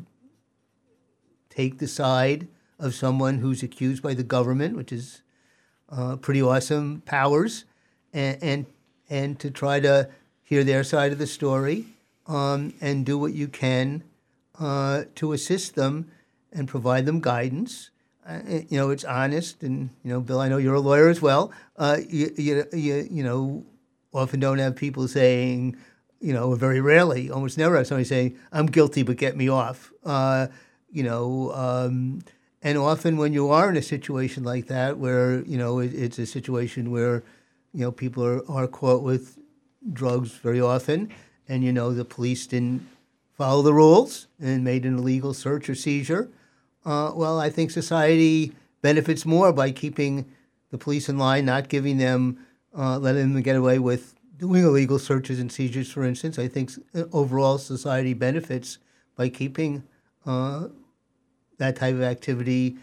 take 1.49 1.79
the 1.79 1.87
side 1.87 2.47
of 2.79 2.93
someone 2.93 3.39
who's 3.39 3.63
accused 3.63 4.01
by 4.01 4.13
the 4.13 4.23
government, 4.23 4.75
which 4.75 4.91
is 4.91 5.21
uh, 5.89 6.15
pretty 6.15 6.41
awesome 6.41 7.01
powers, 7.05 7.65
and, 8.17 8.37
and 8.41 8.65
and 9.09 9.39
to 9.39 9.49
try 9.51 9.79
to 9.79 10.09
hear 10.43 10.63
their 10.63 10.83
side 10.83 11.11
of 11.11 11.17
the 11.17 11.27
story 11.27 11.85
um, 12.25 12.73
and 12.81 13.05
do 13.05 13.17
what 13.17 13.33
you 13.33 13.47
can 13.47 14.03
uh, 14.59 15.03
to 15.15 15.33
assist 15.33 15.75
them 15.75 16.11
and 16.51 16.67
provide 16.67 17.05
them 17.05 17.21
guidance. 17.21 17.89
Uh, 18.27 18.39
you 18.67 18.77
know, 18.77 18.89
it's 18.89 19.05
honest, 19.05 19.63
and 19.63 19.89
you 20.03 20.11
know, 20.11 20.19
Bill, 20.19 20.41
I 20.41 20.49
know 20.49 20.57
you're 20.57 20.75
a 20.75 20.81
lawyer 20.81 21.07
as 21.07 21.21
well. 21.21 21.53
Uh, 21.77 21.97
you, 22.09 22.33
you, 22.37 22.65
you, 22.73 23.07
you 23.09 23.23
know, 23.23 23.63
often 24.13 24.41
don't 24.41 24.57
have 24.57 24.75
people 24.75 25.07
saying, 25.07 25.77
you 26.19 26.33
know, 26.33 26.53
very 26.55 26.81
rarely, 26.81 27.29
almost 27.29 27.57
never 27.57 27.77
have 27.77 27.87
somebody 27.87 28.03
saying, 28.03 28.37
"I'm 28.51 28.65
guilty, 28.65 29.03
but 29.03 29.15
get 29.15 29.37
me 29.37 29.47
off." 29.47 29.93
Uh, 30.03 30.47
you 30.91 31.03
know, 31.03 31.53
um, 31.53 32.19
and 32.61 32.77
often 32.77 33.15
when 33.15 33.31
you 33.31 33.49
are 33.49 33.69
in 33.69 33.77
a 33.77 33.81
situation 33.81 34.43
like 34.43 34.67
that, 34.67 34.97
where 34.97 35.41
you 35.43 35.57
know 35.57 35.79
it, 35.79 35.93
it's 35.93 36.19
a 36.19 36.25
situation 36.25 36.91
where 36.91 37.23
you 37.73 37.81
know 37.81 37.91
people 37.91 38.25
are, 38.25 38.49
are 38.49 38.67
caught 38.67 39.03
with 39.03 39.37
drugs 39.93 40.31
very 40.31 40.61
often, 40.61 41.11
and 41.47 41.63
you 41.63 41.71
know 41.71 41.93
the 41.93 42.05
police 42.05 42.47
didn't 42.47 42.87
follow 43.33 43.61
the 43.61 43.73
rules 43.73 44.27
and 44.39 44.63
made 44.63 44.85
an 44.85 44.97
illegal 44.97 45.33
search 45.33 45.69
or 45.69 45.75
seizure. 45.75 46.29
Uh, 46.85 47.11
well, 47.15 47.39
I 47.39 47.49
think 47.49 47.71
society 47.71 48.53
benefits 48.81 49.25
more 49.25 49.51
by 49.53 49.71
keeping 49.71 50.25
the 50.71 50.77
police 50.77 51.09
in 51.09 51.17
line, 51.17 51.45
not 51.45 51.69
giving 51.69 51.97
them, 51.97 52.45
uh, 52.77 52.97
letting 52.97 53.33
them 53.33 53.41
get 53.41 53.55
away 53.55 53.79
with 53.79 54.15
doing 54.37 54.63
illegal 54.63 54.99
searches 54.99 55.39
and 55.39 55.51
seizures, 55.51 55.91
for 55.91 56.03
instance. 56.03 56.39
I 56.39 56.47
think 56.47 56.71
uh, 56.95 57.03
overall 57.11 57.57
society 57.57 58.13
benefits 58.13 58.77
by 59.15 59.29
keeping 59.29 59.83
uh, 60.25 60.67
that 61.57 61.75
type 61.75 61.95
of 61.95 62.03
activity 62.03 62.77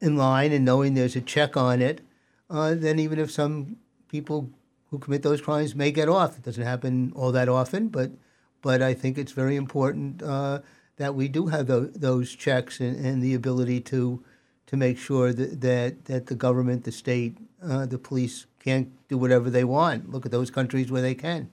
in 0.00 0.16
line 0.16 0.52
and 0.52 0.64
knowing 0.64 0.94
there's 0.94 1.16
a 1.16 1.20
check 1.20 1.56
on 1.56 1.80
it, 1.80 2.00
uh, 2.50 2.74
then 2.74 2.98
even 2.98 3.18
if 3.18 3.30
some 3.30 3.76
people 4.12 4.50
who 4.90 4.98
commit 4.98 5.22
those 5.22 5.40
crimes 5.40 5.74
may 5.74 5.90
get 5.90 6.08
off, 6.08 6.36
it 6.36 6.44
doesn't 6.44 6.62
happen 6.62 7.12
all 7.16 7.32
that 7.32 7.48
often, 7.48 7.88
but 7.88 8.10
but 8.60 8.80
I 8.80 8.94
think 8.94 9.18
it's 9.18 9.32
very 9.32 9.56
important 9.56 10.22
uh, 10.22 10.60
that 10.98 11.16
we 11.16 11.26
do 11.26 11.46
have 11.46 11.66
the, 11.66 11.90
those 11.96 12.32
checks 12.32 12.78
and, 12.78 12.94
and, 13.04 13.20
the 13.20 13.34
ability 13.34 13.80
to 13.80 14.22
to 14.66 14.76
make 14.76 14.98
sure 14.98 15.32
that 15.32 15.60
that, 15.62 16.04
that 16.04 16.26
the 16.26 16.36
government, 16.36 16.84
the 16.84 16.92
state, 16.92 17.38
uh, 17.60 17.86
the 17.86 17.98
police 17.98 18.46
can't 18.62 18.88
do 19.08 19.18
whatever 19.18 19.50
they 19.50 19.64
want. 19.64 20.10
Look 20.12 20.24
at 20.24 20.30
those 20.30 20.52
countries 20.52 20.92
where 20.92 21.02
they 21.02 21.16
can, 21.16 21.50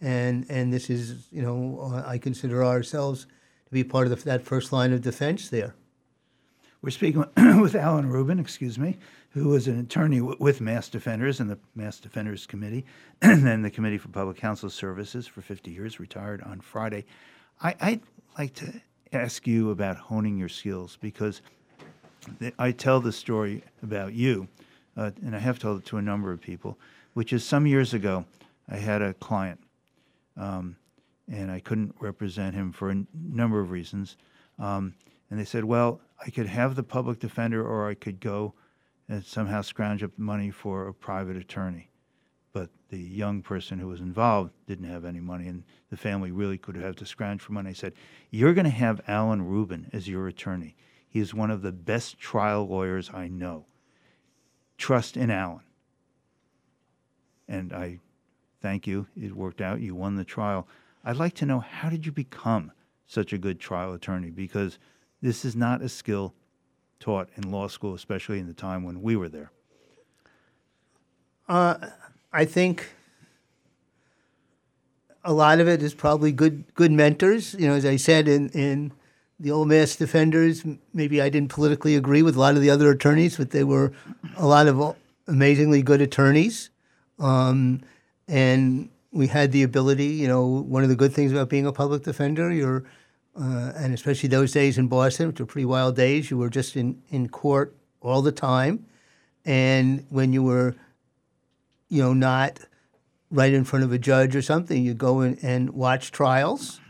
and 0.00 0.44
and 0.50 0.72
this 0.72 0.90
is 0.90 1.28
you 1.30 1.42
know 1.42 2.02
I 2.06 2.18
consider 2.18 2.64
ourselves 2.64 3.26
to 3.66 3.72
be 3.72 3.84
part 3.84 4.08
of 4.08 4.10
the, 4.10 4.24
that 4.24 4.42
first 4.42 4.72
line 4.72 4.92
of 4.92 5.00
defense 5.00 5.48
there. 5.48 5.74
We're 6.82 6.90
speaking 6.90 7.24
with 7.60 7.74
Alan 7.74 8.08
Rubin, 8.08 8.40
excuse 8.40 8.78
me, 8.78 8.98
who 9.30 9.48
was 9.48 9.68
an 9.68 9.78
attorney 9.78 10.20
with 10.20 10.60
Mass 10.60 10.88
Defenders 10.88 11.38
and 11.38 11.48
the 11.48 11.58
Mass 11.74 12.00
Defenders 12.00 12.46
Committee, 12.46 12.84
and 13.22 13.46
then 13.46 13.62
the 13.62 13.70
Committee 13.70 13.98
for 13.98 14.08
Public 14.08 14.36
Counsel 14.36 14.70
Services 14.70 15.26
for 15.26 15.40
50 15.40 15.70
years, 15.70 16.00
retired 16.00 16.42
on 16.42 16.60
Friday. 16.60 17.04
I, 17.62 17.74
would 17.82 18.00
like 18.38 18.54
to 18.54 18.80
ask 19.12 19.46
you 19.46 19.70
about 19.70 19.96
honing 19.96 20.36
your 20.36 20.48
skills 20.48 20.98
because 21.00 21.42
I 22.58 22.72
tell 22.72 23.00
the 23.00 23.12
story 23.12 23.62
about 23.82 24.14
you, 24.14 24.48
uh, 24.96 25.10
and 25.24 25.36
I 25.36 25.38
have 25.38 25.58
told 25.58 25.80
it 25.80 25.86
to 25.86 25.98
a 25.98 26.02
number 26.02 26.32
of 26.32 26.40
people, 26.40 26.78
which 27.14 27.32
is 27.32 27.44
some 27.44 27.66
years 27.66 27.94
ago, 27.94 28.24
I 28.68 28.76
had 28.76 29.02
a 29.02 29.14
client, 29.14 29.60
um, 30.36 30.76
and 31.30 31.50
I 31.50 31.60
couldn't 31.60 31.94
represent 32.00 32.54
him 32.54 32.72
for 32.72 32.88
a 32.88 32.92
n- 32.92 33.06
number 33.14 33.60
of 33.60 33.70
reasons. 33.70 34.16
Um, 34.58 34.94
and 35.30 35.38
they 35.38 35.44
said, 35.44 35.64
well, 35.64 36.00
I 36.24 36.30
could 36.30 36.46
have 36.46 36.74
the 36.74 36.82
public 36.82 37.20
defender 37.20 37.66
or 37.66 37.88
I 37.88 37.94
could 37.94 38.20
go 38.20 38.54
and 39.10 39.24
somehow 39.24 39.60
scrounge 39.60 40.04
up 40.04 40.16
money 40.16 40.52
for 40.52 40.86
a 40.86 40.94
private 40.94 41.36
attorney. 41.36 41.90
But 42.52 42.70
the 42.90 42.98
young 42.98 43.42
person 43.42 43.80
who 43.80 43.88
was 43.88 44.00
involved 44.00 44.52
didn't 44.68 44.88
have 44.88 45.04
any 45.04 45.18
money, 45.18 45.48
and 45.48 45.64
the 45.90 45.96
family 45.96 46.30
really 46.30 46.56
could 46.56 46.76
have 46.76 46.94
to 46.96 47.04
scrounge 47.04 47.42
for 47.42 47.52
money. 47.52 47.70
I 47.70 47.72
said, 47.72 47.92
You're 48.30 48.54
going 48.54 48.64
to 48.64 48.70
have 48.70 49.00
Alan 49.08 49.42
Rubin 49.42 49.90
as 49.92 50.08
your 50.08 50.28
attorney. 50.28 50.76
He 51.08 51.18
is 51.18 51.34
one 51.34 51.50
of 51.50 51.62
the 51.62 51.72
best 51.72 52.18
trial 52.20 52.68
lawyers 52.68 53.10
I 53.12 53.26
know. 53.26 53.66
Trust 54.78 55.16
in 55.16 55.28
Alan. 55.28 55.64
And 57.48 57.72
I 57.72 57.98
thank 58.62 58.86
you. 58.86 59.08
It 59.20 59.34
worked 59.34 59.60
out. 59.60 59.80
You 59.80 59.96
won 59.96 60.14
the 60.14 60.24
trial. 60.24 60.68
I'd 61.04 61.16
like 61.16 61.34
to 61.34 61.46
know 61.46 61.58
how 61.58 61.90
did 61.90 62.06
you 62.06 62.12
become 62.12 62.70
such 63.06 63.32
a 63.32 63.38
good 63.38 63.58
trial 63.58 63.92
attorney? 63.92 64.30
Because 64.30 64.78
this 65.20 65.44
is 65.44 65.56
not 65.56 65.82
a 65.82 65.88
skill 65.88 66.32
taught 67.00 67.28
in 67.36 67.50
law 67.50 67.66
school, 67.66 67.94
especially 67.94 68.38
in 68.38 68.46
the 68.46 68.54
time 68.54 68.84
when 68.84 69.02
we 69.02 69.16
were 69.16 69.28
there. 69.28 69.50
Uh, 71.48 71.88
I 72.32 72.44
think 72.44 72.90
a 75.24 75.32
lot 75.32 75.58
of 75.58 75.66
it 75.66 75.82
is 75.82 75.94
probably 75.94 76.30
good 76.30 76.64
good 76.74 76.92
mentors. 76.92 77.54
You 77.54 77.66
know, 77.66 77.74
as 77.74 77.84
I 77.84 77.96
said 77.96 78.28
in 78.28 78.50
in 78.50 78.92
the 79.40 79.50
old 79.50 79.68
mass 79.68 79.96
defenders, 79.96 80.64
maybe 80.92 81.20
I 81.20 81.30
didn't 81.30 81.50
politically 81.50 81.96
agree 81.96 82.22
with 82.22 82.36
a 82.36 82.38
lot 82.38 82.54
of 82.54 82.60
the 82.60 82.70
other 82.70 82.90
attorneys, 82.90 83.38
but 83.38 83.50
they 83.50 83.64
were 83.64 83.92
a 84.36 84.46
lot 84.46 84.68
of 84.68 84.96
amazingly 85.26 85.82
good 85.82 86.02
attorneys. 86.02 86.68
Um, 87.18 87.80
and 88.28 88.90
we 89.12 89.26
had 89.26 89.50
the 89.52 89.62
ability, 89.62 90.06
you 90.06 90.28
know, 90.28 90.46
one 90.46 90.82
of 90.82 90.90
the 90.90 90.96
good 90.96 91.14
things 91.14 91.32
about 91.32 91.48
being 91.48 91.66
a 91.66 91.72
public 91.72 92.04
defender, 92.04 92.52
you're, 92.52 92.84
uh, 93.36 93.72
and 93.76 93.94
especially 93.94 94.28
those 94.28 94.52
days 94.52 94.78
in 94.78 94.88
Boston, 94.88 95.28
which 95.28 95.40
were 95.40 95.46
pretty 95.46 95.64
wild 95.64 95.96
days, 95.96 96.30
you 96.30 96.38
were 96.38 96.50
just 96.50 96.76
in, 96.76 97.02
in 97.08 97.28
court 97.28 97.76
all 98.00 98.22
the 98.22 98.32
time. 98.32 98.86
And 99.44 100.06
when 100.10 100.32
you 100.32 100.42
were, 100.42 100.74
you 101.88 102.02
know, 102.02 102.12
not 102.12 102.60
right 103.30 103.52
in 103.52 103.64
front 103.64 103.84
of 103.84 103.92
a 103.92 103.98
judge 103.98 104.34
or 104.34 104.42
something, 104.42 104.82
you'd 104.82 104.98
go 104.98 105.20
in 105.20 105.38
and 105.42 105.70
watch 105.70 106.10
trials 106.10 106.80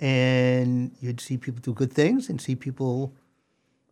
and 0.00 0.94
you'd 1.00 1.20
see 1.20 1.36
people 1.36 1.60
do 1.60 1.72
good 1.72 1.92
things 1.92 2.28
and 2.28 2.40
see 2.40 2.54
people 2.54 3.14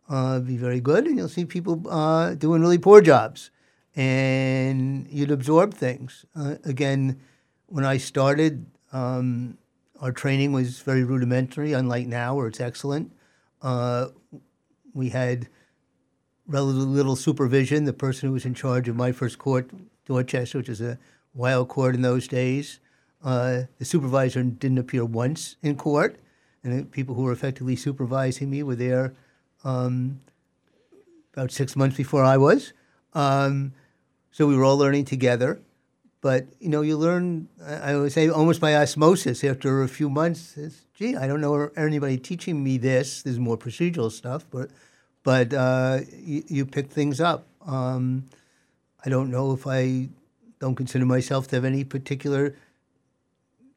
uh, 0.09 0.39
be 0.39 0.55
very 0.55 0.79
good, 0.79 1.05
and 1.05 1.17
you'll 1.17 1.27
see 1.27 1.45
people 1.45 1.83
uh, 1.89 2.33
doing 2.35 2.61
really 2.61 2.77
poor 2.77 3.01
jobs. 3.01 3.51
And 3.95 5.07
you'd 5.09 5.31
absorb 5.31 5.73
things. 5.73 6.23
Uh, 6.35 6.55
again, 6.63 7.19
when 7.65 7.83
I 7.83 7.97
started, 7.97 8.67
um, 8.93 9.57
our 9.99 10.11
training 10.11 10.51
was 10.51 10.79
very 10.79 11.03
rudimentary, 11.03 11.73
unlike 11.73 12.07
now 12.07 12.35
where 12.35 12.47
it's 12.47 12.59
excellent. 12.59 13.11
Uh, 13.61 14.07
we 14.93 15.09
had 15.09 15.47
relatively 16.47 16.85
little 16.85 17.15
supervision. 17.15 17.85
The 17.85 17.93
person 17.93 18.29
who 18.29 18.33
was 18.33 18.45
in 18.45 18.53
charge 18.53 18.87
of 18.87 18.95
my 18.95 19.11
first 19.11 19.37
court, 19.37 19.69
Dorchester, 20.05 20.59
which 20.59 20.69
is 20.69 20.81
a 20.81 20.97
wild 21.33 21.67
court 21.67 21.95
in 21.95 22.01
those 22.01 22.27
days, 22.27 22.79
uh, 23.23 23.63
the 23.79 23.85
supervisor 23.85 24.43
didn't 24.43 24.77
appear 24.77 25.03
once 25.03 25.55
in 25.61 25.75
court, 25.75 26.17
and 26.63 26.79
the 26.79 26.85
people 26.85 27.15
who 27.15 27.23
were 27.23 27.31
effectively 27.31 27.75
supervising 27.75 28.49
me 28.49 28.63
were 28.63 28.75
there 28.75 29.13
um, 29.63 30.19
about 31.33 31.51
six 31.51 31.75
months 31.75 31.97
before 31.97 32.23
I 32.23 32.37
was. 32.37 32.73
Um, 33.13 33.73
so 34.31 34.47
we 34.47 34.55
were 34.55 34.63
all 34.63 34.77
learning 34.77 35.05
together. 35.05 35.59
But 36.21 36.47
you 36.59 36.69
know, 36.69 36.81
you 36.81 36.97
learn. 36.97 37.47
I 37.63 37.95
would 37.95 38.11
say 38.11 38.29
almost 38.29 38.59
by 38.59 38.75
osmosis. 38.75 39.43
After 39.43 39.83
a 39.83 39.87
few 39.87 40.09
months, 40.09 40.57
gee, 40.95 41.15
I 41.15 41.27
don't 41.27 41.41
know 41.41 41.69
anybody 41.77 42.17
teaching 42.17 42.63
me 42.63 42.77
this. 42.77 43.21
There's 43.21 43.39
more 43.39 43.57
procedural 43.57 44.11
stuff, 44.11 44.45
but 44.49 44.69
but 45.23 45.53
uh, 45.53 45.99
you, 46.17 46.43
you, 46.47 46.65
pick 46.65 46.89
things 46.89 47.19
up. 47.19 47.45
Um, 47.65 48.25
I 49.03 49.09
don't 49.09 49.29
know 49.29 49.51
if 49.51 49.67
I 49.67 50.07
don't 50.59 50.75
consider 50.75 51.05
myself 51.05 51.47
to 51.49 51.57
have 51.57 51.65
any 51.65 51.83
particular 51.83 52.55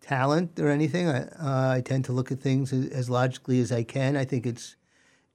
talent 0.01 0.59
or 0.59 0.69
anything. 0.69 1.09
I, 1.09 1.23
uh, 1.23 1.75
I 1.77 1.83
tend 1.85 2.05
to 2.07 2.13
look 2.13 2.33
at 2.33 2.41
things 2.41 2.73
as, 2.73 2.87
as, 2.91 3.11
logically 3.11 3.61
as 3.61 3.73
I 3.73 3.83
can. 3.83 4.17
I 4.17 4.25
think 4.25 4.47
it's 4.47 4.77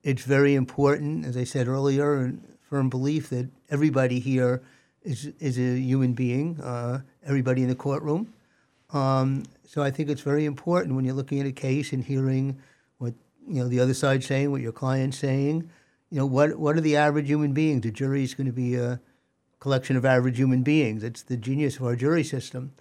it's 0.04 0.24
very 0.24 0.56
important, 0.56 1.26
as 1.26 1.36
I 1.36 1.44
said 1.44 1.68
earlier, 1.68 2.16
and 2.16 2.42
firm 2.62 2.90
belief 2.90 3.30
that 3.30 3.50
everybody 3.70 4.20
here 4.20 4.62
is 5.06 5.32
is 5.40 5.58
a 5.58 5.80
human 5.80 6.14
being. 6.14 6.60
Uh, 6.60 7.02
everybody 7.26 7.62
in 7.62 7.70
the 7.70 7.76
courtroom. 7.76 8.34
Um, 8.92 9.44
so 9.66 9.82
I 9.82 9.92
think 9.92 10.10
it's 10.10 10.22
very 10.22 10.46
important 10.46 10.96
when 10.96 11.06
you're 11.06 11.16
looking 11.16 11.40
at 11.40 11.48
a 11.48 11.52
case 11.52 11.94
and 11.94 12.04
hearing 12.04 12.58
what 12.98 13.14
you 13.48 13.62
know 13.62 13.68
the 13.68 13.80
other 13.80 13.94
side 13.94 14.24
saying, 14.24 14.52
what 14.52 14.62
your 14.62 14.72
client's 14.72 15.18
saying. 15.18 15.70
You 16.10 16.20
know 16.20 16.26
what 16.26 16.58
what 16.58 16.76
are 16.76 16.82
the 16.82 16.98
average 16.98 17.28
human 17.28 17.54
beings? 17.54 17.82
The 17.82 17.92
jury 17.92 18.24
is 18.24 18.34
going 18.34 18.48
to 18.48 18.54
be 18.54 18.76
a 18.76 19.00
collection 19.60 19.96
of 19.96 20.06
average 20.06 20.38
human 20.38 20.64
beings. 20.64 21.04
It's 21.04 21.24
the 21.24 21.38
genius 21.38 21.78
of 21.78 21.84
our 21.84 21.96
jury 21.96 22.24
system. 22.24 22.74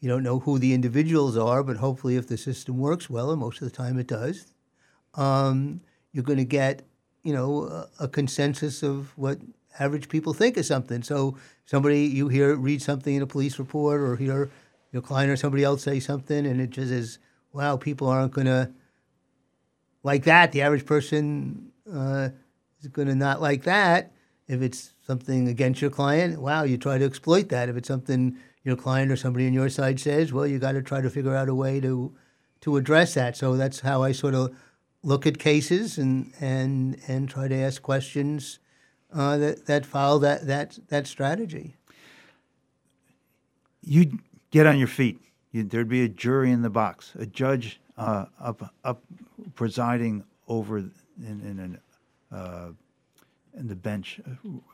You 0.00 0.08
don't 0.08 0.24
know 0.24 0.40
who 0.40 0.58
the 0.58 0.74
individuals 0.74 1.36
are, 1.36 1.62
but 1.62 1.76
hopefully, 1.76 2.16
if 2.16 2.26
the 2.26 2.36
system 2.36 2.78
works 2.78 3.08
well, 3.08 3.30
and 3.30 3.40
most 3.40 3.62
of 3.62 3.70
the 3.70 3.76
time 3.76 3.98
it 3.98 4.08
does, 4.08 4.46
um, 5.14 5.80
you're 6.12 6.24
going 6.24 6.38
to 6.38 6.44
get 6.44 6.82
you 7.22 7.32
know 7.32 7.64
a, 7.64 8.04
a, 8.04 8.08
consensus 8.08 8.82
of 8.82 9.16
what 9.16 9.38
average 9.78 10.08
people 10.08 10.32
think 10.32 10.56
of 10.56 10.66
something. 10.66 11.02
So 11.02 11.36
somebody 11.66 12.02
you 12.02 12.28
hear 12.28 12.54
read 12.54 12.82
something 12.82 13.14
in 13.14 13.22
a 13.22 13.26
police 13.26 13.58
report 13.58 14.00
or 14.00 14.16
hear 14.16 14.50
your 14.92 15.02
client 15.02 15.30
or 15.30 15.36
somebody 15.36 15.64
else 15.64 15.82
say 15.82 16.00
something, 16.00 16.46
and 16.46 16.60
it 16.60 16.70
just 16.70 16.90
is 16.90 17.18
wow, 17.52 17.76
people 17.76 18.08
aren't 18.08 18.32
going 18.32 18.46
to 18.46 18.70
like 20.02 20.24
that. 20.24 20.52
The 20.52 20.62
average 20.62 20.86
person 20.86 21.70
uh, 21.92 22.30
is 22.80 22.88
going 22.88 23.08
to 23.08 23.14
not 23.14 23.40
like 23.40 23.64
that. 23.64 24.12
If 24.48 24.62
it's 24.62 24.92
something 25.06 25.48
against 25.48 25.80
your 25.80 25.90
client, 25.90 26.40
wow, 26.40 26.64
you 26.64 26.76
try 26.76 26.98
to 26.98 27.04
exploit 27.04 27.48
that. 27.50 27.68
If 27.68 27.76
it's 27.76 27.88
something 27.88 28.36
your 28.64 28.76
client 28.76 29.10
or 29.10 29.16
somebody 29.16 29.46
on 29.46 29.52
your 29.52 29.68
side 29.68 30.00
says, 30.00 30.32
well, 30.32 30.46
you 30.46 30.58
got 30.58 30.72
to 30.72 30.82
try 30.82 31.00
to 31.00 31.10
figure 31.10 31.34
out 31.34 31.48
a 31.48 31.54
way 31.54 31.80
to 31.80 32.14
to 32.62 32.76
address 32.76 33.14
that. 33.14 33.36
So 33.36 33.56
that's 33.56 33.80
how 33.80 34.02
I 34.02 34.12
sort 34.12 34.34
of 34.34 34.54
look 35.02 35.26
at 35.26 35.38
cases 35.38 35.98
and 35.98 36.32
and 36.40 36.98
and 37.08 37.28
try 37.28 37.48
to 37.48 37.56
ask 37.56 37.82
questions 37.82 38.58
uh, 39.14 39.36
that 39.38 39.66
that 39.66 39.86
follow 39.86 40.18
that 40.18 40.46
that 40.46 40.78
that 40.88 41.06
strategy. 41.06 41.74
You'd 43.82 44.18
get 44.50 44.66
on 44.66 44.78
your 44.78 44.88
feet. 44.88 45.18
You, 45.50 45.64
there'd 45.64 45.88
be 45.88 46.04
a 46.04 46.08
jury 46.08 46.50
in 46.50 46.62
the 46.62 46.70
box, 46.70 47.12
a 47.18 47.26
judge 47.26 47.80
uh, 47.96 48.26
up 48.40 48.72
up 48.84 49.02
presiding 49.54 50.24
over 50.48 50.78
in, 50.78 50.92
in 51.18 51.58
an 51.58 51.78
uh, 52.30 52.68
in 53.58 53.68
the 53.68 53.76
bench 53.76 54.20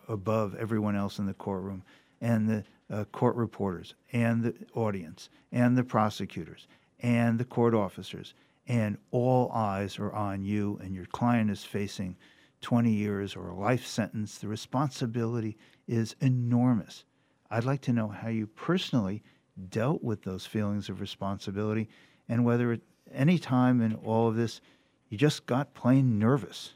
above 0.08 0.54
everyone 0.54 0.94
else 0.94 1.18
in 1.18 1.26
the 1.26 1.34
courtroom, 1.34 1.82
and 2.20 2.48
the 2.48 2.64
uh, 2.90 3.04
court 3.06 3.34
reporters, 3.34 3.94
and 4.12 4.42
the 4.42 4.54
audience, 4.74 5.28
and 5.52 5.76
the 5.76 5.82
prosecutors, 5.82 6.68
and 7.00 7.38
the 7.38 7.44
court 7.44 7.74
officers, 7.74 8.34
and 8.68 8.96
all 9.10 9.50
eyes 9.52 9.98
are 9.98 10.12
on 10.12 10.42
you, 10.42 10.78
and 10.82 10.94
your 10.94 11.06
client 11.06 11.50
is 11.50 11.64
facing 11.64 12.16
20 12.60 12.90
years 12.90 13.36
or 13.36 13.48
a 13.48 13.54
life 13.54 13.86
sentence. 13.86 14.38
The 14.38 14.48
responsibility 14.48 15.56
is 15.86 16.14
enormous. 16.20 17.04
I'd 17.50 17.64
like 17.64 17.80
to 17.82 17.92
know 17.92 18.08
how 18.08 18.28
you 18.28 18.46
personally 18.46 19.22
dealt 19.70 20.02
with 20.02 20.22
those 20.22 20.46
feelings 20.46 20.88
of 20.88 21.00
responsibility 21.00 21.88
and 22.28 22.44
whether 22.44 22.72
at 22.72 22.80
any 23.12 23.38
time 23.38 23.80
in 23.80 23.94
all 23.94 24.28
of 24.28 24.36
this 24.36 24.60
you 25.08 25.16
just 25.16 25.46
got 25.46 25.74
plain 25.74 26.18
nervous. 26.18 26.74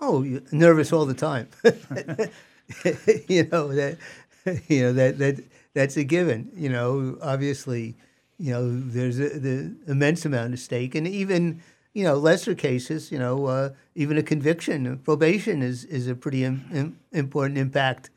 Oh, 0.00 0.40
nervous 0.50 0.92
all 0.92 1.06
the 1.06 1.14
time. 1.14 1.48
you 3.28 3.44
know 3.50 3.74
that 3.74 3.98
you 4.68 4.82
know 4.82 4.92
that 4.92 5.18
that 5.18 5.44
that's 5.74 5.96
a 5.96 6.04
given. 6.04 6.50
You 6.54 6.70
know, 6.70 7.18
obviously, 7.22 7.96
you 8.38 8.52
know 8.52 8.80
there's 8.80 9.18
a, 9.18 9.38
the 9.38 9.76
immense 9.86 10.24
amount 10.24 10.52
at 10.52 10.58
stake, 10.58 10.94
and 10.94 11.06
even 11.06 11.62
you 11.94 12.04
know 12.04 12.16
lesser 12.16 12.54
cases. 12.54 13.10
You 13.10 13.18
know, 13.18 13.46
uh, 13.46 13.70
even 13.94 14.18
a 14.18 14.22
conviction, 14.22 14.98
probation 14.98 15.62
is 15.62 15.84
is 15.86 16.08
a 16.08 16.14
pretty 16.14 16.44
Im- 16.44 16.64
Im- 16.72 16.98
important 17.12 17.58
impact 17.58 18.10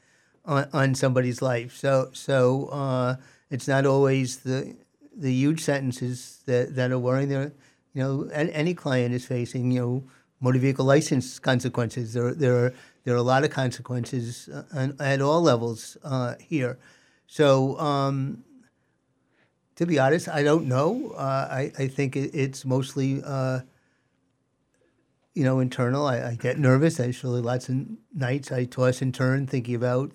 on, 0.46 0.68
on 0.74 0.96
somebody's 0.96 1.42
life. 1.42 1.76
So 1.76 2.10
so 2.14 2.68
uh, 2.68 3.16
it's 3.50 3.68
not 3.68 3.86
always 3.86 4.40
the 4.40 4.76
the 5.16 5.32
huge 5.32 5.62
sentences 5.62 6.42
that 6.46 6.76
that 6.76 6.92
are 6.92 7.00
worrying. 7.00 7.30
There, 7.30 7.54
you 7.94 8.04
know, 8.04 8.30
any 8.34 8.74
client 8.74 9.14
is 9.14 9.26
facing. 9.26 9.72
You 9.72 9.82
know 9.82 10.04
motor 10.40 10.60
vehicle 10.60 10.86
license 10.86 11.40
consequences. 11.40 12.14
There, 12.14 12.34
there 12.34 12.66
are 12.66 12.74
there 13.04 13.14
are 13.14 13.18
a 13.18 13.24
lot 13.24 13.44
of 13.46 13.52
consequences 13.52 14.50
uh, 14.50 14.90
at 15.00 15.22
all 15.22 15.42
levels 15.42 15.98
uh, 16.04 16.36
here. 16.40 16.78
So, 17.28 17.80
um, 17.80 18.44
to 19.78 19.86
be 19.86 19.98
honest, 19.98 20.28
I 20.28 20.44
don't 20.44 20.68
know. 20.68 21.12
Uh, 21.16 21.48
I, 21.50 21.72
I 21.78 21.88
think 21.88 22.16
it, 22.16 22.32
it's 22.34 22.66
mostly, 22.66 23.22
uh, 23.24 23.62
you 25.34 25.44
know, 25.44 25.60
internal. 25.60 26.06
I, 26.06 26.22
I, 26.22 26.36
get 26.36 26.60
nervous. 26.60 27.00
I 27.00 27.12
surely 27.12 27.42
lots 27.42 27.70
of 27.70 27.86
nights 28.14 28.52
I 28.52 28.66
toss 28.66 29.02
and 29.02 29.14
turn 29.14 29.48
thinking 29.48 29.76
about 29.76 30.12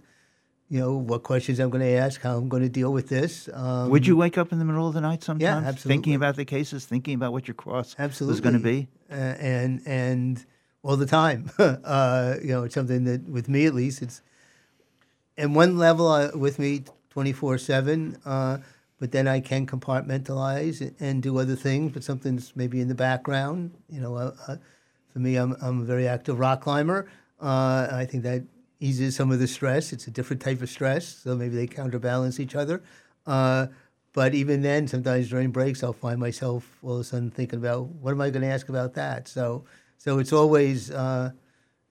you 0.73 0.81
know 0.81 0.97
what 0.97 1.23
questions 1.23 1.61
I'm 1.61 1.69
going 1.69 1.83
to 1.83 1.93
ask, 1.93 2.23
how 2.23 2.39
I'm 2.39 2.49
going 2.49 2.63
to 2.63 2.69
deal 2.69 2.91
with 2.95 3.11
this. 3.11 3.47
Um, 3.53 3.91
Would 3.91 4.07
you 4.07 4.17
wake 4.17 4.39
up 4.39 4.53
in 4.53 4.59
the 4.59 4.65
middle 4.65 4.89
of 4.89 4.95
the 4.95 5.03
night 5.03 5.23
sometimes? 5.23 5.43
Yeah, 5.43 5.59
absolutely. 5.59 5.89
Thinking 5.91 6.15
about 6.15 6.37
the 6.37 6.47
cases, 6.47 6.87
thinking 6.87 7.15
about 7.15 7.33
what 7.33 7.47
your 7.47 7.55
cross 7.55 7.95
absolutely. 7.99 8.33
was 8.33 8.41
going 8.41 8.55
to 8.55 8.59
be, 8.59 8.89
uh, 9.11 9.15
and 9.15 9.83
and 9.85 10.47
all 10.83 10.97
the 10.97 11.05
time. 11.05 11.51
uh, 11.59 12.37
you 12.41 12.49
know, 12.49 12.63
it's 12.65 12.75
something 12.75 13.05
that 13.05 13.29
with 13.29 13.51
me 13.51 13.67
at 13.67 13.75
least, 13.75 14.01
it's 14.01 14.23
and 15.37 15.55
one 15.55 15.77
level 15.77 16.09
uh, 16.09 16.31
with 16.35 16.59
me 16.59 16.85
twenty 17.11 17.35
four 17.35 17.59
seven. 17.59 18.17
Uh, 18.25 18.57
but 19.03 19.11
then 19.11 19.27
I 19.27 19.41
can 19.41 19.67
compartmentalize 19.67 20.95
and 21.01 21.21
do 21.21 21.37
other 21.39 21.57
things. 21.57 21.91
But 21.91 22.05
something's 22.05 22.55
maybe 22.55 22.81
in 22.81 22.87
the 22.87 22.95
background. 22.95 23.73
You 23.89 24.01
know, 24.01 24.15
uh, 24.15 24.33
uh, 24.47 24.57
for 25.13 25.19
me, 25.19 25.35
I'm 25.35 25.57
I'm 25.61 25.81
a 25.81 25.85
very 25.85 26.07
active 26.07 26.39
rock 26.39 26.61
climber. 26.61 27.11
I 27.41 28.07
think 28.09 28.23
that 28.23 28.45
eases 28.79 29.17
some 29.17 29.33
of 29.33 29.41
the 29.41 29.49
stress. 29.49 29.93
It's 29.93 30.07
a 30.07 30.13
different 30.13 30.41
type 30.41 30.63
of 30.63 30.71
stress, 30.71 31.05
so 31.05 31.35
maybe 31.35 31.57
they 31.57 31.67
counterbalance 31.67 32.39
each 32.39 32.55
other. 32.55 32.81
Uh, 33.27 33.67
but 34.13 34.35
even 34.35 34.63
then, 34.63 34.87
sometimes 34.87 35.29
during 35.31 35.51
breaks, 35.51 35.83
I'll 35.83 35.93
find 35.93 36.21
myself 36.21 36.79
all 36.81 36.95
of 36.95 37.01
a 37.01 37.05
sudden 37.05 37.33
thinking 37.33 37.59
about 37.59 37.87
what 37.89 38.13
am 38.13 38.21
I 38.21 38.31
going 38.31 38.43
to 38.43 38.55
ask 38.55 38.69
about 38.69 38.95
that. 38.95 39.27
So, 39.27 39.65
so 39.99 40.21
it's 40.21 40.33
always 40.33 40.93
uh, 40.93 41.33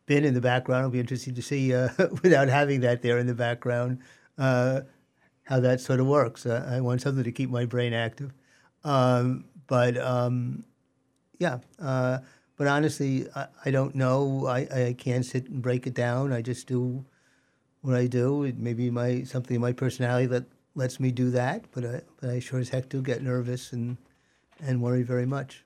been 0.05 0.23
in 0.23 0.33
the 0.33 0.39
background. 0.39 0.83
It'll 0.83 0.91
be 0.91 1.01
interesting 1.01 1.35
to 1.35 1.41
see 1.41 1.75
uh, 1.75 1.89
without 2.23 2.47
having 2.47 2.79
that 2.81 3.01
there 3.01 3.17
in 3.17 3.27
the 3.27 3.35
background 3.35 3.99
uh, 4.37 4.83
how 5.43 5.59
that 5.59 5.81
sort 5.81 5.99
of 5.99 6.07
works. 6.07 6.45
Uh, 6.45 6.67
I 6.69 6.81
want 6.81 7.01
something 7.01 7.23
to 7.23 7.31
keep 7.31 7.49
my 7.49 7.65
brain 7.65 7.93
active. 7.93 8.33
Um, 8.83 9.45
but 9.67 9.97
um, 9.97 10.63
yeah, 11.39 11.59
uh, 11.79 12.19
but 12.57 12.67
honestly, 12.67 13.27
I, 13.35 13.47
I 13.65 13.71
don't 13.71 13.95
know. 13.95 14.47
I, 14.47 14.59
I 14.59 14.95
can't 14.97 15.25
sit 15.25 15.49
and 15.49 15.61
break 15.61 15.87
it 15.87 15.93
down. 15.93 16.31
I 16.33 16.41
just 16.41 16.67
do 16.67 17.05
what 17.81 17.95
I 17.95 18.07
do. 18.07 18.43
It 18.43 18.57
may 18.57 18.73
be 18.73 18.89
my 18.89 19.23
something 19.23 19.55
in 19.55 19.61
my 19.61 19.73
personality 19.73 20.27
that 20.27 20.45
lets 20.75 20.99
me 20.99 21.11
do 21.11 21.31
that, 21.31 21.65
but 21.71 21.85
I, 21.85 22.01
but 22.19 22.29
I 22.29 22.39
sure 22.39 22.59
as 22.59 22.69
heck 22.69 22.89
do 22.89 23.01
get 23.01 23.21
nervous 23.21 23.73
and 23.73 23.97
and 24.59 24.81
worry 24.81 25.03
very 25.03 25.25
much. 25.25 25.65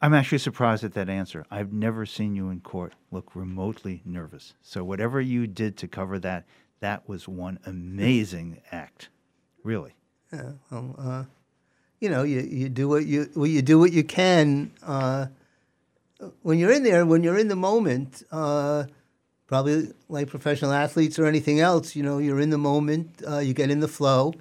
I'm 0.00 0.14
actually 0.14 0.38
surprised 0.38 0.82
at 0.82 0.94
that 0.94 1.08
answer. 1.08 1.44
I've 1.48 1.72
never 1.72 2.06
seen 2.06 2.34
you 2.34 2.48
in 2.50 2.60
court 2.60 2.94
look 3.12 3.36
remotely 3.36 4.02
nervous. 4.04 4.54
So 4.60 4.82
whatever 4.82 5.20
you 5.20 5.46
did 5.46 5.76
to 5.76 5.86
cover 5.86 6.18
that, 6.18 6.44
that 6.82 7.08
was 7.08 7.26
one 7.26 7.58
amazing 7.64 8.60
act, 8.70 9.08
really. 9.64 9.94
Yeah, 10.32 10.52
well, 10.70 10.94
uh, 10.98 11.24
you 12.00 12.10
know, 12.10 12.24
you, 12.24 12.40
you 12.40 12.68
do 12.68 12.88
what 12.88 13.06
you 13.06 13.30
well, 13.34 13.46
you 13.46 13.62
do 13.62 13.78
what 13.78 13.92
you 13.92 14.04
can. 14.04 14.72
Uh, 14.82 15.26
when 16.42 16.58
you're 16.58 16.72
in 16.72 16.82
there, 16.82 17.06
when 17.06 17.22
you're 17.22 17.38
in 17.38 17.48
the 17.48 17.56
moment, 17.56 18.22
uh, 18.30 18.84
probably 19.46 19.92
like 20.08 20.28
professional 20.28 20.72
athletes 20.72 21.18
or 21.18 21.26
anything 21.26 21.60
else, 21.60 21.96
you 21.96 22.02
know, 22.02 22.18
you're 22.18 22.40
in 22.40 22.50
the 22.50 22.58
moment, 22.58 23.22
uh, 23.28 23.38
you 23.38 23.54
get 23.54 23.70
in 23.70 23.80
the 23.80 23.88
flow, 23.88 24.34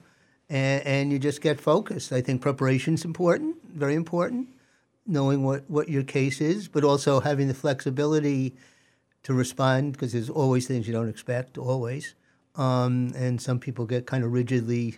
and, 0.49 0.85
and 0.85 1.11
you 1.11 1.19
just 1.19 1.41
get 1.41 1.59
focused. 1.59 2.11
I 2.11 2.21
think 2.21 2.41
preparation's 2.41 3.05
important, 3.05 3.57
very 3.73 3.95
important, 3.95 4.47
knowing 5.05 5.43
what, 5.43 5.69
what 5.69 5.89
your 5.89 6.03
case 6.03 6.41
is, 6.41 6.67
but 6.67 6.83
also 6.83 7.19
having 7.19 7.47
the 7.47 7.53
flexibility 7.53 8.55
to 9.23 9.33
respond 9.33 9.93
because 9.93 10.13
there's 10.13 10.29
always 10.29 10.67
things 10.67 10.87
you 10.87 10.93
don't 10.93 11.09
expect, 11.09 11.57
always. 11.57 12.15
Um, 12.55 13.13
and 13.15 13.41
some 13.41 13.59
people 13.59 13.85
get 13.85 14.05
kind 14.05 14.23
of 14.23 14.31
rigidly 14.31 14.97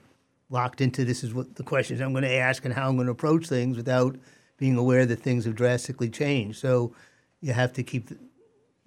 locked 0.49 0.81
into 0.81 1.05
this 1.05 1.23
is 1.23 1.33
what 1.33 1.55
the 1.55 1.63
questions 1.63 2.01
I'm 2.01 2.11
going 2.11 2.23
to 2.23 2.33
ask 2.33 2.65
and 2.65 2.73
how 2.73 2.87
I'm 2.89 2.95
going 2.95 3.07
to 3.07 3.11
approach 3.11 3.47
things 3.47 3.77
without 3.77 4.15
being 4.57 4.77
aware 4.77 5.05
that 5.05 5.19
things 5.19 5.45
have 5.45 5.55
drastically 5.55 6.09
changed. 6.09 6.59
So 6.59 6.95
you 7.41 7.53
have 7.53 7.73
to 7.73 7.83
keep 7.83 8.09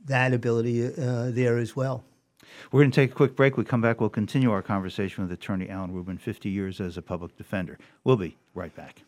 that 0.05 0.33
ability 0.33 0.87
uh, 0.87 1.31
there 1.31 1.59
as 1.59 1.75
well. 1.77 2.05
We're 2.73 2.81
going 2.81 2.91
to 2.91 2.95
take 2.95 3.13
a 3.13 3.15
quick 3.15 3.37
break. 3.37 3.57
We 3.57 3.65
come 3.65 3.81
back. 3.81 4.01
We'll 4.01 4.09
continue 4.09 4.51
our 4.51 4.63
conversation 4.63 5.25
with 5.25 5.33
attorney 5.33 5.69
Alan 5.69 5.93
Rubin, 5.93 6.19
50 6.19 6.49
years 6.49 6.81
as 6.81 6.97
a 6.97 7.03
public 7.03 7.37
defender. 7.37 7.79
We'll 8.05 8.17
be 8.17 8.37
right 8.55 8.75
back. 8.75 9.03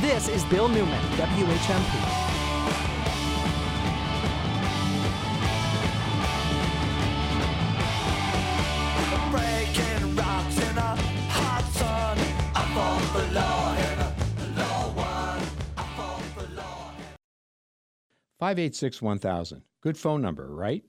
This 0.00 0.28
is 0.28 0.44
Bill 0.46 0.68
Newman, 0.68 1.00
WHMP. 1.16 2.29
Five 18.40 18.58
eight 18.58 18.74
six 18.74 19.02
one 19.02 19.18
thousand. 19.18 19.64
Good 19.82 19.98
phone 19.98 20.22
number, 20.22 20.48
right? 20.48 20.82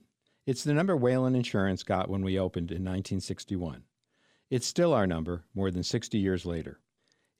It's 0.46 0.64
the 0.64 0.72
number 0.72 0.96
Whalen 0.96 1.34
Insurance 1.34 1.82
got 1.82 2.08
when 2.08 2.24
we 2.24 2.38
opened 2.38 2.70
in 2.70 2.76
1961. 2.76 3.84
It's 4.48 4.66
still 4.66 4.94
our 4.94 5.06
number 5.06 5.44
more 5.54 5.70
than 5.70 5.82
60 5.82 6.16
years 6.16 6.46
later. 6.46 6.80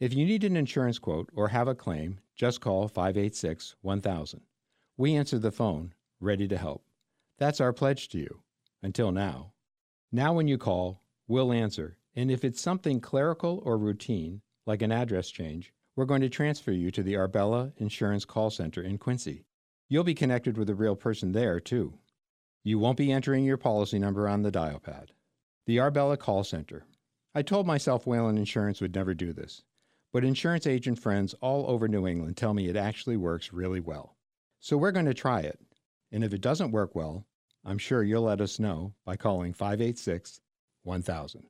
If 0.00 0.12
you 0.12 0.26
need 0.26 0.44
an 0.44 0.54
insurance 0.54 0.98
quote 0.98 1.30
or 1.34 1.48
have 1.48 1.66
a 1.66 1.74
claim, 1.74 2.20
just 2.36 2.60
call 2.60 2.88
586 2.88 3.76
1000. 3.80 4.42
We 4.98 5.14
answer 5.16 5.38
the 5.38 5.50
phone, 5.50 5.94
ready 6.20 6.46
to 6.46 6.58
help. 6.58 6.84
That's 7.38 7.58
our 7.62 7.72
pledge 7.72 8.10
to 8.10 8.18
you. 8.18 8.42
Until 8.82 9.12
now. 9.12 9.54
Now, 10.12 10.34
when 10.34 10.46
you 10.46 10.58
call, 10.58 11.00
we'll 11.26 11.54
answer, 11.54 11.96
and 12.14 12.30
if 12.30 12.44
it's 12.44 12.60
something 12.60 13.00
clerical 13.00 13.62
or 13.64 13.78
routine, 13.78 14.42
like 14.66 14.82
an 14.82 14.92
address 14.92 15.30
change, 15.30 15.72
we're 15.96 16.04
going 16.04 16.20
to 16.20 16.28
transfer 16.28 16.70
you 16.70 16.90
to 16.90 17.02
the 17.02 17.16
Arbella 17.16 17.72
Insurance 17.78 18.26
Call 18.26 18.50
Center 18.50 18.82
in 18.82 18.98
Quincy. 18.98 19.46
You'll 19.93 20.05
be 20.05 20.14
connected 20.14 20.57
with 20.57 20.70
a 20.70 20.74
real 20.74 20.97
person 20.97 21.32
there, 21.32 21.61
too. 21.61 21.99
You 22.64 22.78
won't 22.78 22.97
be 22.97 23.12
entering 23.12 23.45
your 23.45 23.59
policy 23.59 23.99
number 23.99 24.26
on 24.26 24.40
the 24.40 24.51
dial 24.51 24.80
pad. 24.80 25.12
The 25.66 25.80
Arbella 25.80 26.16
Call 26.16 26.45
Center. 26.45 26.86
I 27.34 27.43
told 27.43 27.66
myself 27.66 28.07
Whalen 28.07 28.38
Insurance 28.38 28.80
would 28.80 28.95
never 28.95 29.12
do 29.12 29.34
this, 29.34 29.64
but 30.11 30.24
insurance 30.24 30.66
agent 30.66 30.99
friends 30.99 31.34
all 31.43 31.68
over 31.68 31.88
New 31.88 32.07
England 32.07 32.38
tell 32.38 32.55
me 32.55 32.68
it 32.68 32.74
actually 32.74 33.18
works 33.18 33.53
really 33.53 33.80
well. 33.80 34.16
So 34.61 34.78
we're 34.78 34.93
going 34.93 35.05
to 35.05 35.12
try 35.12 35.40
it. 35.40 35.61
And 36.11 36.24
if 36.24 36.32
it 36.32 36.40
doesn't 36.40 36.72
work 36.72 36.95
well, 36.95 37.26
I'm 37.62 37.76
sure 37.76 38.03
you'll 38.03 38.22
let 38.22 38.40
us 38.40 38.59
know 38.59 38.95
by 39.05 39.16
calling 39.16 39.53
586 39.53 40.40
1000. 40.84 41.45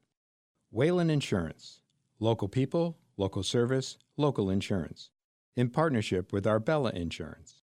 Whalen 0.73 1.11
Insurance. 1.11 1.81
Local 2.19 2.49
people, 2.49 2.99
local 3.17 3.45
service, 3.45 3.99
local 4.17 4.51
insurance. 4.51 5.11
In 5.55 5.71
partnership 5.71 6.33
with 6.33 6.45
Arbella 6.45 6.91
Insurance. 6.91 7.62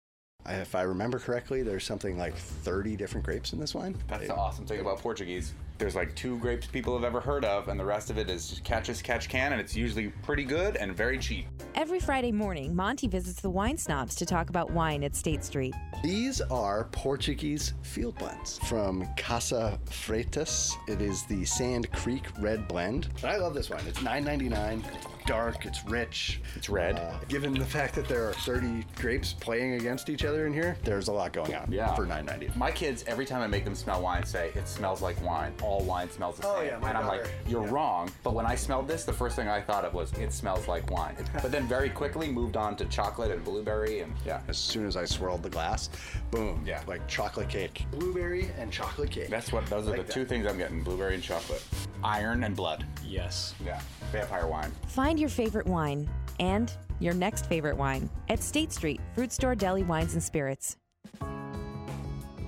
If 0.48 0.76
I 0.76 0.84
remember 0.84 1.20
correctly, 1.20 1.62
there's 1.62 1.84
something 1.84 2.18
like 2.18 2.36
30 2.36 2.96
different 2.96 3.26
grapes 3.26 3.54
in 3.54 3.60
this 3.60 3.76
wine. 3.76 3.96
That's 4.08 4.28
the 4.28 4.36
awesome 4.36 4.66
thing 4.66 4.80
about 4.80 5.00
Portuguese. 5.00 5.54
There's 5.78 5.94
like 5.94 6.16
two 6.16 6.40
grapes 6.40 6.66
people 6.66 6.96
have 6.96 7.04
ever 7.04 7.20
heard 7.20 7.46
of, 7.46 7.68
and 7.68 7.80
the 7.80 7.86
rest 7.86 8.10
of 8.10 8.18
it 8.18 8.30
is 8.30 8.62
catch 8.64 8.90
as 8.90 9.02
catch 9.02 9.30
can, 9.30 9.52
and 9.52 9.62
it's 9.62 9.76
usually 9.76 10.08
pretty 10.24 10.44
good 10.44 10.76
and 10.78 10.96
very 10.96 11.20
cheap. 11.20 11.46
Every 11.76 12.00
Friday 12.00 12.32
morning, 12.32 12.76
Monty 12.76 13.08
visits 13.08 13.42
the 13.42 13.50
wine 13.50 13.78
snobs 13.78 14.16
to 14.16 14.26
talk 14.26 14.50
about 14.50 14.72
wine 14.72 15.04
at 15.04 15.16
State 15.16 15.44
Street. 15.44 15.76
These 16.02 16.42
are 16.42 16.86
Portuguese 16.86 17.74
field 17.84 18.18
blends 18.18 18.58
from 18.60 19.08
Casa 19.18 19.80
Freitas. 19.86 20.74
It 20.88 21.02
is 21.02 21.24
the 21.24 21.46
Sand 21.46 21.92
Creek 21.92 22.24
Red 22.40 22.68
Blend. 22.68 23.10
I 23.24 23.38
love 23.38 23.54
this 23.54 23.70
wine. 23.70 23.84
It's 23.86 24.00
$9.99. 24.00 24.84
It's 25.28 25.34
dark. 25.34 25.66
It's 25.66 25.84
rich. 25.84 26.40
It's 26.56 26.70
red. 26.70 26.98
Uh, 26.98 27.18
given 27.28 27.54
the 27.54 27.66
fact 27.66 27.96
that 27.96 28.08
there 28.08 28.30
are 28.30 28.34
30 28.34 28.86
grapes 28.96 29.34
playing 29.34 29.74
against 29.74 30.10
each 30.10 30.24
other 30.24 30.48
in 30.48 30.54
here, 30.54 30.78
there's 30.86 31.10
a 31.10 31.12
lot 31.12 31.34
going 31.34 31.54
on. 31.54 31.70
Yeah. 31.70 31.94
For 31.96 32.06
$9.99. 32.06 32.56
My 32.56 32.72
kids, 32.72 33.04
every 33.08 33.26
time 33.26 33.42
I 33.42 33.48
make 33.48 33.66
them 33.66 33.76
smell 33.76 34.02
wine, 34.02 34.24
say 34.26 34.52
it 34.56 34.70
smells 34.70 35.02
like 35.02 35.22
wine. 35.22 35.54
All 35.62 35.82
wine 35.82 36.10
smells 36.10 36.38
the 36.38 36.44
same. 36.44 36.52
Oh, 36.56 36.62
yeah, 36.62 36.78
my 36.80 36.90
and 36.90 36.98
I'm 36.98 37.08
like, 37.08 37.30
you're 37.46 37.68
wrong. 37.68 38.10
But 38.24 38.36
when 38.36 38.46
I 38.46 38.56
smelled 38.56 38.88
this, 38.88 39.04
the 39.04 39.12
first 39.12 39.36
thing 39.36 39.50
I 39.50 39.60
thought 39.60 39.84
of 39.84 39.94
was 39.94 40.14
it 40.14 40.32
smells 40.32 40.70
like 40.70 40.90
wine. 40.90 41.18
but 41.42 41.52
then 41.52 41.68
very 41.68 41.90
quickly 41.90 42.32
moved 42.32 42.56
on 42.56 42.78
to 42.78 42.86
chocolate 42.86 43.30
and 43.32 43.44
blueberry, 43.44 44.00
and 44.00 44.14
yeah. 44.26 44.40
As 44.48 44.58
soon 44.58 44.86
as 44.88 44.96
I 44.96 45.04
swirled 45.04 45.44
the 45.44 45.50
glass, 45.50 45.90
boom. 46.32 46.64
Yeah. 46.66 46.82
Like 46.88 47.06
chocolate 47.10 47.50
cake. 47.50 47.86
Blueberry 47.92 48.50
and 48.58 48.72
chocolate 48.72 49.12
cake. 49.12 49.28
That's 49.28 49.52
what 49.52 49.66
those 49.66 49.88
are 49.88 49.92
Like 49.92 49.98
the 49.98 50.04
that. 50.08 50.14
two 50.14 50.24
things 50.24 50.48
I'm 50.48 50.58
getting: 50.58 50.84
blueberry 50.84 51.16
and 51.16 51.24
chocolate, 51.24 51.64
iron 52.02 52.46
and 52.46 52.56
blood. 52.56 52.86
Yes. 53.06 53.54
Yeah, 53.66 53.82
vampire 54.14 54.48
wine. 54.48 54.72
Find 54.88 55.17
your 55.18 55.30
favorite 55.30 55.68
wine 55.68 56.10
and 56.40 56.72
your 57.00 57.14
next 57.14 57.46
favorite 57.48 57.78
wine 57.78 58.10
at 58.30 58.42
State 58.42 58.72
Street, 58.72 59.02
Fruit 59.14 59.32
Store 59.32 59.56
Deli 59.56 59.84
Wines 59.84 60.14
and 60.14 60.24
Spirits. 60.24 60.78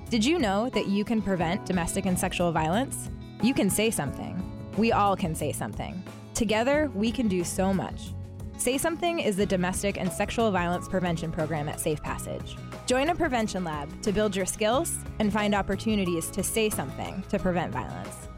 Did 0.09 0.25
you 0.25 0.39
know 0.39 0.69
that 0.69 0.87
you 0.87 1.03
can 1.03 1.21
prevent 1.21 1.65
domestic 1.65 2.05
and 2.05 2.17
sexual 2.17 2.51
violence? 2.51 3.09
You 3.43 3.53
can 3.53 3.69
say 3.69 3.91
something. 3.91 4.43
We 4.77 4.91
all 4.91 5.15
can 5.15 5.35
say 5.35 5.51
something. 5.51 6.03
Together, 6.33 6.89
we 6.95 7.11
can 7.11 7.27
do 7.27 7.43
so 7.43 7.73
much. 7.73 8.13
Say 8.57 8.77
Something 8.77 9.19
is 9.19 9.35
the 9.35 9.45
domestic 9.45 9.97
and 9.97 10.11
sexual 10.11 10.51
violence 10.51 10.87
prevention 10.87 11.31
program 11.31 11.69
at 11.69 11.79
Safe 11.79 12.01
Passage. 12.01 12.57
Join 12.87 13.09
a 13.09 13.15
prevention 13.15 13.63
lab 13.63 14.01
to 14.01 14.11
build 14.11 14.35
your 14.35 14.45
skills 14.45 14.97
and 15.19 15.31
find 15.31 15.53
opportunities 15.53 16.29
to 16.31 16.43
say 16.43 16.69
something 16.69 17.23
to 17.29 17.39
prevent 17.39 17.71
violence. 17.71 18.28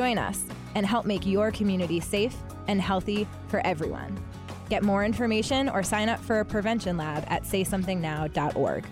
Join 0.00 0.16
us 0.16 0.42
and 0.76 0.86
help 0.86 1.04
make 1.04 1.26
your 1.26 1.50
community 1.50 2.00
safe 2.00 2.34
and 2.68 2.80
healthy 2.80 3.28
for 3.48 3.60
everyone. 3.66 4.18
Get 4.70 4.82
more 4.82 5.04
information 5.04 5.68
or 5.68 5.82
sign 5.82 6.08
up 6.08 6.18
for 6.20 6.40
a 6.40 6.44
prevention 6.44 6.96
lab 6.96 7.22
at 7.26 7.42
saysomethingnow.org. 7.42 8.86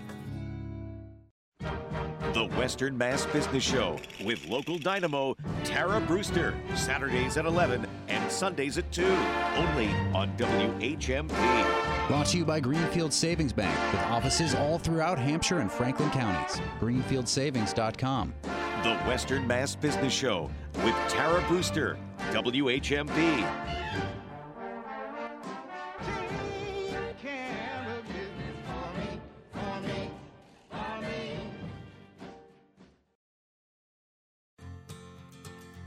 The 2.33 2.45
Western 2.59 2.95
Mass 2.95 3.25
Business 3.25 3.63
Show 3.63 3.97
with 4.23 4.45
local 4.45 4.77
dynamo 4.77 5.35
Tara 5.63 5.99
Brewster, 5.99 6.53
Saturdays 6.75 7.37
at 7.37 7.47
11 7.47 7.87
and 8.07 8.31
Sundays 8.31 8.77
at 8.77 8.91
2, 8.91 9.03
only 9.03 9.87
on 10.13 10.31
WHMP. 10.37 12.07
Brought 12.07 12.27
to 12.27 12.37
you 12.37 12.45
by 12.45 12.59
Greenfield 12.59 13.13
Savings 13.13 13.51
Bank 13.51 13.75
with 13.91 14.01
offices 14.03 14.53
all 14.53 14.77
throughout 14.77 15.17
Hampshire 15.17 15.57
and 15.57 15.71
Franklin 15.71 16.11
counties. 16.11 16.61
GreenfieldSavings.com. 16.79 18.35
The 18.83 18.95
Western 18.99 19.45
Mass 19.45 19.75
Business 19.75 20.13
Show 20.13 20.49
with 20.85 20.95
Tara 21.09 21.43
Brewster, 21.49 21.97
WHMP. 22.31 23.45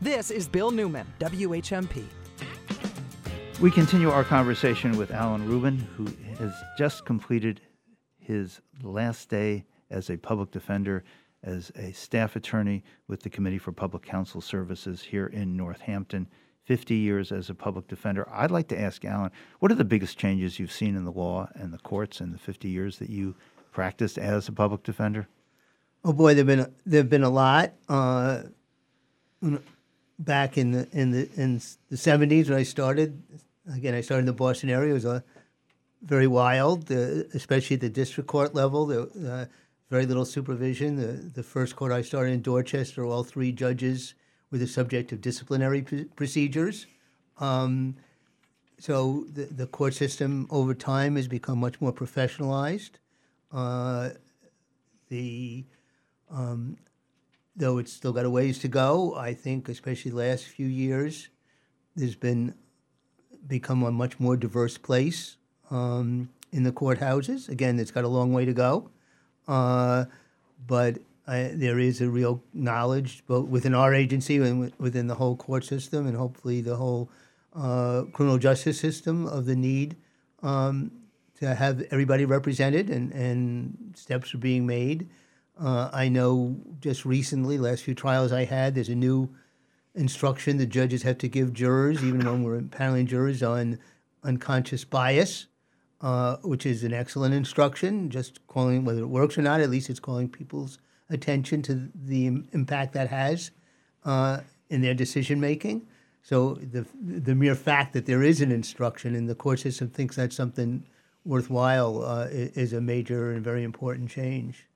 This 0.02 0.30
is 0.30 0.46
Bill 0.46 0.70
Newman, 0.70 1.06
WHMP. 1.18 2.04
We 3.62 3.70
continue 3.70 4.10
our 4.10 4.24
conversation 4.24 4.98
with 4.98 5.12
Alan 5.12 5.48
Rubin, 5.48 5.78
who 5.96 6.08
has 6.38 6.52
just 6.76 7.06
completed 7.06 7.62
his 8.18 8.60
last 8.82 9.30
day 9.30 9.64
as 9.88 10.10
a 10.10 10.18
public 10.18 10.50
defender, 10.50 11.04
as 11.42 11.72
a 11.76 11.92
staff 11.92 12.36
attorney 12.36 12.84
with 13.08 13.22
the 13.22 13.30
Committee 13.30 13.58
for 13.58 13.72
Public 13.72 14.02
Counsel 14.02 14.40
Services 14.40 15.02
here 15.02 15.26
in 15.26 15.56
Northampton. 15.56 16.28
50 16.64 16.94
years 16.94 17.32
as 17.32 17.50
a 17.50 17.54
public 17.54 17.88
defender. 17.88 18.28
I'd 18.30 18.52
like 18.52 18.68
to 18.68 18.80
ask 18.80 19.04
Alan, 19.04 19.32
what 19.58 19.72
are 19.72 19.74
the 19.74 19.84
biggest 19.84 20.16
changes 20.16 20.60
you've 20.60 20.70
seen 20.70 20.96
in 20.96 21.04
the 21.04 21.10
law 21.10 21.48
and 21.54 21.72
the 21.72 21.78
courts 21.78 22.20
in 22.20 22.30
the 22.30 22.38
50 22.38 22.68
years 22.68 22.98
that 22.98 23.10
you 23.10 23.34
practiced 23.72 24.16
as 24.16 24.46
a 24.46 24.52
public 24.52 24.84
defender? 24.84 25.26
Oh 26.04 26.12
boy, 26.12 26.34
there've 26.34 26.46
been 26.46 26.72
there've 26.84 27.08
been 27.08 27.22
a 27.22 27.30
lot. 27.30 27.72
Uh, 27.88 28.42
back 30.18 30.58
in 30.58 30.72
the 30.72 30.88
in 30.92 31.10
the 31.10 31.28
in 31.36 31.60
the 31.90 31.96
70s 31.96 32.48
when 32.48 32.58
I 32.58 32.62
started, 32.62 33.22
again 33.72 33.94
I 33.94 34.00
started 34.00 34.20
in 34.20 34.26
the 34.26 34.32
Boston 34.32 34.70
area. 34.70 34.90
It 34.90 34.94
was 34.94 35.04
a 35.04 35.22
very 36.02 36.26
wild, 36.26 36.90
uh, 36.90 37.24
especially 37.34 37.74
at 37.74 37.80
the 37.80 37.88
district 37.88 38.28
court 38.28 38.54
level. 38.54 38.90
Uh, 38.90 39.46
very 39.92 40.06
little 40.06 40.24
supervision. 40.24 40.96
The, 40.96 41.12
the 41.34 41.42
first 41.42 41.76
court 41.76 41.92
I 41.92 42.00
started 42.00 42.32
in 42.32 42.40
Dorchester, 42.40 43.04
all 43.04 43.22
three 43.22 43.52
judges 43.52 44.14
were 44.50 44.56
the 44.56 44.66
subject 44.66 45.12
of 45.12 45.20
disciplinary 45.20 45.82
procedures. 46.16 46.86
Um, 47.36 47.96
so 48.78 49.26
the, 49.30 49.44
the 49.44 49.66
court 49.66 49.92
system 49.92 50.46
over 50.48 50.72
time 50.72 51.16
has 51.16 51.28
become 51.28 51.58
much 51.60 51.78
more 51.78 51.92
professionalized. 51.92 52.92
Uh, 53.52 54.10
the 55.10 55.66
um, 56.30 56.78
though 57.54 57.76
it's 57.76 57.92
still 57.92 58.14
got 58.14 58.24
a 58.24 58.30
ways 58.30 58.60
to 58.60 58.68
go, 58.68 59.14
I 59.14 59.34
think, 59.34 59.68
especially 59.68 60.12
last 60.12 60.46
few 60.46 60.68
years, 60.68 61.28
there's 61.96 62.16
been 62.16 62.54
become 63.46 63.82
a 63.82 63.92
much 63.92 64.18
more 64.18 64.38
diverse 64.38 64.78
place 64.78 65.36
um, 65.70 66.30
in 66.50 66.62
the 66.62 66.72
courthouses. 66.72 67.50
Again, 67.50 67.78
it's 67.78 67.90
got 67.90 68.04
a 68.04 68.08
long 68.08 68.32
way 68.32 68.46
to 68.46 68.54
go, 68.54 68.90
uh, 69.48 70.04
but 70.66 70.98
I, 71.26 71.52
there 71.54 71.78
is 71.78 72.00
a 72.00 72.08
real 72.08 72.42
knowledge 72.52 73.22
both 73.26 73.48
within 73.48 73.74
our 73.74 73.94
agency 73.94 74.36
and 74.36 74.72
within 74.78 75.06
the 75.06 75.14
whole 75.14 75.36
court 75.36 75.64
system, 75.64 76.06
and 76.06 76.16
hopefully 76.16 76.60
the 76.60 76.76
whole 76.76 77.10
uh, 77.54 78.02
criminal 78.12 78.38
justice 78.38 78.78
system 78.80 79.26
of 79.26 79.46
the 79.46 79.56
need 79.56 79.96
um, 80.42 80.90
to 81.38 81.54
have 81.54 81.82
everybody 81.90 82.24
represented, 82.24 82.90
and, 82.90 83.12
and 83.12 83.94
steps 83.96 84.34
are 84.34 84.38
being 84.38 84.66
made. 84.66 85.08
Uh, 85.60 85.90
I 85.92 86.08
know 86.08 86.56
just 86.80 87.04
recently, 87.04 87.58
last 87.58 87.84
few 87.84 87.94
trials 87.94 88.32
I 88.32 88.44
had, 88.44 88.74
there's 88.74 88.88
a 88.88 88.94
new 88.94 89.28
instruction 89.94 90.56
the 90.56 90.66
judges 90.66 91.02
have 91.02 91.18
to 91.18 91.28
give 91.28 91.52
jurors, 91.52 92.02
even 92.02 92.24
when 92.24 92.42
we're 92.42 92.62
paneling 92.62 93.06
jurors 93.06 93.42
on 93.42 93.78
unconscious 94.24 94.84
bias, 94.84 95.46
uh, 96.02 96.36
which 96.42 96.66
is 96.66 96.84
an 96.84 96.92
excellent 96.92 97.34
instruction. 97.34 98.10
Just 98.10 98.46
calling 98.46 98.84
whether 98.84 99.00
it 99.00 99.06
works 99.06 99.38
or 99.38 99.42
not, 99.42 99.60
at 99.60 99.70
least 99.70 99.88
it's 99.88 100.00
calling 100.00 100.28
people's 100.28 100.78
attention 101.08 101.62
to 101.62 101.88
the 101.94 102.26
impact 102.52 102.92
that 102.94 103.08
has 103.08 103.50
uh, 104.04 104.40
in 104.68 104.82
their 104.82 104.94
decision 104.94 105.40
making. 105.40 105.86
So 106.22 106.54
the 106.54 106.86
the 107.00 107.34
mere 107.34 107.54
fact 107.54 107.92
that 107.94 108.06
there 108.06 108.22
is 108.22 108.40
an 108.40 108.52
instruction 108.52 109.14
and 109.14 109.28
the 109.28 109.34
court 109.34 109.60
system 109.60 109.88
thinks 109.88 110.16
that's 110.16 110.36
something 110.36 110.84
worthwhile 111.24 112.04
uh, 112.04 112.26
is 112.30 112.72
a 112.72 112.80
major 112.80 113.32
and 113.32 113.44
very 113.44 113.62
important 113.62 114.10
change. 114.10 114.66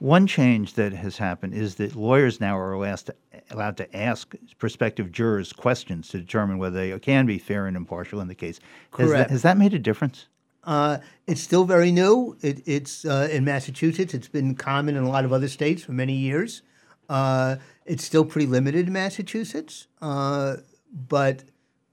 One 0.00 0.26
change 0.26 0.74
that 0.74 0.92
has 0.92 1.18
happened 1.18 1.54
is 1.54 1.76
that 1.76 1.94
lawyers 1.94 2.40
now 2.40 2.58
are 2.58 2.72
allowed 2.72 2.98
to, 2.98 3.14
allowed 3.50 3.76
to 3.76 3.96
ask 3.96 4.34
prospective 4.58 5.12
jurors 5.12 5.52
questions 5.52 6.08
to 6.08 6.18
determine 6.18 6.58
whether 6.58 6.76
they 6.76 6.98
can 6.98 7.26
be 7.26 7.38
fair 7.38 7.66
and 7.66 7.76
impartial 7.76 8.20
in 8.20 8.26
the 8.26 8.34
case. 8.34 8.58
Has 8.98 9.08
Correct. 9.08 9.28
that, 9.28 9.30
has 9.30 9.42
that 9.42 9.56
made 9.56 9.72
a 9.72 9.78
difference? 9.78 10.26
Uh, 10.64 10.98
it's 11.26 11.40
still 11.40 11.64
very 11.64 11.92
new. 11.92 12.36
It, 12.40 12.62
it's 12.66 13.04
uh, 13.04 13.28
in 13.30 13.44
Massachusetts. 13.44 14.14
It's 14.14 14.28
been 14.28 14.54
common 14.54 14.96
in 14.96 15.02
a 15.02 15.08
lot 15.08 15.24
of 15.24 15.32
other 15.32 15.48
states 15.48 15.82
for 15.82 15.92
many 15.92 16.14
years. 16.14 16.62
Uh, 17.08 17.56
it's 17.84 18.04
still 18.04 18.24
pretty 18.24 18.46
limited 18.46 18.86
in 18.86 18.92
Massachusetts, 18.92 19.88
uh, 20.00 20.56
but 20.90 21.44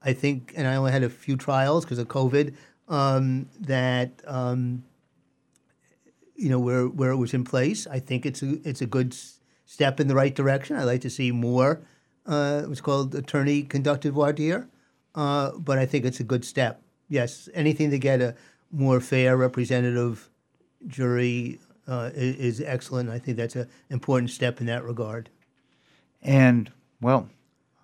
I 0.02 0.14
think, 0.14 0.54
and 0.56 0.66
I 0.66 0.76
only 0.76 0.92
had 0.92 1.02
a 1.02 1.10
few 1.10 1.36
trials 1.36 1.84
because 1.84 1.98
of 1.98 2.08
COVID. 2.08 2.54
Um, 2.88 3.48
that 3.60 4.22
um, 4.26 4.84
you 6.34 6.48
know 6.48 6.58
where 6.58 6.86
where 6.86 7.10
it 7.10 7.16
was 7.16 7.34
in 7.34 7.44
place. 7.44 7.86
I 7.86 8.00
think 8.00 8.26
it's 8.26 8.42
a 8.42 8.58
it's 8.68 8.80
a 8.80 8.86
good 8.86 9.14
step 9.64 10.00
in 10.00 10.08
the 10.08 10.14
right 10.14 10.34
direction. 10.34 10.76
I'd 10.76 10.84
like 10.84 11.00
to 11.02 11.10
see 11.10 11.30
more. 11.30 11.80
Uh, 12.26 12.62
what's 12.62 12.80
called 12.80 13.14
attorney 13.14 13.62
conducted 13.62 14.12
voir 14.12 14.32
dire, 14.32 14.68
uh, 15.14 15.52
but 15.58 15.78
I 15.78 15.86
think 15.86 16.04
it's 16.04 16.20
a 16.20 16.24
good 16.24 16.44
step. 16.44 16.82
Yes, 17.08 17.48
anything 17.54 17.90
to 17.90 17.98
get 17.98 18.20
a 18.20 18.34
more 18.72 19.00
fair 19.00 19.36
representative 19.36 20.28
jury 20.86 21.60
uh, 21.86 22.10
i- 22.14 22.18
is, 22.18 22.60
excellent. 22.60 23.10
I 23.10 23.18
think 23.18 23.36
that's 23.36 23.56
an 23.56 23.68
important 23.90 24.30
step 24.30 24.60
in 24.60 24.66
that 24.66 24.84
regard. 24.84 25.28
And, 26.22 26.70
well, 27.00 27.28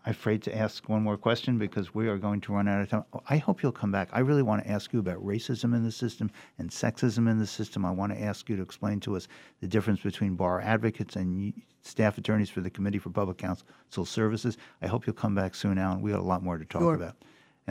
I'm 0.07 0.12
afraid 0.12 0.43
to 0.45 0.57
ask 0.57 0.89
one 0.89 1.03
more 1.03 1.16
question 1.16 1.59
because 1.59 1.95
we 1.95 2.09
are 2.09 2.16
going 2.16 2.41
to 2.43 2.53
run 2.53 2.68
out 2.68 2.80
of 2.80 2.89
time. 2.89 3.05
I 3.28 3.36
hope 3.39 3.62
you'll 3.62 3.72
come 3.72 3.93
back. 3.93 4.09
I 4.12 4.20
really 4.20 4.43
want 4.43 4.62
to 4.64 4.70
ask 4.70 4.93
you 4.93 5.01
about 5.01 5.22
racism 5.24 5.74
in 5.74 5.84
the 5.84 5.91
system 5.93 6.30
and 6.59 6.70
sexism 6.70 7.28
in 7.30 7.39
the 7.39 7.47
system. 7.47 7.84
I 7.84 7.91
want 7.91 8.12
to 8.12 8.20
ask 8.22 8.49
you 8.49 8.57
to 8.57 8.62
explain 8.62 9.01
to 9.01 9.16
us 9.16 9.28
the 9.61 9.66
difference 9.66 10.01
between 10.01 10.34
bar 10.36 10.61
advocates 10.61 11.16
and 11.16 11.53
staff 11.82 12.16
attorneys 12.16 12.49
for 12.49 12.61
the 12.61 12.70
Committee 12.70 12.99
for 12.99 13.11
Public 13.11 13.39
Counsel 13.39 14.05
Services. 14.07 14.57
I 14.80 14.86
hope 14.86 15.07
you'll 15.07 15.14
come 15.14 15.34
back 15.34 15.55
soon, 15.55 15.76
Alan. 15.78 16.01
We 16.01 16.12
got 16.12 16.20
a 16.20 16.22
lot 16.22 16.43
more 16.43 16.57
to 16.59 16.64
talk 16.64 16.82
Sure. 16.82 16.95
about. 16.95 17.16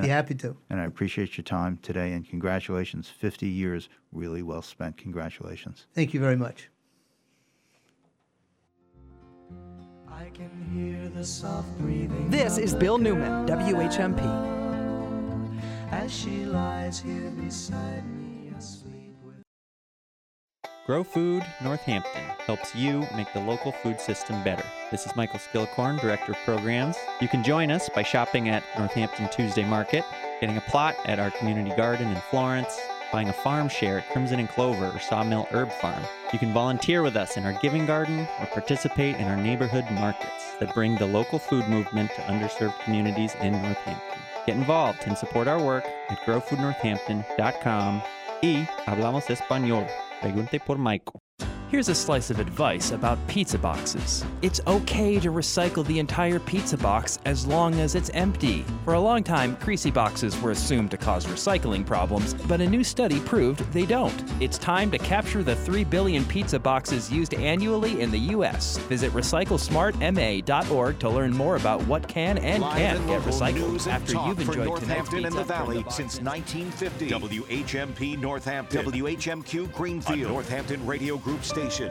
Be 0.04 0.10
happy 0.10 0.36
to. 0.36 0.56
And 0.70 0.80
I 0.80 0.86
appreciate 0.86 1.38
your 1.38 1.44
time 1.44 1.80
today 1.82 2.14
and 2.14 2.28
congratulations. 2.28 3.10
50 3.10 3.48
years 3.48 3.90
really 4.12 4.44
well 4.44 4.62
spent. 4.62 4.98
Congratulations. 4.98 5.88
Thank 5.94 6.14
you 6.14 6.20
very 6.20 6.36
much. 6.36 6.70
I 10.08 10.30
can 10.34 10.50
hear 10.74 11.10
the 11.10 11.26
soft 11.26 11.78
breathing. 11.80 12.30
This 12.30 12.58
is 12.58 12.76
Bill 12.76 12.98
Newman, 12.98 13.48
WHMP. 13.48 14.22
As 15.92 16.14
she 16.14 16.46
lies 16.46 17.00
here 17.00 17.32
beside 17.32 18.06
me, 18.06 18.27
asleep. 18.27 18.27
Grow 20.88 21.04
Food 21.04 21.44
Northampton 21.62 22.24
helps 22.46 22.74
you 22.74 23.06
make 23.14 23.34
the 23.34 23.42
local 23.42 23.74
food 23.74 24.00
system 24.00 24.42
better. 24.46 24.64
This 24.90 25.06
is 25.06 25.14
Michael 25.18 25.38
Skillicorn, 25.38 26.00
Director 26.00 26.32
of 26.32 26.38
Programs. 26.46 26.96
You 27.20 27.28
can 27.28 27.44
join 27.44 27.72
us 27.72 27.90
by 27.90 28.04
shopping 28.04 28.48
at 28.48 28.64
Northampton 28.78 29.28
Tuesday 29.30 29.66
Market, 29.66 30.06
getting 30.40 30.56
a 30.56 30.62
plot 30.62 30.96
at 31.04 31.20
our 31.20 31.30
community 31.32 31.76
garden 31.76 32.08
in 32.08 32.22
Florence, 32.30 32.80
buying 33.12 33.28
a 33.28 33.34
farm 33.34 33.68
share 33.68 33.98
at 33.98 34.10
Crimson 34.12 34.40
and 34.40 34.48
Clover 34.48 34.86
or 34.86 35.00
Sawmill 35.02 35.50
Herb 35.52 35.74
Farm. 35.74 36.02
You 36.32 36.40
can 36.40 36.54
volunteer 36.54 37.04
with 37.04 37.18
us 37.18 37.36
in 37.36 37.46
our 37.46 37.60
giving 37.62 37.86
garden 37.86 38.26
or 38.40 38.46
participate 38.46 39.18
in 39.18 39.28
our 39.28 39.36
neighborhood 39.36 39.84
markets 39.92 40.56
that 40.62 40.74
bring 40.74 40.96
the 40.96 41.06
local 41.06 41.38
food 41.38 41.68
movement 41.68 42.12
to 42.12 42.22
underserved 42.22 42.82
communities 42.86 43.36
in 43.42 43.52
Northampton. 43.52 44.20
Get 44.46 44.56
involved 44.56 45.00
and 45.06 45.18
support 45.18 45.50
our 45.50 45.62
work 45.62 45.84
at 46.08 46.22
growfoodnorthampton.com 46.22 48.02
y 48.42 48.70
hablamos 48.86 49.30
español. 49.30 49.86
Pregunte 50.20 50.60
por 50.60 50.78
Michael. 50.80 51.27
Here's 51.70 51.90
a 51.90 51.96
slice 51.96 52.30
of 52.30 52.40
advice 52.40 52.92
about 52.92 53.20
pizza 53.28 53.58
boxes. 53.58 54.24
It's 54.42 54.62
okay 54.68 55.20
to 55.20 55.30
recycle 55.32 55.86
the 55.86 56.00
entire 56.00 56.40
pizza 56.40 56.78
box 56.78 57.20
as 57.26 57.46
long 57.46 57.74
as 57.82 57.94
it's 57.94 58.10
empty. 58.12 58.64
For 58.86 58.94
a 58.94 59.00
long 59.02 59.22
time, 59.22 59.58
greasy 59.60 59.92
boxes 59.92 60.40
were 60.40 60.52
assumed 60.52 60.92
to 60.92 60.98
cause 60.98 61.26
recycling 61.26 61.86
problems, 61.86 62.36
but 62.36 62.62
a 62.62 62.66
new 62.66 62.86
study 62.86 63.20
proved 63.20 63.60
they 63.74 63.86
don't. 63.86 64.16
It's 64.40 64.58
time 64.58 64.90
to 64.92 64.98
capture 64.98 65.44
the 65.44 65.58
3 65.58 65.84
billion 65.84 66.24
pizza 66.24 66.58
boxes 66.58 67.12
used 67.12 67.34
annually 67.34 68.00
in 68.00 68.12
the 68.12 68.20
U.S. 68.36 68.78
Visit 68.88 69.12
recyclesmartma.org 69.12 71.00
to 71.00 71.10
learn 71.10 71.34
more 71.36 71.58
about 71.58 71.86
what 71.86 72.08
can 72.08 72.38
and 72.38 72.64
Live 72.64 72.78
can't 72.78 73.00
and 73.00 73.08
get 73.10 73.22
recycled. 73.24 73.88
After 73.88 74.14
you've 74.14 74.38
for 74.38 74.54
enjoyed 74.54 74.80
tonight's 74.80 75.12
Northampton 75.12 75.24
pizza, 75.24 75.28
and 75.28 75.36
the 75.36 75.44
Valley 75.44 75.84
box. 75.84 75.96
since 75.98 76.22
1950. 76.22 77.10
WHMP 77.10 78.18
Northampton. 78.18 78.86
WHMQ 78.86 79.74
Greenfield. 79.74 80.22
A 80.22 80.30
Northampton 80.30 80.86
Radio 80.86 81.18
Group 81.18 81.44
station. 81.58 81.86